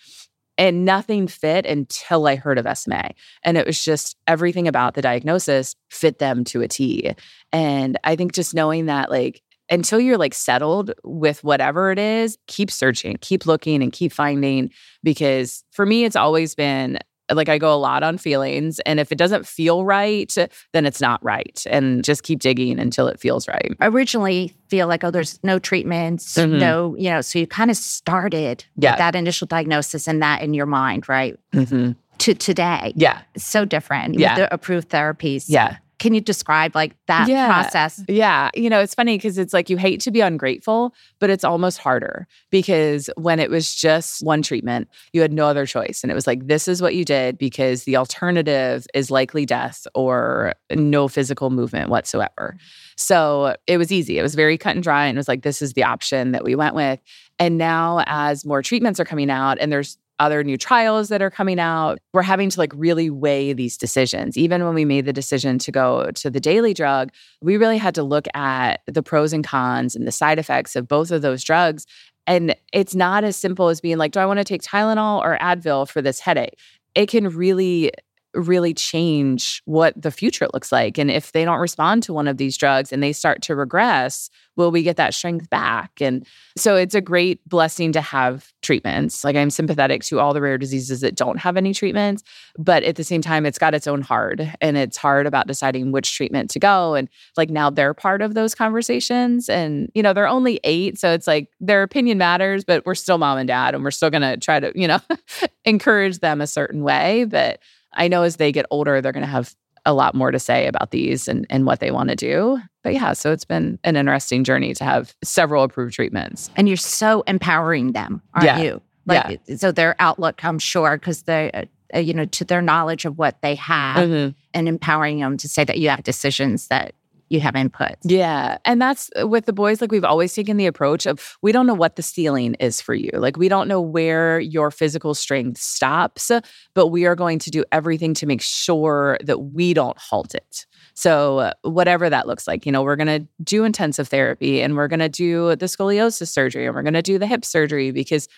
And 0.56 0.84
nothing 0.84 1.26
fit 1.26 1.66
until 1.66 2.28
I 2.28 2.36
heard 2.36 2.58
of 2.58 2.78
SMA. 2.78 3.10
And 3.42 3.58
it 3.58 3.66
was 3.66 3.84
just 3.84 4.16
everything 4.28 4.68
about 4.68 4.94
the 4.94 5.02
diagnosis 5.02 5.74
fit 5.90 6.20
them 6.20 6.44
to 6.44 6.62
a 6.62 6.68
T. 6.68 7.12
And 7.52 7.98
I 8.04 8.14
think 8.14 8.32
just 8.32 8.54
knowing 8.54 8.86
that, 8.86 9.10
like, 9.10 9.42
until 9.68 9.98
you're 9.98 10.18
like 10.18 10.34
settled 10.34 10.92
with 11.02 11.42
whatever 11.42 11.90
it 11.90 11.98
is, 11.98 12.38
keep 12.46 12.70
searching, 12.70 13.16
keep 13.20 13.46
looking, 13.46 13.82
and 13.82 13.92
keep 13.92 14.12
finding. 14.12 14.70
Because 15.02 15.64
for 15.72 15.84
me, 15.84 16.04
it's 16.04 16.14
always 16.14 16.54
been 16.54 16.98
like 17.32 17.48
I 17.48 17.58
go 17.58 17.72
a 17.74 17.76
lot 17.76 18.02
on 18.02 18.18
feelings. 18.18 18.80
And 18.80 19.00
if 19.00 19.10
it 19.10 19.18
doesn't 19.18 19.46
feel 19.46 19.84
right, 19.84 20.32
then 20.72 20.84
it's 20.86 21.00
not 21.00 21.24
right. 21.24 21.62
And 21.70 22.04
just 22.04 22.22
keep 22.22 22.40
digging 22.40 22.78
until 22.78 23.08
it 23.08 23.18
feels 23.20 23.48
right. 23.48 23.74
originally 23.80 24.54
feel 24.68 24.86
like, 24.88 25.04
oh, 25.04 25.10
there's 25.10 25.38
no 25.42 25.58
treatments, 25.58 26.36
Mhm. 26.36 26.58
no, 26.58 26.96
you 26.98 27.08
know, 27.10 27.20
so 27.20 27.38
you 27.38 27.46
kind 27.46 27.70
of 27.70 27.76
started 27.76 28.64
Yeah. 28.76 28.92
with 28.92 28.98
that 28.98 29.14
initial 29.14 29.46
diagnosis 29.46 30.06
and 30.08 30.20
that 30.22 30.42
in 30.42 30.52
your 30.54 30.66
mind, 30.66 31.08
right? 31.08 31.36
Mm-hmm. 31.54 31.92
To 32.18 32.34
today. 32.34 32.92
Yeah. 32.96 33.20
It's 33.34 33.44
so 33.46 33.64
different 33.64 34.18
Yeah. 34.18 34.32
with 34.32 34.38
the 34.38 34.54
approved 34.54 34.88
therapies. 34.90 35.44
Yeah. 35.48 35.76
Can 35.98 36.12
you 36.14 36.20
describe 36.20 36.74
like 36.74 36.96
that 37.06 37.28
Yeah. 37.28 37.46
process? 37.46 38.02
Yeah. 38.08 38.50
You 38.54 38.68
know, 38.68 38.80
it's 38.80 38.94
funny 38.94 39.16
because 39.16 39.38
it's 39.38 39.52
like 39.52 39.70
you 39.70 39.76
hate 39.76 40.00
to 40.00 40.10
be 40.10 40.20
ungrateful, 40.20 40.94
but 41.20 41.30
it's 41.30 41.44
almost 41.44 41.78
harder 41.78 42.26
because 42.50 43.08
when 43.16 43.38
it 43.38 43.50
was 43.50 43.74
just 43.74 44.22
one 44.24 44.42
treatment, 44.42 44.88
you 45.12 45.20
had 45.20 45.32
no 45.32 45.46
other 45.46 45.66
choice. 45.66 46.02
And 46.02 46.10
it 46.10 46.14
was 46.14 46.26
like, 46.26 46.46
this 46.46 46.68
is 46.68 46.82
what 46.82 46.94
you 46.94 47.04
did 47.04 47.38
because 47.38 47.84
the 47.84 47.96
alternative 47.96 48.86
is 48.94 49.10
likely 49.10 49.46
death 49.46 49.86
or 49.94 50.54
no 50.72 51.08
physical 51.08 51.50
movement 51.50 51.90
whatsoever. 51.90 52.56
So 52.96 53.56
it 53.66 53.78
was 53.78 53.90
easy. 53.92 54.18
It 54.18 54.22
was 54.22 54.34
very 54.34 54.58
cut 54.58 54.74
and 54.74 54.82
dry. 54.82 55.06
And 55.06 55.16
it 55.16 55.20
was 55.20 55.28
like, 55.28 55.42
this 55.42 55.62
is 55.62 55.72
the 55.72 55.84
option 55.84 56.32
that 56.32 56.44
we 56.44 56.54
went 56.54 56.74
with. 56.74 57.00
And 57.38 57.58
now, 57.58 58.02
as 58.06 58.44
more 58.44 58.62
treatments 58.62 59.00
are 59.00 59.04
coming 59.04 59.30
out 59.30 59.58
and 59.60 59.72
there's 59.72 59.98
other 60.18 60.44
new 60.44 60.56
trials 60.56 61.08
that 61.08 61.22
are 61.22 61.30
coming 61.30 61.58
out, 61.58 61.98
we're 62.12 62.22
having 62.22 62.50
to 62.50 62.58
like 62.58 62.72
really 62.74 63.10
weigh 63.10 63.52
these 63.52 63.76
decisions. 63.76 64.36
Even 64.36 64.64
when 64.64 64.74
we 64.74 64.84
made 64.84 65.06
the 65.06 65.12
decision 65.12 65.58
to 65.58 65.72
go 65.72 66.10
to 66.12 66.30
the 66.30 66.40
daily 66.40 66.72
drug, 66.74 67.10
we 67.40 67.56
really 67.56 67.78
had 67.78 67.94
to 67.96 68.02
look 68.02 68.26
at 68.34 68.80
the 68.86 69.02
pros 69.02 69.32
and 69.32 69.44
cons 69.44 69.96
and 69.96 70.06
the 70.06 70.12
side 70.12 70.38
effects 70.38 70.76
of 70.76 70.86
both 70.86 71.10
of 71.10 71.22
those 71.22 71.42
drugs. 71.42 71.86
And 72.26 72.54
it's 72.72 72.94
not 72.94 73.24
as 73.24 73.36
simple 73.36 73.68
as 73.68 73.80
being 73.80 73.98
like, 73.98 74.12
do 74.12 74.20
I 74.20 74.26
want 74.26 74.38
to 74.38 74.44
take 74.44 74.62
Tylenol 74.62 75.20
or 75.20 75.36
Advil 75.38 75.88
for 75.88 76.00
this 76.00 76.20
headache? 76.20 76.58
It 76.94 77.08
can 77.08 77.28
really 77.28 77.90
really 78.34 78.74
change 78.74 79.62
what 79.64 80.00
the 80.00 80.10
future 80.10 80.48
looks 80.52 80.72
like. 80.72 80.98
And 80.98 81.10
if 81.10 81.32
they 81.32 81.44
don't 81.44 81.60
respond 81.60 82.02
to 82.04 82.12
one 82.12 82.28
of 82.28 82.36
these 82.36 82.56
drugs 82.56 82.92
and 82.92 83.02
they 83.02 83.12
start 83.12 83.42
to 83.42 83.54
regress, 83.54 84.30
will 84.56 84.70
we 84.70 84.82
get 84.82 84.96
that 84.96 85.14
strength 85.14 85.50
back? 85.50 86.00
And 86.00 86.26
so 86.56 86.76
it's 86.76 86.94
a 86.94 87.00
great 87.00 87.46
blessing 87.48 87.92
to 87.92 88.00
have 88.00 88.52
treatments. 88.62 89.24
Like 89.24 89.36
I'm 89.36 89.50
sympathetic 89.50 90.02
to 90.04 90.20
all 90.20 90.32
the 90.32 90.40
rare 90.40 90.58
diseases 90.58 91.00
that 91.00 91.16
don't 91.16 91.38
have 91.38 91.56
any 91.56 91.74
treatments, 91.74 92.22
but 92.58 92.82
at 92.84 92.96
the 92.96 93.04
same 93.04 93.20
time, 93.20 93.46
it's 93.46 93.58
got 93.58 93.74
its 93.74 93.86
own 93.86 94.02
hard 94.02 94.52
and 94.60 94.76
it's 94.76 94.96
hard 94.96 95.26
about 95.26 95.46
deciding 95.46 95.92
which 95.92 96.16
treatment 96.16 96.50
to 96.50 96.58
go. 96.58 96.94
And 96.94 97.08
like 97.36 97.50
now 97.50 97.70
they're 97.70 97.94
part 97.94 98.22
of 98.22 98.34
those 98.34 98.54
conversations. 98.54 99.48
And, 99.48 99.90
you 99.94 100.02
know, 100.02 100.12
they're 100.12 100.28
only 100.28 100.60
eight. 100.64 100.98
So 100.98 101.12
it's 101.12 101.26
like 101.26 101.48
their 101.60 101.82
opinion 101.82 102.18
matters, 102.18 102.64
but 102.64 102.86
we're 102.86 102.94
still 102.94 103.18
mom 103.18 103.38
and 103.38 103.48
dad 103.48 103.74
and 103.74 103.82
we're 103.82 103.90
still 103.90 104.10
going 104.10 104.22
to 104.22 104.36
try 104.36 104.60
to, 104.60 104.72
you 104.74 104.88
know, 104.88 105.00
encourage 105.64 106.20
them 106.20 106.40
a 106.40 106.46
certain 106.46 106.82
way. 106.82 107.24
But 107.24 107.60
I 107.94 108.08
know 108.08 108.22
as 108.22 108.36
they 108.36 108.52
get 108.52 108.66
older, 108.70 109.00
they're 109.00 109.12
going 109.12 109.24
to 109.24 109.30
have 109.30 109.54
a 109.86 109.92
lot 109.92 110.14
more 110.14 110.30
to 110.30 110.38
say 110.38 110.66
about 110.66 110.90
these 110.92 111.28
and, 111.28 111.46
and 111.50 111.66
what 111.66 111.80
they 111.80 111.90
want 111.90 112.08
to 112.10 112.16
do. 112.16 112.58
But 112.82 112.94
yeah, 112.94 113.12
so 113.12 113.32
it's 113.32 113.44
been 113.44 113.78
an 113.84 113.96
interesting 113.96 114.42
journey 114.44 114.72
to 114.74 114.84
have 114.84 115.14
several 115.22 115.62
approved 115.62 115.94
treatments. 115.94 116.50
And 116.56 116.68
you're 116.68 116.76
so 116.78 117.22
empowering 117.26 117.92
them, 117.92 118.22
aren't 118.32 118.46
Yeah. 118.46 118.58
you? 118.60 118.82
Like, 119.06 119.40
Yeah. 119.46 119.56
so 119.56 119.72
their 119.72 119.94
outlook, 119.98 120.42
I'm 120.44 120.58
sure, 120.58 120.96
because 120.96 121.22
they, 121.24 121.50
uh, 121.52 121.64
uh, 121.94 121.98
you 121.98 122.14
know, 122.14 122.24
to 122.24 122.44
their 122.44 122.62
knowledge 122.62 123.04
of 123.04 123.18
what 123.18 123.40
they 123.42 123.54
have 123.56 124.08
Mhm. 124.08 124.34
and 124.54 124.68
empowering 124.68 125.20
them 125.20 125.36
to 125.36 125.48
say 125.48 125.64
that 125.64 125.78
you 125.78 125.90
have 125.90 126.02
decisions 126.02 126.68
that 126.68 126.94
you 127.34 127.40
have 127.40 127.56
input. 127.56 127.96
Yeah. 128.02 128.58
And 128.64 128.80
that's 128.80 129.10
uh, 129.20 129.26
with 129.26 129.46
the 129.46 129.52
boys, 129.52 129.80
like 129.80 129.92
we've 129.92 130.04
always 130.04 130.32
taken 130.32 130.56
the 130.56 130.66
approach 130.66 131.06
of 131.06 131.36
we 131.42 131.52
don't 131.52 131.66
know 131.66 131.74
what 131.74 131.96
the 131.96 132.02
ceiling 132.02 132.54
is 132.54 132.80
for 132.80 132.94
you. 132.94 133.10
Like 133.12 133.36
we 133.36 133.48
don't 133.48 133.68
know 133.68 133.80
where 133.80 134.40
your 134.40 134.70
physical 134.70 135.14
strength 135.14 135.60
stops, 135.60 136.30
but 136.74 136.88
we 136.88 137.04
are 137.04 137.14
going 137.14 137.38
to 137.40 137.50
do 137.50 137.64
everything 137.72 138.14
to 138.14 138.26
make 138.26 138.40
sure 138.40 139.18
that 139.22 139.38
we 139.52 139.74
don't 139.74 139.98
halt 139.98 140.34
it. 140.34 140.66
So, 140.94 141.38
uh, 141.38 141.52
whatever 141.62 142.08
that 142.08 142.28
looks 142.28 142.46
like, 142.46 142.64
you 142.64 142.70
know, 142.70 142.82
we're 142.82 142.96
going 142.96 143.08
to 143.08 143.26
do 143.42 143.64
intensive 143.64 144.08
therapy 144.08 144.62
and 144.62 144.76
we're 144.76 144.86
going 144.86 145.00
to 145.00 145.08
do 145.08 145.56
the 145.56 145.66
scoliosis 145.66 146.28
surgery 146.28 146.66
and 146.66 146.74
we're 146.74 146.82
going 146.82 146.94
to 146.94 147.02
do 147.02 147.18
the 147.18 147.26
hip 147.26 147.44
surgery 147.44 147.90
because 147.90 148.28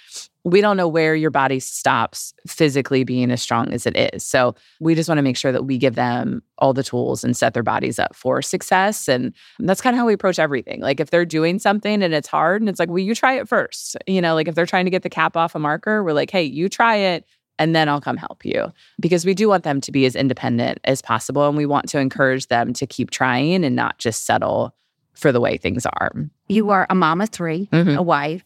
we 0.46 0.61
don't 0.61 0.76
know 0.76 0.87
where 0.87 1.16
your 1.16 1.32
body 1.32 1.59
stops 1.59 2.32
physically 2.46 3.02
being 3.02 3.32
as 3.32 3.42
strong 3.42 3.72
as 3.72 3.85
it 3.85 3.96
is. 3.96 4.22
So, 4.22 4.54
we 4.78 4.94
just 4.94 5.09
want 5.09 5.18
to 5.18 5.22
make 5.22 5.37
sure 5.37 5.50
that 5.50 5.64
we 5.64 5.76
give 5.76 5.96
them 5.96 6.40
all 6.59 6.72
the 6.72 6.85
tools 6.85 7.24
and 7.24 7.37
set 7.37 7.52
their 7.52 7.64
bodies 7.64 7.98
up 7.98 8.14
for 8.14 8.40
success. 8.42 9.09
And 9.09 9.35
that's 9.59 9.80
kind 9.80 9.94
of 9.94 9.98
how 9.98 10.06
we 10.06 10.12
approach 10.12 10.38
everything. 10.38 10.80
Like, 10.80 11.00
if 11.00 11.11
they're 11.11 11.24
doing 11.26 11.59
something 11.59 12.00
and 12.00 12.14
it's 12.14 12.28
hard 12.28 12.62
and 12.62 12.68
it's 12.68 12.78
like, 12.78 12.88
well, 12.88 13.00
you 13.00 13.12
try 13.14 13.32
it 13.35 13.48
first. 13.48 13.96
You 14.06 14.20
know, 14.20 14.35
like 14.35 14.46
if 14.46 14.54
they're 14.54 14.66
trying 14.66 14.85
to 14.85 14.90
get 14.90 15.02
the 15.02 15.11
cap 15.11 15.37
off 15.37 15.56
a 15.56 15.59
marker, 15.59 16.04
we're 16.04 16.12
like, 16.12 16.30
hey, 16.30 16.44
you 16.44 16.68
try 16.68 16.94
it 16.94 17.24
and 17.59 17.74
then 17.74 17.88
I'll 17.88 18.00
come 18.00 18.16
help 18.16 18.44
you 18.44 18.72
because 19.00 19.24
we 19.26 19.35
do 19.35 19.48
want 19.48 19.64
them 19.64 19.80
to 19.80 19.90
be 19.90 20.06
as 20.06 20.14
independent 20.14 20.78
as 20.85 21.02
possible. 21.02 21.48
And 21.48 21.56
we 21.56 21.66
want 21.66 21.88
to 21.88 21.98
encourage 21.98 22.46
them 22.46 22.72
to 22.74 22.87
keep 22.87 23.11
trying 23.11 23.64
and 23.64 23.74
not 23.74 23.98
just 23.98 24.26
settle 24.26 24.74
for 25.14 25.32
the 25.32 25.40
way 25.40 25.56
things 25.56 25.87
are. 25.87 26.12
You 26.48 26.70
are 26.70 26.87
a 26.90 26.94
mom 26.94 27.20
of 27.20 27.30
3 27.30 27.68
Mhm. 27.72 27.96
a 27.96 28.02
wife. 28.02 28.44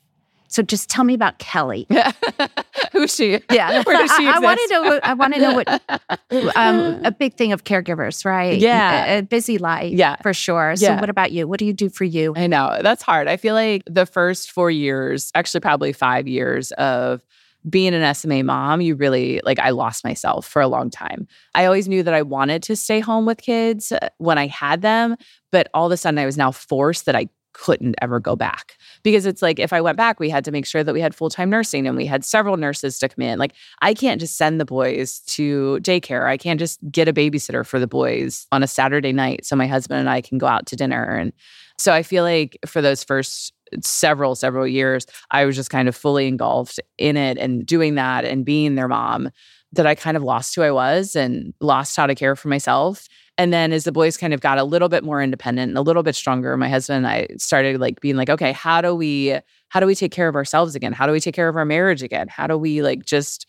So 0.50 0.62
just 0.64 0.90
tell 0.90 1.04
me 1.04 1.14
about 1.14 1.38
Kelly. 1.38 1.86
Who's 2.92 3.14
she? 3.14 3.38
Yeah, 3.52 3.82
Where 3.86 3.96
does 3.96 4.10
she 4.16 4.26
I, 4.26 4.32
I 4.32 4.38
want 4.40 4.58
to 4.60 4.68
know. 4.68 5.00
I 5.02 5.14
want 5.14 5.34
to 5.34 5.40
know 5.40 5.54
what 5.54 5.68
um, 6.56 7.04
a 7.04 7.12
big 7.12 7.34
thing 7.34 7.52
of 7.52 7.62
caregivers, 7.64 8.24
right? 8.24 8.58
Yeah. 8.58 9.14
a, 9.14 9.18
a 9.20 9.22
busy 9.22 9.58
life. 9.58 9.92
Yeah. 9.92 10.16
for 10.22 10.34
sure. 10.34 10.74
So, 10.76 10.86
Yeah. 10.86 11.00
what 11.00 11.08
about 11.08 11.30
you? 11.30 11.46
What 11.46 11.60
do 11.60 11.64
you 11.66 11.72
do 11.72 11.88
for 11.88 12.04
you? 12.04 12.34
I 12.36 12.48
know 12.48 12.80
that's 12.82 13.02
hard. 13.02 13.28
I 13.28 13.36
feel 13.36 13.54
like 13.54 13.84
the 13.86 14.06
first 14.06 14.50
four 14.50 14.70
years, 14.72 15.30
actually, 15.36 15.60
probably 15.60 15.92
five 15.92 16.26
years 16.26 16.72
of 16.72 17.22
being 17.68 17.94
an 17.94 18.14
SMA 18.14 18.42
mom, 18.42 18.80
you 18.80 18.96
really 18.96 19.40
like, 19.44 19.58
I 19.58 19.70
lost 19.70 20.02
myself 20.02 20.46
for 20.46 20.62
a 20.62 20.66
long 20.66 20.90
time. 20.90 21.28
I 21.54 21.66
always 21.66 21.86
knew 21.88 22.02
that 22.02 22.14
I 22.14 22.22
wanted 22.22 22.62
to 22.64 22.74
stay 22.76 23.00
home 23.00 23.26
with 23.26 23.38
kids 23.38 23.92
uh, 23.92 24.08
when 24.18 24.38
I 24.38 24.46
had 24.48 24.82
them, 24.82 25.14
but 25.52 25.68
all 25.74 25.86
of 25.86 25.92
a 25.92 25.96
sudden 25.96 26.18
I 26.18 26.24
was 26.26 26.38
now 26.38 26.50
forced 26.52 27.04
that 27.06 27.14
I 27.14 27.28
couldn't 27.60 27.94
ever 28.00 28.18
go 28.18 28.34
back 28.34 28.78
because 29.02 29.26
it's 29.26 29.42
like 29.42 29.58
if 29.58 29.70
I 29.72 29.82
went 29.82 29.98
back, 29.98 30.18
we 30.18 30.30
had 30.30 30.46
to 30.46 30.50
make 30.50 30.64
sure 30.64 30.82
that 30.82 30.94
we 30.94 31.00
had 31.00 31.14
full 31.14 31.28
time 31.28 31.50
nursing 31.50 31.86
and 31.86 31.94
we 31.94 32.06
had 32.06 32.24
several 32.24 32.56
nurses 32.56 32.98
to 33.00 33.08
come 33.08 33.22
in. 33.22 33.38
Like, 33.38 33.52
I 33.82 33.92
can't 33.92 34.18
just 34.18 34.38
send 34.38 34.58
the 34.58 34.64
boys 34.64 35.20
to 35.26 35.78
daycare. 35.82 36.26
I 36.26 36.38
can't 36.38 36.58
just 36.58 36.78
get 36.90 37.06
a 37.06 37.12
babysitter 37.12 37.66
for 37.66 37.78
the 37.78 37.86
boys 37.86 38.46
on 38.50 38.62
a 38.62 38.66
Saturday 38.66 39.12
night 39.12 39.44
so 39.44 39.56
my 39.56 39.66
husband 39.66 40.00
and 40.00 40.08
I 40.08 40.22
can 40.22 40.38
go 40.38 40.46
out 40.46 40.64
to 40.66 40.76
dinner. 40.76 41.04
And 41.04 41.34
so 41.76 41.92
I 41.92 42.02
feel 42.02 42.24
like 42.24 42.58
for 42.66 42.80
those 42.80 43.04
first 43.04 43.52
several, 43.82 44.34
several 44.34 44.66
years, 44.66 45.06
I 45.30 45.44
was 45.44 45.56
just 45.56 45.70
kind 45.70 45.88
of 45.88 45.96
fully 45.96 46.26
engulfed 46.28 46.80
in 46.98 47.16
it 47.16 47.38
and 47.38 47.64
doing 47.64 47.94
that 47.96 48.24
and 48.24 48.44
being 48.44 48.74
their 48.74 48.88
mom 48.88 49.30
that 49.72 49.86
I 49.86 49.94
kind 49.94 50.16
of 50.16 50.22
lost 50.22 50.54
who 50.54 50.62
I 50.62 50.72
was 50.72 51.14
and 51.14 51.54
lost 51.60 51.96
how 51.96 52.06
to 52.06 52.14
care 52.14 52.34
for 52.34 52.48
myself. 52.48 53.06
And 53.38 53.52
then 53.52 53.72
as 53.72 53.84
the 53.84 53.92
boys 53.92 54.16
kind 54.16 54.34
of 54.34 54.40
got 54.40 54.58
a 54.58 54.64
little 54.64 54.88
bit 54.88 55.04
more 55.04 55.22
independent 55.22 55.70
and 55.70 55.78
a 55.78 55.82
little 55.82 56.02
bit 56.02 56.14
stronger, 56.14 56.56
my 56.56 56.68
husband 56.68 56.98
and 56.98 57.06
I 57.06 57.28
started 57.38 57.80
like 57.80 58.00
being 58.00 58.16
like, 58.16 58.28
okay, 58.28 58.52
how 58.52 58.80
do 58.80 58.94
we 58.94 59.38
how 59.68 59.78
do 59.80 59.86
we 59.86 59.94
take 59.94 60.12
care 60.12 60.28
of 60.28 60.34
ourselves 60.34 60.74
again? 60.74 60.92
How 60.92 61.06
do 61.06 61.12
we 61.12 61.20
take 61.20 61.34
care 61.34 61.48
of 61.48 61.56
our 61.56 61.64
marriage 61.64 62.02
again? 62.02 62.26
How 62.28 62.46
do 62.46 62.58
we 62.58 62.82
like 62.82 63.04
just 63.04 63.46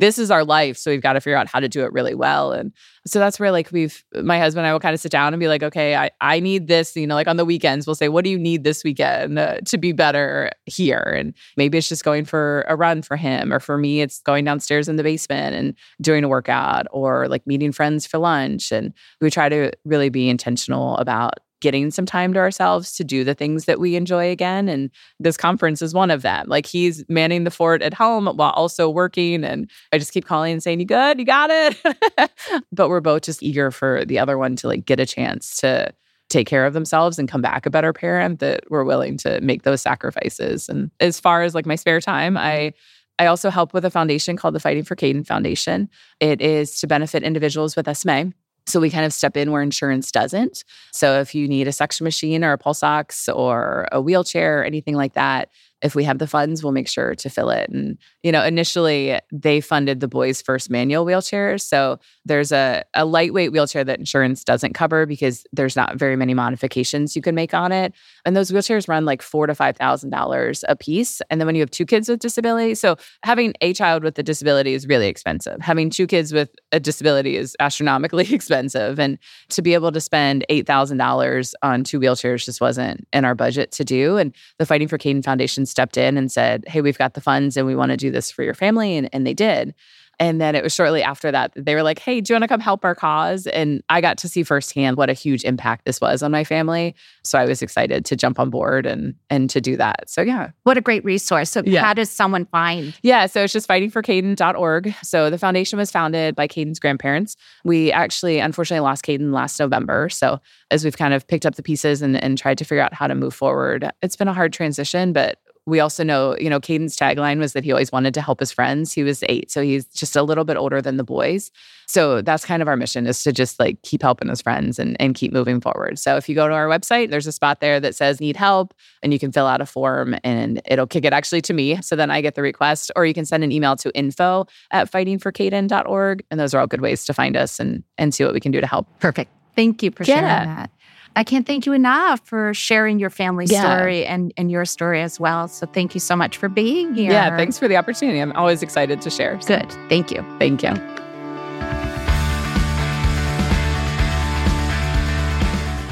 this 0.00 0.18
is 0.18 0.30
our 0.30 0.44
life, 0.44 0.76
so 0.76 0.90
we've 0.90 1.02
got 1.02 1.12
to 1.12 1.20
figure 1.20 1.36
out 1.36 1.46
how 1.46 1.60
to 1.60 1.68
do 1.68 1.84
it 1.84 1.92
really 1.92 2.14
well. 2.14 2.52
And 2.52 2.72
so 3.06 3.18
that's 3.18 3.38
where 3.38 3.52
like 3.52 3.70
we've 3.70 4.02
my 4.14 4.38
husband 4.38 4.64
and 4.64 4.70
I 4.70 4.72
will 4.72 4.80
kind 4.80 4.94
of 4.94 5.00
sit 5.00 5.12
down 5.12 5.32
and 5.32 5.40
be 5.40 5.46
like, 5.46 5.62
okay, 5.62 5.94
I 5.94 6.10
I 6.20 6.40
need 6.40 6.66
this. 6.68 6.96
You 6.96 7.06
know, 7.06 7.14
like 7.14 7.28
on 7.28 7.36
the 7.36 7.44
weekends 7.44 7.86
we'll 7.86 7.94
say, 7.94 8.08
what 8.08 8.24
do 8.24 8.30
you 8.30 8.38
need 8.38 8.64
this 8.64 8.82
weekend 8.82 9.38
uh, 9.38 9.58
to 9.66 9.78
be 9.78 9.92
better 9.92 10.50
here? 10.64 11.14
And 11.16 11.34
maybe 11.56 11.78
it's 11.78 11.88
just 11.88 12.02
going 12.02 12.24
for 12.24 12.64
a 12.66 12.76
run 12.76 13.02
for 13.02 13.16
him, 13.16 13.52
or 13.52 13.60
for 13.60 13.76
me, 13.76 14.00
it's 14.00 14.20
going 14.22 14.44
downstairs 14.44 14.88
in 14.88 14.96
the 14.96 15.02
basement 15.02 15.54
and 15.54 15.74
doing 16.00 16.24
a 16.24 16.28
workout, 16.28 16.86
or 16.90 17.28
like 17.28 17.46
meeting 17.46 17.70
friends 17.70 18.06
for 18.06 18.18
lunch. 18.18 18.72
And 18.72 18.94
we 19.20 19.30
try 19.30 19.48
to 19.50 19.70
really 19.84 20.08
be 20.08 20.28
intentional 20.30 20.96
about 20.96 21.34
getting 21.60 21.90
some 21.90 22.06
time 22.06 22.32
to 22.32 22.38
ourselves 22.38 22.92
to 22.92 23.04
do 23.04 23.24
the 23.24 23.34
things 23.34 23.64
that 23.66 23.78
we 23.78 23.96
enjoy 23.96 24.30
again. 24.30 24.68
And 24.68 24.90
this 25.18 25.36
conference 25.36 25.82
is 25.82 25.94
one 25.94 26.10
of 26.10 26.22
them. 26.22 26.46
Like 26.48 26.66
he's 26.66 27.04
manning 27.08 27.44
the 27.44 27.50
fort 27.50 27.82
at 27.82 27.94
home 27.94 28.26
while 28.26 28.50
also 28.50 28.88
working. 28.88 29.44
And 29.44 29.70
I 29.92 29.98
just 29.98 30.12
keep 30.12 30.24
calling 30.24 30.52
and 30.52 30.62
saying, 30.62 30.80
You 30.80 30.86
good? 30.86 31.18
You 31.18 31.24
got 31.24 31.50
it? 31.50 32.30
but 32.72 32.88
we're 32.88 33.00
both 33.00 33.22
just 33.22 33.42
eager 33.42 33.70
for 33.70 34.04
the 34.04 34.18
other 34.18 34.38
one 34.38 34.56
to 34.56 34.68
like 34.68 34.84
get 34.84 35.00
a 35.00 35.06
chance 35.06 35.56
to 35.58 35.92
take 36.28 36.46
care 36.46 36.64
of 36.64 36.74
themselves 36.74 37.18
and 37.18 37.28
come 37.28 37.42
back 37.42 37.66
a 37.66 37.70
better 37.70 37.92
parent 37.92 38.38
that 38.38 38.62
we're 38.70 38.84
willing 38.84 39.16
to 39.18 39.40
make 39.40 39.64
those 39.64 39.82
sacrifices. 39.82 40.68
And 40.68 40.90
as 41.00 41.18
far 41.20 41.42
as 41.42 41.54
like 41.54 41.66
my 41.66 41.74
spare 41.74 42.00
time, 42.00 42.36
I 42.36 42.72
I 43.18 43.26
also 43.26 43.50
help 43.50 43.74
with 43.74 43.84
a 43.84 43.90
foundation 43.90 44.38
called 44.38 44.54
the 44.54 44.60
Fighting 44.60 44.82
for 44.82 44.96
Caden 44.96 45.26
Foundation. 45.26 45.90
It 46.20 46.40
is 46.40 46.80
to 46.80 46.86
benefit 46.86 47.22
individuals 47.22 47.76
with 47.76 47.94
SMA. 47.94 48.32
So 48.66 48.80
we 48.80 48.90
kind 48.90 49.04
of 49.04 49.12
step 49.12 49.36
in 49.36 49.50
where 49.50 49.62
insurance 49.62 50.12
doesn't. 50.12 50.64
So 50.92 51.20
if 51.20 51.34
you 51.34 51.48
need 51.48 51.66
a 51.68 51.72
suction 51.72 52.04
machine 52.04 52.44
or 52.44 52.52
a 52.52 52.58
pulse 52.58 52.82
ox 52.82 53.28
or 53.28 53.86
a 53.92 54.00
wheelchair 54.00 54.60
or 54.60 54.64
anything 54.64 54.94
like 54.94 55.14
that, 55.14 55.48
if 55.82 55.94
we 55.94 56.04
have 56.04 56.18
the 56.18 56.26
funds, 56.26 56.62
we'll 56.62 56.72
make 56.72 56.88
sure 56.88 57.14
to 57.14 57.30
fill 57.30 57.50
it. 57.50 57.70
And, 57.70 57.96
you 58.22 58.30
know, 58.30 58.44
initially 58.44 59.18
they 59.32 59.60
funded 59.60 60.00
the 60.00 60.08
boys' 60.08 60.42
first 60.42 60.70
manual 60.70 61.06
wheelchairs. 61.06 61.62
So 61.62 61.98
there's 62.24 62.52
a, 62.52 62.84
a 62.94 63.04
lightweight 63.04 63.52
wheelchair 63.52 63.82
that 63.84 63.98
insurance 63.98 64.44
doesn't 64.44 64.74
cover 64.74 65.06
because 65.06 65.44
there's 65.52 65.76
not 65.76 65.96
very 65.96 66.16
many 66.16 66.34
modifications 66.34 67.16
you 67.16 67.22
can 67.22 67.34
make 67.34 67.54
on 67.54 67.72
it. 67.72 67.94
And 68.26 68.36
those 68.36 68.50
wheelchairs 68.50 68.88
run 68.88 69.04
like 69.04 69.22
four 69.22 69.46
to 69.46 69.54
five 69.54 69.76
thousand 69.76 70.10
dollars 70.10 70.64
a 70.68 70.76
piece. 70.76 71.22
And 71.30 71.40
then 71.40 71.46
when 71.46 71.54
you 71.54 71.62
have 71.62 71.70
two 71.70 71.86
kids 71.86 72.08
with 72.08 72.20
disabilities, 72.20 72.80
so 72.80 72.96
having 73.24 73.54
a 73.60 73.72
child 73.72 74.04
with 74.04 74.18
a 74.18 74.22
disability 74.22 74.74
is 74.74 74.86
really 74.86 75.08
expensive. 75.08 75.60
Having 75.60 75.90
two 75.90 76.06
kids 76.06 76.32
with 76.32 76.50
a 76.72 76.80
disability 76.80 77.36
is 77.36 77.56
astronomically 77.58 78.32
expensive. 78.34 79.00
And 79.00 79.18
to 79.50 79.62
be 79.62 79.74
able 79.74 79.92
to 79.92 80.00
spend 80.00 80.44
eight 80.50 80.66
thousand 80.66 80.98
dollars 80.98 81.54
on 81.62 81.84
two 81.84 81.98
wheelchairs 81.98 82.44
just 82.44 82.60
wasn't 82.60 83.06
in 83.12 83.24
our 83.24 83.34
budget 83.34 83.72
to 83.72 83.84
do. 83.84 84.18
And 84.18 84.34
the 84.58 84.66
Fighting 84.66 84.88
for 84.88 84.98
Caden 84.98 85.24
Foundation 85.24 85.66
stepped 85.70 85.96
in 85.96 86.16
and 86.16 86.30
said, 86.30 86.64
Hey, 86.66 86.80
we've 86.80 86.98
got 86.98 87.14
the 87.14 87.20
funds 87.20 87.56
and 87.56 87.66
we 87.66 87.74
want 87.76 87.90
to 87.90 87.96
do 87.96 88.10
this 88.10 88.30
for 88.30 88.42
your 88.42 88.54
family. 88.54 88.96
And, 88.96 89.08
and 89.12 89.26
they 89.26 89.34
did. 89.34 89.74
And 90.18 90.38
then 90.38 90.54
it 90.54 90.62
was 90.62 90.74
shortly 90.74 91.02
after 91.02 91.32
that 91.32 91.50
they 91.56 91.74
were 91.74 91.82
like, 91.82 91.98
Hey, 91.98 92.20
do 92.20 92.30
you 92.30 92.34
want 92.34 92.42
to 92.44 92.48
come 92.48 92.60
help 92.60 92.84
our 92.84 92.94
cause? 92.94 93.46
And 93.46 93.82
I 93.88 94.02
got 94.02 94.18
to 94.18 94.28
see 94.28 94.42
firsthand 94.42 94.98
what 94.98 95.08
a 95.08 95.14
huge 95.14 95.44
impact 95.44 95.86
this 95.86 95.98
was 95.98 96.22
on 96.22 96.30
my 96.30 96.44
family. 96.44 96.94
So 97.24 97.38
I 97.38 97.46
was 97.46 97.62
excited 97.62 98.04
to 98.04 98.16
jump 98.16 98.38
on 98.38 98.50
board 98.50 98.84
and 98.84 99.14
and 99.30 99.48
to 99.48 99.62
do 99.62 99.78
that. 99.78 100.10
So 100.10 100.20
yeah. 100.20 100.50
What 100.64 100.76
a 100.76 100.82
great 100.82 101.02
resource. 101.06 101.48
So, 101.48 101.62
Yeah. 101.64 101.80
how 101.82 101.94
does 101.94 102.10
someone 102.10 102.44
find? 102.44 102.94
Yeah, 103.02 103.24
so 103.24 103.44
it's 103.44 103.52
just 103.54 103.66
fightingforcaden.org. 103.66 104.94
So 105.02 105.30
the 105.30 105.38
foundation 105.38 105.78
was 105.78 105.90
founded 105.90 106.34
by 106.36 106.46
Caden's 106.48 106.78
grandparents. 106.78 107.36
We 107.64 107.92
actually 107.92 108.40
unfortunately 108.40 108.84
lost 108.84 109.04
Caden 109.04 109.32
last 109.32 109.58
November. 109.58 110.08
So 110.10 110.40
as 110.70 110.84
we've 110.84 110.96
kind 110.98 111.14
of 111.14 111.26
picked 111.26 111.46
up 111.46 111.54
the 111.54 111.62
pieces 111.62 112.02
and, 112.02 112.22
and 112.22 112.36
tried 112.36 112.58
to 112.58 112.64
figure 112.64 112.82
out 112.82 112.92
how 112.92 113.06
to 113.06 113.14
move 113.14 113.34
forward, 113.34 113.90
it's 114.02 114.16
been 114.16 114.28
a 114.28 114.34
hard 114.34 114.52
transition, 114.52 115.12
but 115.14 115.38
We 115.66 115.78
also 115.80 116.02
know, 116.02 116.36
you 116.38 116.48
know, 116.50 116.58
Caden's 116.58 116.96
tagline 116.96 117.38
was 117.38 117.52
that 117.52 117.64
he 117.64 117.70
always 117.72 117.92
wanted 117.92 118.14
to 118.14 118.20
help 118.22 118.40
his 118.40 118.50
friends. 118.50 118.92
He 118.92 119.02
was 119.02 119.22
eight, 119.28 119.50
so 119.50 119.62
he's 119.62 119.84
just 119.86 120.16
a 120.16 120.22
little 120.22 120.44
bit 120.44 120.56
older 120.56 120.80
than 120.82 120.96
the 120.96 121.04
boys. 121.04 121.50
So 121.86 122.22
that's 122.22 122.44
kind 122.44 122.62
of 122.62 122.68
our 122.68 122.76
mission 122.76 123.06
is 123.06 123.22
to 123.24 123.32
just 123.32 123.58
like 123.60 123.82
keep 123.82 124.00
helping 124.02 124.28
his 124.28 124.40
friends 124.40 124.78
and, 124.78 124.96
and 125.00 125.14
keep 125.14 125.32
moving 125.32 125.60
forward. 125.60 125.98
So 125.98 126.16
if 126.16 126.28
you 126.28 126.34
go 126.34 126.48
to 126.48 126.54
our 126.54 126.66
website, 126.66 127.10
there's 127.10 127.26
a 127.26 127.32
spot 127.32 127.60
there 127.60 127.80
that 127.80 127.94
says 127.96 128.20
need 128.20 128.36
help 128.36 128.74
and 129.02 129.12
you 129.12 129.18
can 129.18 129.32
fill 129.32 129.46
out 129.46 129.60
a 129.60 129.66
form 129.66 130.14
and 130.22 130.62
it'll 130.66 130.86
kick 130.86 131.04
it 131.04 131.12
actually 131.12 131.42
to 131.42 131.52
me. 131.52 131.82
So 131.82 131.96
then 131.96 132.10
I 132.10 132.20
get 132.20 132.36
the 132.36 132.42
request, 132.42 132.92
or 132.96 133.04
you 133.06 133.14
can 133.14 133.24
send 133.24 133.42
an 133.44 133.50
email 133.52 133.74
to 133.76 133.90
info 133.96 134.46
at 134.70 134.90
fightingforcaden.org. 134.90 136.24
And 136.30 136.40
those 136.40 136.54
are 136.54 136.60
all 136.60 136.66
good 136.66 136.80
ways 136.80 137.04
to 137.06 137.14
find 137.14 137.36
us 137.36 137.58
and, 137.60 137.82
and 137.98 138.14
see 138.14 138.24
what 138.24 138.34
we 138.34 138.40
can 138.40 138.52
do 138.52 138.60
to 138.60 138.66
help. 138.66 138.86
Perfect. 139.00 139.30
Thank 139.56 139.82
you 139.82 139.90
for 139.90 140.04
Yeah. 140.04 140.14
sharing 140.44 140.54
that. 140.56 140.70
I 141.16 141.24
can't 141.24 141.46
thank 141.46 141.66
you 141.66 141.72
enough 141.72 142.20
for 142.24 142.54
sharing 142.54 142.98
your 142.98 143.10
family 143.10 143.46
Yeah. 143.48 143.76
story 143.76 144.06
and, 144.06 144.32
and 144.36 144.50
your 144.50 144.64
story 144.64 145.02
as 145.02 145.18
well. 145.18 145.48
So 145.48 145.66
thank 145.66 145.92
you 145.94 146.00
so 146.00 146.14
much 146.16 146.36
for 146.36 146.48
being 146.48 146.94
here. 146.94 147.10
Yeah, 147.10 147.36
thanks 147.36 147.58
for 147.58 147.68
the 147.68 147.76
opportunity. 147.76 148.18
I'm 148.20 148.32
always 148.32 148.62
excited 148.62 149.00
to 149.02 149.10
share. 149.10 149.40
So 149.40 149.58
Good. 149.58 149.70
Thank 149.88 150.10
you. 150.12 150.24
Thank 150.38 150.62
you. 150.62 150.74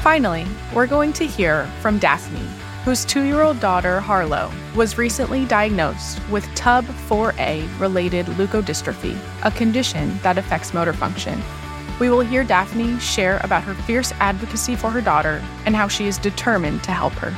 Finally, 0.01 0.45
we're 0.73 0.87
going 0.87 1.11
to 1.13 1.27
hear 1.27 1.65
from 1.81 1.99
Daphne, 1.99 2.39
whose 2.85 3.03
two 3.03 3.23
year 3.23 3.41
old 3.41 3.59
daughter, 3.59 3.99
Harlow, 3.99 4.49
was 4.75 4.97
recently 4.97 5.45
diagnosed 5.45 6.19
with 6.29 6.45
TUBB4A 6.55 7.79
related 7.79 8.25
leukodystrophy, 8.27 9.17
a 9.43 9.51
condition 9.51 10.17
that 10.23 10.37
affects 10.37 10.73
motor 10.73 10.93
function. 10.93 11.39
We 11.99 12.09
will 12.09 12.21
hear 12.21 12.43
Daphne 12.43 12.97
share 12.99 13.39
about 13.43 13.63
her 13.63 13.73
fierce 13.73 14.13
advocacy 14.19 14.75
for 14.75 14.89
her 14.89 15.01
daughter 15.01 15.43
and 15.65 15.75
how 15.75 15.87
she 15.87 16.07
is 16.07 16.17
determined 16.17 16.83
to 16.83 16.91
help 16.91 17.13
her. 17.13 17.31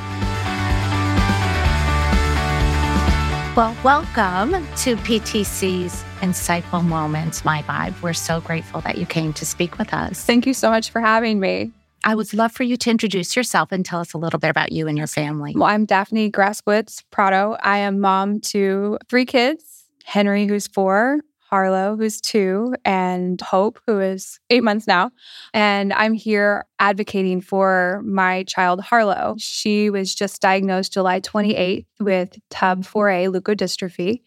Well, 3.55 3.75
welcome 3.83 4.51
to 4.77 4.95
PTC's 4.97 6.05
Insightful 6.21 6.85
Moments, 6.85 7.43
My 7.43 7.63
Vibe. 7.63 8.01
We're 8.01 8.13
so 8.13 8.39
grateful 8.39 8.79
that 8.81 8.97
you 8.97 9.05
came 9.05 9.33
to 9.33 9.45
speak 9.45 9.77
with 9.77 9.93
us. 9.93 10.23
Thank 10.23 10.45
you 10.45 10.53
so 10.53 10.69
much 10.69 10.89
for 10.89 11.01
having 11.01 11.39
me. 11.39 11.71
I 12.03 12.15
would 12.15 12.33
love 12.33 12.51
for 12.51 12.63
you 12.63 12.77
to 12.77 12.89
introduce 12.89 13.35
yourself 13.35 13.71
and 13.71 13.85
tell 13.85 13.99
us 13.99 14.13
a 14.13 14.17
little 14.17 14.39
bit 14.39 14.49
about 14.49 14.71
you 14.71 14.87
and 14.87 14.97
your 14.97 15.07
family. 15.07 15.53
Well, 15.55 15.65
I'm 15.65 15.85
Daphne 15.85 16.31
Grasswitz 16.31 17.03
Prado. 17.11 17.57
I 17.61 17.79
am 17.79 17.99
mom 17.99 18.39
to 18.41 18.97
three 19.09 19.25
kids 19.25 19.85
Henry, 20.05 20.45
who's 20.47 20.67
four, 20.67 21.19
Harlow, 21.51 21.97
who's 21.97 22.21
two, 22.21 22.73
and 22.85 23.39
Hope, 23.41 23.79
who 23.85 23.99
is 23.99 24.39
eight 24.49 24.63
months 24.63 24.87
now. 24.87 25.11
And 25.53 25.91
I'm 25.91 26.13
here 26.13 26.65
advocating 26.79 27.41
for 27.41 28.01
my 28.05 28.43
child, 28.43 28.79
Harlow. 28.81 29.35
She 29.37 29.89
was 29.89 30.15
just 30.15 30.41
diagnosed 30.41 30.93
July 30.93 31.19
28th 31.19 31.85
with 31.99 32.37
TUBB4A 32.51 33.35
leukodystrophy. 33.35 34.21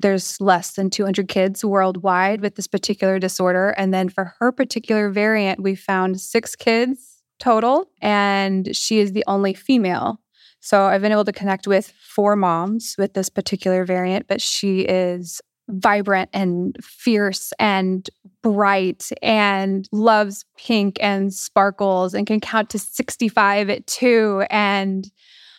There's 0.00 0.40
less 0.40 0.72
than 0.72 0.90
200 0.90 1.28
kids 1.28 1.64
worldwide 1.64 2.40
with 2.40 2.54
this 2.54 2.68
particular 2.68 3.18
disorder. 3.18 3.70
And 3.70 3.92
then 3.92 4.08
for 4.08 4.34
her 4.38 4.52
particular 4.52 5.10
variant, 5.10 5.60
we 5.60 5.74
found 5.74 6.20
six 6.20 6.54
kids 6.54 7.22
total, 7.40 7.90
and 8.00 8.76
she 8.76 9.00
is 9.00 9.12
the 9.12 9.24
only 9.26 9.54
female. 9.54 10.20
So 10.60 10.84
I've 10.84 11.02
been 11.02 11.12
able 11.12 11.24
to 11.24 11.32
connect 11.32 11.66
with 11.66 11.90
four 11.90 12.36
moms 12.36 12.94
with 12.96 13.14
this 13.14 13.28
particular 13.28 13.84
variant, 13.84 14.28
but 14.28 14.40
she 14.40 14.80
is 14.80 15.40
vibrant 15.68 16.30
and 16.32 16.76
fierce 16.82 17.52
and 17.58 18.08
bright 18.42 19.10
and 19.22 19.88
loves 19.92 20.44
pink 20.56 20.98
and 21.00 21.32
sparkles 21.32 22.14
and 22.14 22.26
can 22.26 22.40
count 22.40 22.70
to 22.70 22.78
65 22.78 23.70
at 23.70 23.86
two. 23.86 24.44
And 24.50 25.10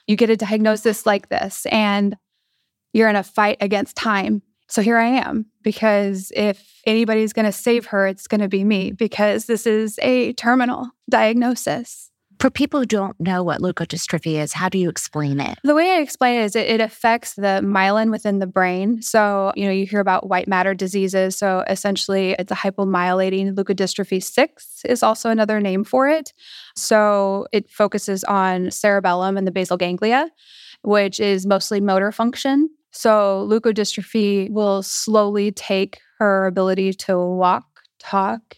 you 0.07 0.15
get 0.15 0.29
a 0.29 0.37
diagnosis 0.37 1.05
like 1.05 1.29
this, 1.29 1.65
and 1.71 2.15
you're 2.93 3.09
in 3.09 3.15
a 3.15 3.23
fight 3.23 3.57
against 3.59 3.95
time. 3.95 4.41
So 4.67 4.81
here 4.81 4.97
I 4.97 5.07
am 5.07 5.45
because 5.63 6.31
if 6.35 6.81
anybody's 6.85 7.33
going 7.33 7.45
to 7.45 7.51
save 7.51 7.87
her, 7.87 8.07
it's 8.07 8.27
going 8.27 8.41
to 8.41 8.47
be 8.47 8.63
me 8.63 8.91
because 8.91 9.45
this 9.45 9.67
is 9.67 9.99
a 10.01 10.33
terminal 10.33 10.89
diagnosis. 11.09 12.11
For 12.39 12.49
people 12.49 12.81
who 12.81 12.85
don't 12.85 13.19
know 13.19 13.43
what 13.43 13.61
leukodystrophy 13.61 14.41
is, 14.41 14.53
how 14.53 14.69
do 14.69 14.77
you 14.77 14.89
explain 14.89 15.39
it? 15.39 15.57
The 15.63 15.75
way 15.75 15.91
I 15.91 15.99
explain 16.01 16.39
it 16.39 16.43
is 16.45 16.55
it, 16.55 16.67
it 16.67 16.81
affects 16.81 17.33
the 17.35 17.61
myelin 17.63 18.11
within 18.11 18.39
the 18.39 18.47
brain. 18.47 19.01
So, 19.01 19.53
you 19.55 19.65
know, 19.65 19.71
you 19.71 19.85
hear 19.85 19.99
about 19.99 20.27
white 20.27 20.47
matter 20.47 20.73
diseases. 20.73 21.35
So 21.37 21.63
essentially, 21.67 22.35
it's 22.37 22.51
a 22.51 22.55
hypomyelinating 22.55 23.55
leukodystrophy 23.55 24.23
6 24.23 24.81
is 24.85 25.03
also 25.03 25.29
another 25.29 25.59
name 25.59 25.83
for 25.83 26.07
it. 26.07 26.33
So 26.75 27.47
it 27.51 27.69
focuses 27.69 28.23
on 28.25 28.71
cerebellum 28.71 29.37
and 29.37 29.47
the 29.47 29.51
basal 29.51 29.77
ganglia, 29.77 30.29
which 30.83 31.19
is 31.19 31.45
mostly 31.45 31.81
motor 31.81 32.11
function. 32.11 32.69
So 32.91 33.47
leukodystrophy 33.49 34.49
will 34.51 34.83
slowly 34.83 35.51
take 35.51 35.99
her 36.19 36.45
ability 36.45 36.93
to 36.93 37.17
walk, 37.17 37.65
talk, 37.99 38.55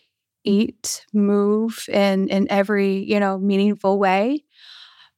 eat, 0.47 1.05
move 1.13 1.87
in 1.89 2.29
in 2.29 2.47
every, 2.49 3.03
you 3.03 3.19
know, 3.19 3.37
meaningful 3.37 3.99
way, 3.99 4.43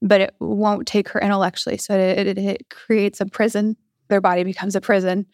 but 0.01 0.21
it 0.21 0.36
won't 0.39 0.88
take 0.88 1.09
her 1.09 1.21
intellectually. 1.21 1.77
So 1.77 1.97
it, 1.97 2.27
it, 2.27 2.38
it 2.38 2.69
creates 2.69 3.21
a 3.21 3.25
prison. 3.25 3.77
Their 4.07 4.21
body 4.21 4.43
becomes 4.43 4.75
a 4.75 4.82
prison. 4.82 5.27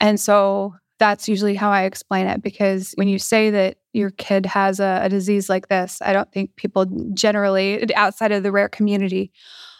And 0.00 0.18
so 0.18 0.74
that's 0.98 1.28
usually 1.28 1.54
how 1.54 1.70
I 1.70 1.84
explain 1.84 2.26
it 2.26 2.42
because 2.42 2.92
when 2.96 3.08
you 3.08 3.18
say 3.18 3.50
that 3.50 3.78
your 3.92 4.10
kid 4.10 4.46
has 4.46 4.80
a, 4.80 5.00
a 5.04 5.08
disease 5.08 5.48
like 5.48 5.68
this, 5.68 6.02
I 6.02 6.12
don't 6.12 6.30
think 6.32 6.56
people 6.56 6.86
generally 7.14 7.94
outside 7.94 8.32
of 8.32 8.42
the 8.42 8.52
rare 8.52 8.68
community 8.68 9.32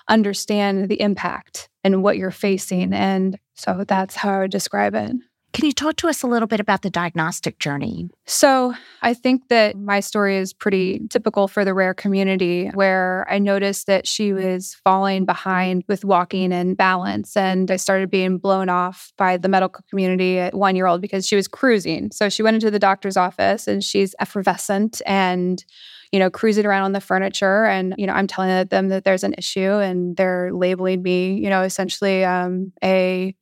understand 0.09 0.89
the 0.89 1.01
impact 1.01 1.69
and 1.85 2.03
what 2.03 2.17
you're 2.17 2.31
facing. 2.31 2.93
And 2.93 3.39
so 3.55 3.85
that's 3.87 4.15
how 4.15 4.33
I 4.33 4.39
would 4.41 4.51
describe 4.51 4.95
it. 4.95 5.13
Can 5.55 5.65
you 5.65 5.73
talk 5.73 5.97
to 5.97 6.09
us 6.09 6.23
a 6.23 6.27
little 6.27 6.47
bit 6.47 6.61
about 6.61 6.83
the 6.83 6.91
diagnostic 6.91 7.59
journey? 7.59 8.11
So, 8.27 8.75
I 9.01 9.15
think 9.15 9.49
that 9.49 9.77
my 9.77 10.01
story 10.01 10.37
is 10.37 10.53
pretty 10.53 11.01
typical 11.09 11.49
for 11.49 11.65
the 11.65 11.73
rare 11.73 11.95
community 11.95 12.69
where 12.75 13.27
I 13.31 13.39
noticed 13.39 13.87
that 13.87 14.07
she 14.07 14.33
was 14.33 14.75
falling 14.85 15.25
behind 15.25 15.85
with 15.89 16.05
walking 16.05 16.53
and 16.53 16.77
balance. 16.77 17.37
And 17.37 17.71
I 17.71 17.77
started 17.77 18.11
being 18.11 18.39
blown 18.39 18.69
off 18.69 19.13
by 19.17 19.37
the 19.37 19.49
medical 19.49 19.83
community 19.89 20.39
at 20.39 20.55
one 20.55 20.77
year 20.77 20.87
old 20.87 21.01
because 21.01 21.27
she 21.27 21.37
was 21.37 21.49
cruising. 21.49 22.11
So, 22.13 22.29
she 22.29 22.43
went 22.43 22.57
into 22.57 22.71
the 22.71 22.79
doctor's 22.79 23.17
office 23.17 23.67
and 23.67 23.83
she's 23.83 24.15
effervescent 24.21 25.01
and 25.07 25.65
you 26.13 26.19
know, 26.19 26.31
cruising 26.31 26.65
around 26.65 26.85
on 26.85 26.93
the 26.93 27.03
furniture. 27.03 27.67
And, 27.67 27.95
you 27.99 28.07
know, 28.07 28.15
I'm 28.15 28.27
telling 28.27 28.67
them 28.69 28.89
that 28.89 29.05
there's 29.05 29.25
an 29.25 29.35
issue 29.37 29.61
and 29.61 30.17
they're 30.17 30.51
labeling 30.55 31.03
me, 31.03 31.35
you 31.35 31.51
know, 31.51 31.63
essentially 31.63 32.25
um, 32.25 32.73
a 32.83 33.35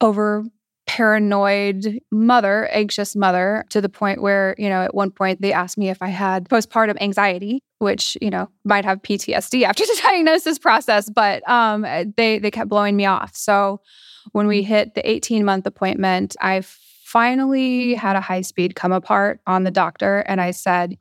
over 0.00 0.44
paranoid 0.90 2.00
mother, 2.10 2.66
anxious 2.72 3.14
mother, 3.14 3.64
to 3.70 3.80
the 3.80 3.88
point 3.88 4.20
where, 4.20 4.56
you 4.58 4.68
know, 4.68 4.82
at 4.82 4.92
one 4.92 5.12
point 5.12 5.40
they 5.40 5.52
asked 5.52 5.78
me 5.78 5.88
if 5.88 6.02
I 6.02 6.08
had 6.08 6.48
postpartum 6.48 7.00
anxiety, 7.00 7.62
which, 7.78 8.18
you 8.20 8.28
know, 8.28 8.50
might 8.64 8.84
have 8.84 9.00
PTSD 9.00 9.62
after 9.68 9.84
the 9.84 10.00
diagnosis 10.02 10.58
process, 10.58 11.08
but 11.08 11.48
um, 11.48 11.82
they 12.16 12.40
they 12.40 12.50
kept 12.50 12.68
blowing 12.68 12.96
me 12.96 13.06
off. 13.06 13.36
So 13.36 13.80
when 14.32 14.48
we 14.48 14.64
hit 14.64 14.96
the 14.96 15.08
18 15.08 15.44
month 15.44 15.64
appointment, 15.64 16.34
I 16.40 16.62
finally 16.62 17.94
had 17.94 18.16
a 18.16 18.20
high 18.20 18.40
speed 18.40 18.74
come 18.74 18.90
apart 18.90 19.38
on 19.46 19.62
the 19.62 19.70
doctor 19.70 20.24
and 20.26 20.40
I 20.40 20.50
said, 20.50 20.98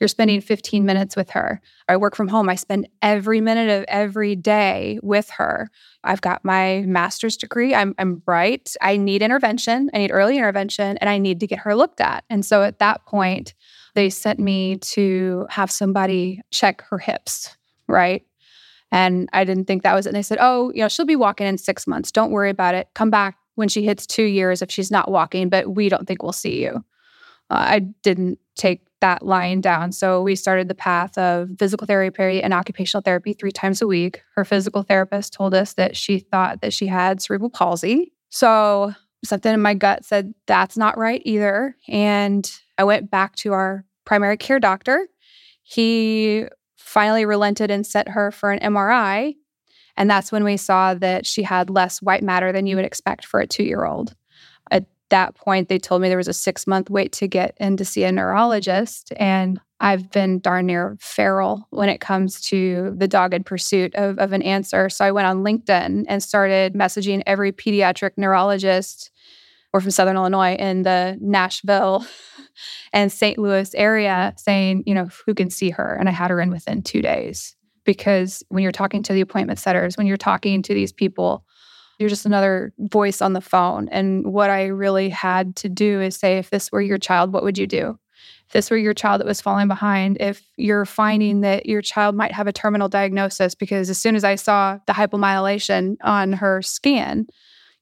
you're 0.00 0.08
spending 0.08 0.40
15 0.40 0.84
minutes 0.84 1.16
with 1.16 1.30
her. 1.30 1.60
I 1.88 1.96
work 1.96 2.16
from 2.16 2.28
home. 2.28 2.48
I 2.48 2.54
spend 2.54 2.88
every 3.02 3.40
minute 3.40 3.70
of 3.70 3.84
every 3.88 4.36
day 4.36 4.98
with 5.02 5.30
her. 5.30 5.70
I've 6.02 6.20
got 6.20 6.44
my 6.44 6.82
master's 6.86 7.36
degree. 7.36 7.74
I'm, 7.74 7.94
I'm 7.98 8.16
bright. 8.16 8.74
I 8.80 8.96
need 8.96 9.22
intervention. 9.22 9.90
I 9.94 9.98
need 9.98 10.10
early 10.12 10.36
intervention 10.36 10.96
and 10.98 11.08
I 11.08 11.18
need 11.18 11.40
to 11.40 11.46
get 11.46 11.60
her 11.60 11.74
looked 11.74 12.00
at. 12.00 12.24
And 12.28 12.44
so 12.44 12.62
at 12.62 12.78
that 12.80 13.06
point, 13.06 13.54
they 13.94 14.10
sent 14.10 14.38
me 14.38 14.76
to 14.76 15.46
have 15.50 15.70
somebody 15.70 16.40
check 16.50 16.82
her 16.90 16.98
hips, 16.98 17.56
right? 17.86 18.26
And 18.90 19.28
I 19.32 19.44
didn't 19.44 19.64
think 19.64 19.82
that 19.82 19.94
was 19.94 20.06
it. 20.06 20.10
And 20.10 20.16
they 20.16 20.22
said, 20.22 20.38
oh, 20.40 20.70
you 20.74 20.80
know, 20.80 20.88
she'll 20.88 21.06
be 21.06 21.16
walking 21.16 21.46
in 21.46 21.58
six 21.58 21.86
months. 21.86 22.12
Don't 22.12 22.30
worry 22.30 22.50
about 22.50 22.74
it. 22.74 22.88
Come 22.94 23.10
back 23.10 23.36
when 23.54 23.68
she 23.68 23.84
hits 23.84 24.06
two 24.06 24.24
years 24.24 24.62
if 24.62 24.70
she's 24.70 24.90
not 24.90 25.10
walking, 25.10 25.48
but 25.48 25.74
we 25.74 25.88
don't 25.88 26.06
think 26.06 26.22
we'll 26.22 26.32
see 26.32 26.62
you. 26.62 26.84
Uh, 27.50 27.66
I 27.68 27.78
didn't 27.78 28.38
take 28.56 28.86
that 29.04 29.22
lying 29.22 29.60
down. 29.60 29.92
So 29.92 30.22
we 30.22 30.34
started 30.34 30.66
the 30.66 30.74
path 30.74 31.18
of 31.18 31.50
physical 31.58 31.86
therapy 31.86 32.42
and 32.42 32.54
occupational 32.54 33.02
therapy 33.02 33.34
three 33.34 33.52
times 33.52 33.82
a 33.82 33.86
week. 33.86 34.22
Her 34.34 34.46
physical 34.46 34.82
therapist 34.82 35.34
told 35.34 35.52
us 35.52 35.74
that 35.74 35.94
she 35.94 36.20
thought 36.20 36.62
that 36.62 36.72
she 36.72 36.86
had 36.86 37.20
cerebral 37.20 37.50
palsy. 37.50 38.14
So 38.30 38.94
something 39.22 39.52
in 39.52 39.60
my 39.60 39.74
gut 39.74 40.06
said 40.06 40.32
that's 40.46 40.78
not 40.78 40.96
right 40.96 41.20
either. 41.26 41.76
And 41.86 42.50
I 42.78 42.84
went 42.84 43.10
back 43.10 43.36
to 43.36 43.52
our 43.52 43.84
primary 44.06 44.38
care 44.38 44.58
doctor. 44.58 45.06
He 45.62 46.46
finally 46.78 47.26
relented 47.26 47.70
and 47.70 47.86
sent 47.86 48.08
her 48.08 48.30
for 48.30 48.52
an 48.52 48.60
MRI. 48.60 49.34
And 49.98 50.08
that's 50.08 50.32
when 50.32 50.44
we 50.44 50.56
saw 50.56 50.94
that 50.94 51.26
she 51.26 51.42
had 51.42 51.68
less 51.68 52.00
white 52.00 52.22
matter 52.22 52.52
than 52.52 52.66
you 52.66 52.76
would 52.76 52.86
expect 52.86 53.26
for 53.26 53.38
a 53.40 53.46
two 53.46 53.64
year 53.64 53.84
old. 53.84 54.14
At 55.06 55.10
that 55.10 55.34
point, 55.34 55.68
they 55.68 55.78
told 55.78 56.02
me 56.02 56.08
there 56.08 56.16
was 56.16 56.28
a 56.28 56.32
six 56.32 56.66
month 56.66 56.90
wait 56.90 57.12
to 57.12 57.28
get 57.28 57.56
in 57.58 57.76
to 57.76 57.84
see 57.84 58.04
a 58.04 58.12
neurologist. 58.12 59.12
And 59.16 59.60
I've 59.80 60.10
been 60.10 60.38
darn 60.38 60.66
near 60.66 60.96
feral 60.98 61.66
when 61.70 61.88
it 61.88 62.00
comes 62.00 62.40
to 62.48 62.94
the 62.96 63.06
dogged 63.06 63.44
pursuit 63.44 63.94
of, 63.96 64.18
of 64.18 64.32
an 64.32 64.42
answer. 64.42 64.88
So 64.88 65.04
I 65.04 65.12
went 65.12 65.26
on 65.26 65.44
LinkedIn 65.44 66.06
and 66.08 66.22
started 66.22 66.74
messaging 66.74 67.22
every 67.26 67.52
pediatric 67.52 68.12
neurologist 68.16 69.10
or 69.74 69.80
from 69.80 69.90
Southern 69.90 70.16
Illinois 70.16 70.54
in 70.54 70.82
the 70.82 71.18
Nashville 71.20 72.06
and 72.92 73.12
St. 73.12 73.38
Louis 73.38 73.74
area 73.74 74.32
saying, 74.38 74.84
you 74.86 74.94
know, 74.94 75.08
who 75.26 75.34
can 75.34 75.50
see 75.50 75.70
her? 75.70 75.96
And 75.98 76.08
I 76.08 76.12
had 76.12 76.30
her 76.30 76.40
in 76.40 76.50
within 76.50 76.82
two 76.82 77.02
days 77.02 77.56
because 77.84 78.42
when 78.48 78.62
you're 78.62 78.72
talking 78.72 79.02
to 79.02 79.12
the 79.12 79.20
appointment 79.20 79.58
setters, 79.58 79.96
when 79.96 80.06
you're 80.06 80.16
talking 80.16 80.62
to 80.62 80.74
these 80.74 80.92
people, 80.92 81.44
you're 81.98 82.08
just 82.08 82.26
another 82.26 82.72
voice 82.78 83.22
on 83.22 83.32
the 83.32 83.40
phone. 83.40 83.88
And 83.88 84.32
what 84.32 84.50
I 84.50 84.66
really 84.66 85.08
had 85.08 85.56
to 85.56 85.68
do 85.68 86.00
is 86.00 86.16
say, 86.16 86.38
if 86.38 86.50
this 86.50 86.70
were 86.72 86.82
your 86.82 86.98
child, 86.98 87.32
what 87.32 87.44
would 87.44 87.58
you 87.58 87.66
do? 87.66 87.98
If 88.46 88.52
this 88.52 88.70
were 88.70 88.76
your 88.76 88.94
child 88.94 89.20
that 89.20 89.26
was 89.26 89.40
falling 89.40 89.68
behind, 89.68 90.18
if 90.20 90.42
you're 90.56 90.84
finding 90.84 91.40
that 91.42 91.66
your 91.66 91.82
child 91.82 92.14
might 92.14 92.32
have 92.32 92.46
a 92.46 92.52
terminal 92.52 92.88
diagnosis, 92.88 93.54
because 93.54 93.88
as 93.90 93.98
soon 93.98 94.16
as 94.16 94.24
I 94.24 94.34
saw 94.34 94.78
the 94.86 94.92
hypomyelination 94.92 95.96
on 96.02 96.32
her 96.34 96.62
scan, 96.62 97.26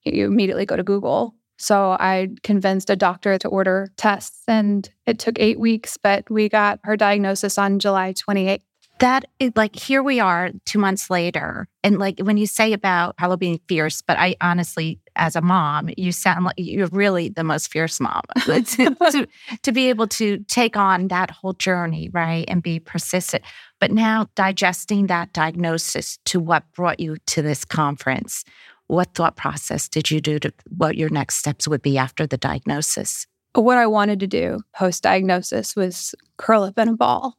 you 0.05 0.27
immediately 0.27 0.67
go 0.67 0.77
to 0.77 0.83
Google. 0.83 1.35
So 1.59 1.97
I 2.01 2.29
convinced 2.43 2.91
a 2.91 2.97
doctor 2.97 3.39
to 3.39 3.49
order 3.49 3.89
tests, 3.97 4.43
and 4.49 4.89
it 5.07 5.19
took 5.19 5.39
eight 5.39 5.61
weeks, 5.61 5.97
but 5.97 6.29
we 6.29 6.49
got 6.49 6.81
her 6.83 6.97
diagnosis 6.97 7.57
on 7.57 7.79
July 7.79 8.15
28th 8.15 8.63
that 9.03 9.25
is 9.41 9.51
like 9.57 9.75
here 9.75 10.03
we 10.03 10.21
are 10.21 10.51
two 10.65 10.79
months 10.79 11.11
later 11.11 11.67
and 11.83 11.99
like 11.99 12.21
when 12.21 12.37
you 12.37 12.47
say 12.47 12.73
about 12.73 13.15
Harlow 13.19 13.37
being 13.37 13.61
fierce 13.69 14.01
but 14.01 14.17
i 14.17 14.37
honestly 14.41 15.01
as 15.17 15.37
a 15.37 15.41
mom 15.41 15.91
you 15.97 16.13
sound 16.13 16.45
like 16.45 16.55
you're 16.57 16.89
really 16.89 17.29
the 17.29 17.45
most 17.45 17.71
fierce 17.71 18.01
mom. 18.01 18.23
To, 18.43 18.95
to, 18.95 19.27
to 19.63 19.73
be 19.73 19.89
able 19.89 20.07
to 20.09 20.39
take 20.49 20.77
on 20.77 21.09
that 21.09 21.31
whole 21.31 21.53
journey 21.55 22.11
right 22.13 22.45
and 22.49 22.63
be 22.63 22.79
persistent. 22.79 23.43
But 23.81 23.91
now 23.91 24.29
digesting 24.35 25.07
that 25.07 25.33
diagnosis 25.33 26.19
to 26.27 26.39
what 26.39 26.65
brought 26.73 27.01
you 27.01 27.17
to 27.27 27.43
this 27.43 27.65
conference 27.65 28.45
what 28.89 29.15
thought 29.15 29.37
process 29.37 29.89
did 29.89 30.11
you 30.11 30.21
do 30.21 30.39
to 30.39 30.53
what 30.69 30.97
your 30.97 31.09
next 31.09 31.37
steps 31.37 31.67
would 31.67 31.81
be 31.83 31.97
after 31.97 32.27
the 32.27 32.37
diagnosis? 32.37 33.27
What 33.55 33.79
i 33.79 33.87
wanted 33.87 34.21
to 34.21 34.27
do 34.27 34.61
post 34.75 35.03
diagnosis 35.03 35.75
was 35.77 36.15
curl 36.37 36.65
up 36.65 36.79
in 36.79 36.89
a 36.89 36.97
ball 36.97 37.37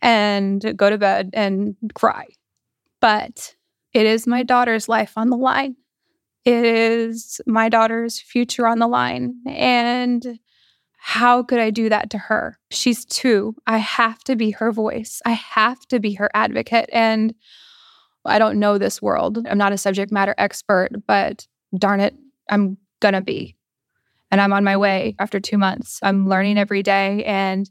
and 0.00 0.76
go 0.76 0.90
to 0.90 0.98
bed 0.98 1.30
and 1.32 1.76
cry. 1.94 2.26
But 3.00 3.54
it 3.92 4.06
is 4.06 4.26
my 4.26 4.42
daughter's 4.42 4.88
life 4.88 5.14
on 5.16 5.30
the 5.30 5.36
line. 5.36 5.76
It 6.44 6.64
is 6.64 7.40
my 7.46 7.68
daughter's 7.68 8.18
future 8.18 8.66
on 8.66 8.78
the 8.78 8.86
line. 8.86 9.34
And 9.46 10.38
how 10.96 11.42
could 11.42 11.58
I 11.58 11.70
do 11.70 11.88
that 11.88 12.10
to 12.10 12.18
her? 12.18 12.58
She's 12.70 13.04
two. 13.04 13.54
I 13.66 13.78
have 13.78 14.22
to 14.24 14.36
be 14.36 14.50
her 14.52 14.72
voice, 14.72 15.22
I 15.24 15.32
have 15.32 15.80
to 15.88 16.00
be 16.00 16.14
her 16.14 16.30
advocate. 16.34 16.88
And 16.92 17.34
I 18.24 18.38
don't 18.38 18.58
know 18.58 18.78
this 18.78 19.00
world. 19.00 19.46
I'm 19.48 19.58
not 19.58 19.72
a 19.72 19.78
subject 19.78 20.12
matter 20.12 20.34
expert, 20.38 20.90
but 21.06 21.46
darn 21.76 22.00
it, 22.00 22.14
I'm 22.50 22.76
going 23.00 23.14
to 23.14 23.20
be. 23.20 23.56
And 24.30 24.40
I'm 24.40 24.52
on 24.52 24.64
my 24.64 24.76
way 24.76 25.14
after 25.18 25.40
two 25.40 25.56
months. 25.56 25.98
I'm 26.02 26.28
learning 26.28 26.58
every 26.58 26.82
day. 26.82 27.24
And 27.24 27.70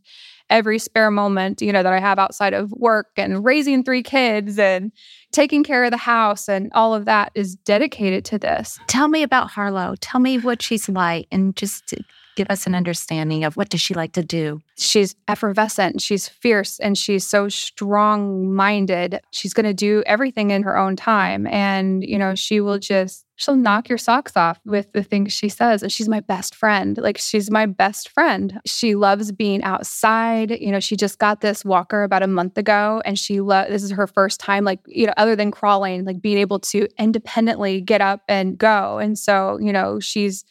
every 0.50 0.80
spare 0.80 1.12
moment, 1.12 1.62
you 1.62 1.72
know, 1.72 1.84
that 1.84 1.94
I 1.94 2.00
have 2.00 2.20
outside 2.20 2.54
of 2.54 2.72
work 2.72 3.08
and 3.18 3.44
raising 3.44 3.84
three 3.84 4.04
kids 4.04 4.58
and 4.58 4.92
taking 5.32 5.64
care 5.64 5.84
of 5.84 5.92
the 5.92 5.98
house 5.98 6.48
and 6.48 6.72
all 6.74 6.94
of 6.94 7.06
that 7.06 7.32
is 7.36 7.56
dedicated 7.56 8.26
to 8.26 8.40
this. 8.40 8.80
Tell 8.88 9.08
me 9.08 9.24
about 9.24 9.50
Harlow. 9.52 9.96
Tell 10.00 10.20
me 10.20 10.38
what 10.38 10.62
she's 10.62 10.88
like 10.88 11.28
and 11.32 11.56
just 11.56 11.94
give 12.38 12.50
us 12.50 12.66
an 12.66 12.76
understanding 12.76 13.44
of 13.44 13.58
what 13.58 13.70
does 13.70 13.82
she 13.82 13.94
like 13.94 14.14
to 14.14 14.24
do? 14.24 14.62
She's 14.78 15.16
effervescent 15.28 15.98
she's 16.02 16.28
fierce 16.28 16.80
and 16.80 16.98
she's 16.98 17.26
so 17.26 17.50
strong 17.50 18.54
minded 18.54 19.20
she's 19.32 19.54
going 19.54 19.66
to 19.66 19.74
do 19.74 20.04
everything 20.06 20.52
in 20.52 20.64
her 20.64 20.78
own 20.78 20.96
time 20.96 21.48
and 21.48 22.04
you 22.04 22.18
know 22.18 22.36
she 22.36 22.62
will 22.62 22.80
just 22.80 23.26
she'll 23.36 23.56
knock 23.56 23.88
your 23.90 23.98
socks 23.98 24.36
off 24.36 24.60
with 24.66 24.92
the 24.94 25.04
things 25.04 25.32
she 25.32 25.50
says 25.50 25.84
and 25.84 25.92
she's 25.92 26.10
my 26.10 26.20
best 26.20 26.56
friend. 26.56 26.98
Like 26.98 27.18
she's 27.18 27.52
my 27.52 27.66
best 27.66 28.10
friend. 28.10 28.60
She 28.66 28.96
loves 28.96 29.32
being 29.32 29.62
outside. 29.64 30.52
You 30.52 30.72
know 30.72 30.80
she 30.80 30.96
just 30.96 31.20
got 31.20 31.42
this 31.42 31.64
walker 31.64 32.04
about 32.04 32.24
a 32.24 32.28
month 32.28 32.58
ago 32.58 33.02
and 33.06 33.18
she 33.18 33.42
lo- 33.42 33.68
this 33.70 33.84
is 33.84 33.92
her 33.92 34.08
first 34.08 34.40
time 34.40 34.64
like 34.64 34.80
you 34.88 35.06
know 35.06 35.14
other 35.18 35.36
than 35.36 35.52
crawling 35.52 36.06
like 36.06 36.22
being 36.22 36.38
able 36.38 36.60
to 36.60 36.88
independently 36.98 37.82
get 37.82 38.02
up 38.02 38.22
and 38.28 38.58
go. 38.58 38.98
And 38.98 39.18
so 39.18 39.58
you 39.62 39.72
know 39.72 40.00
she's 40.00 40.44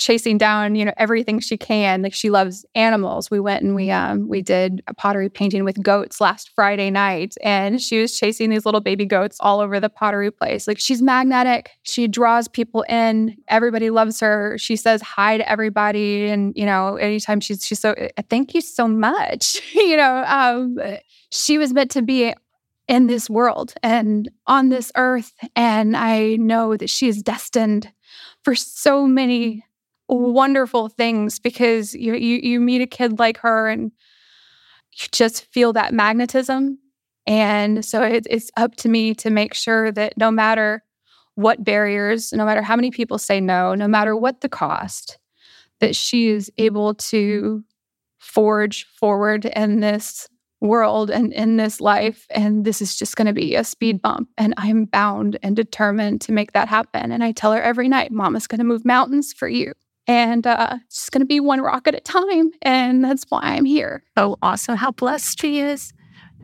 chasing 0.00 0.38
down, 0.38 0.74
you 0.74 0.84
know, 0.84 0.94
everything 0.96 1.38
she 1.38 1.56
can. 1.56 2.02
Like 2.02 2.14
she 2.14 2.30
loves 2.30 2.64
animals. 2.74 3.30
We 3.30 3.38
went 3.38 3.62
and 3.62 3.74
we 3.76 3.86
mm-hmm. 3.86 4.12
um 4.12 4.28
we 4.28 4.42
did 4.42 4.82
a 4.88 4.94
pottery 4.94 5.28
painting 5.28 5.62
with 5.64 5.80
goats 5.82 6.20
last 6.20 6.50
Friday 6.54 6.90
night 6.90 7.34
and 7.42 7.80
she 7.80 8.00
was 8.00 8.18
chasing 8.18 8.50
these 8.50 8.64
little 8.64 8.80
baby 8.80 9.04
goats 9.04 9.36
all 9.40 9.60
over 9.60 9.78
the 9.78 9.90
pottery 9.90 10.30
place. 10.30 10.66
Like 10.66 10.80
she's 10.80 11.02
magnetic. 11.02 11.70
She 11.82 12.08
draws 12.08 12.48
people 12.48 12.82
in. 12.88 13.36
Everybody 13.48 13.90
loves 13.90 14.18
her. 14.20 14.56
She 14.58 14.74
says 14.74 15.02
hi 15.02 15.36
to 15.36 15.48
everybody 15.48 16.28
and 16.28 16.52
you 16.56 16.66
know, 16.66 16.96
anytime 16.96 17.40
she's 17.40 17.64
she's 17.64 17.78
so 17.78 17.94
thank 18.28 18.54
you 18.54 18.62
so 18.62 18.88
much. 18.88 19.60
you 19.74 19.96
know, 19.96 20.24
um 20.26 20.76
she 21.30 21.58
was 21.58 21.72
meant 21.72 21.92
to 21.92 22.02
be 22.02 22.34
in 22.88 23.06
this 23.06 23.30
world 23.30 23.74
and 23.84 24.28
on 24.48 24.68
this 24.70 24.90
earth 24.96 25.32
and 25.54 25.96
I 25.96 26.36
know 26.36 26.76
that 26.76 26.90
she 26.90 27.06
is 27.06 27.22
destined 27.22 27.92
for 28.42 28.56
so 28.56 29.06
many 29.06 29.64
wonderful 30.16 30.88
things 30.88 31.38
because 31.38 31.94
you, 31.94 32.14
you 32.14 32.40
you 32.42 32.60
meet 32.60 32.82
a 32.82 32.86
kid 32.86 33.18
like 33.18 33.38
her 33.38 33.68
and 33.68 33.92
you 34.92 35.08
just 35.12 35.44
feel 35.46 35.72
that 35.74 35.94
magnetism. 35.94 36.78
And 37.26 37.84
so 37.84 38.02
it, 38.02 38.26
it's 38.28 38.50
up 38.56 38.74
to 38.76 38.88
me 38.88 39.14
to 39.16 39.30
make 39.30 39.54
sure 39.54 39.92
that 39.92 40.16
no 40.16 40.30
matter 40.30 40.82
what 41.36 41.64
barriers 41.64 42.32
no 42.32 42.44
matter 42.44 42.60
how 42.60 42.76
many 42.76 42.90
people 42.90 43.16
say 43.16 43.40
no 43.40 43.74
no 43.74 43.88
matter 43.88 44.14
what 44.16 44.40
the 44.40 44.48
cost 44.48 45.18
that 45.78 45.96
she 45.96 46.28
is 46.28 46.52
able 46.58 46.92
to 46.94 47.64
forge 48.18 48.84
forward 48.86 49.46
in 49.46 49.80
this 49.80 50.28
world 50.60 51.10
and 51.10 51.32
in 51.32 51.56
this 51.56 51.80
life. 51.80 52.26
And 52.28 52.66
this 52.66 52.82
is 52.82 52.98
just 52.98 53.16
going 53.16 53.26
to 53.26 53.32
be 53.32 53.54
a 53.54 53.64
speed 53.64 54.02
bump. 54.02 54.28
And 54.36 54.52
i'm 54.58 54.84
bound 54.84 55.38
and 55.42 55.56
determined 55.56 56.20
to 56.22 56.32
make 56.32 56.52
that 56.52 56.68
happen. 56.68 57.12
And 57.12 57.24
i 57.24 57.32
tell 57.32 57.52
her 57.52 57.62
every 57.62 57.88
night 57.88 58.12
mama's 58.12 58.46
going 58.46 58.58
to 58.58 58.64
move 58.64 58.84
mountains 58.84 59.32
for 59.32 59.48
you 59.48 59.72
and 60.10 60.44
uh, 60.44 60.78
it's 60.86 60.96
just 60.96 61.12
going 61.12 61.20
to 61.20 61.26
be 61.26 61.38
one 61.38 61.60
rock 61.60 61.86
at 61.86 61.94
a 61.94 62.00
time. 62.00 62.50
And 62.62 63.04
that's 63.04 63.24
why 63.28 63.42
I'm 63.42 63.64
here. 63.64 64.02
Oh, 64.16 64.36
awesome. 64.42 64.76
How 64.76 64.90
blessed 64.90 65.40
she 65.40 65.60
is. 65.60 65.92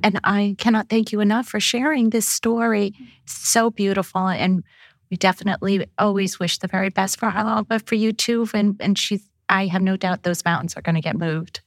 And 0.04 0.20
I 0.22 0.54
cannot 0.56 0.88
thank 0.88 1.10
you 1.10 1.18
enough 1.18 1.48
for 1.48 1.58
sharing 1.58 2.10
this 2.10 2.28
story. 2.28 2.94
It's 3.24 3.32
so 3.48 3.70
beautiful. 3.70 4.28
And 4.28 4.62
we 5.10 5.16
definitely 5.16 5.84
always 5.98 6.38
wish 6.38 6.58
the 6.58 6.68
very 6.68 6.90
best 6.90 7.18
for 7.18 7.28
Harlow, 7.28 7.64
but 7.64 7.84
for 7.88 7.96
you 7.96 8.12
too. 8.12 8.46
And, 8.54 8.76
and 8.78 8.96
she's, 8.96 9.28
I 9.48 9.66
have 9.66 9.82
no 9.82 9.96
doubt 9.96 10.22
those 10.22 10.44
mountains 10.44 10.76
are 10.76 10.82
going 10.82 10.94
to 10.94 11.00
get 11.00 11.18
moved. 11.18 11.60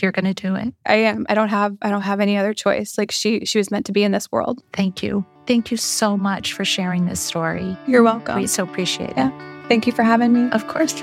You're 0.00 0.12
going 0.12 0.32
to 0.32 0.48
do 0.48 0.54
it. 0.54 0.72
I 0.86 0.94
am. 0.94 1.26
I 1.28 1.34
don't 1.34 1.50
have, 1.50 1.76
I 1.82 1.90
don't 1.90 2.00
have 2.00 2.20
any 2.20 2.38
other 2.38 2.54
choice. 2.54 2.96
Like 2.96 3.10
she, 3.10 3.44
she 3.44 3.58
was 3.58 3.70
meant 3.70 3.84
to 3.86 3.92
be 3.92 4.04
in 4.04 4.12
this 4.12 4.32
world. 4.32 4.62
Thank 4.72 5.02
you. 5.02 5.26
Thank 5.46 5.70
you 5.70 5.76
so 5.76 6.16
much 6.16 6.54
for 6.54 6.64
sharing 6.64 7.04
this 7.04 7.20
story. 7.20 7.76
You're 7.86 8.02
welcome. 8.02 8.36
We 8.36 8.46
so 8.46 8.62
appreciate 8.62 9.12
yeah. 9.18 9.28
it. 9.28 9.68
Thank 9.68 9.86
you 9.86 9.92
for 9.92 10.02
having 10.02 10.32
me. 10.32 10.50
Of 10.52 10.66
course. 10.66 11.02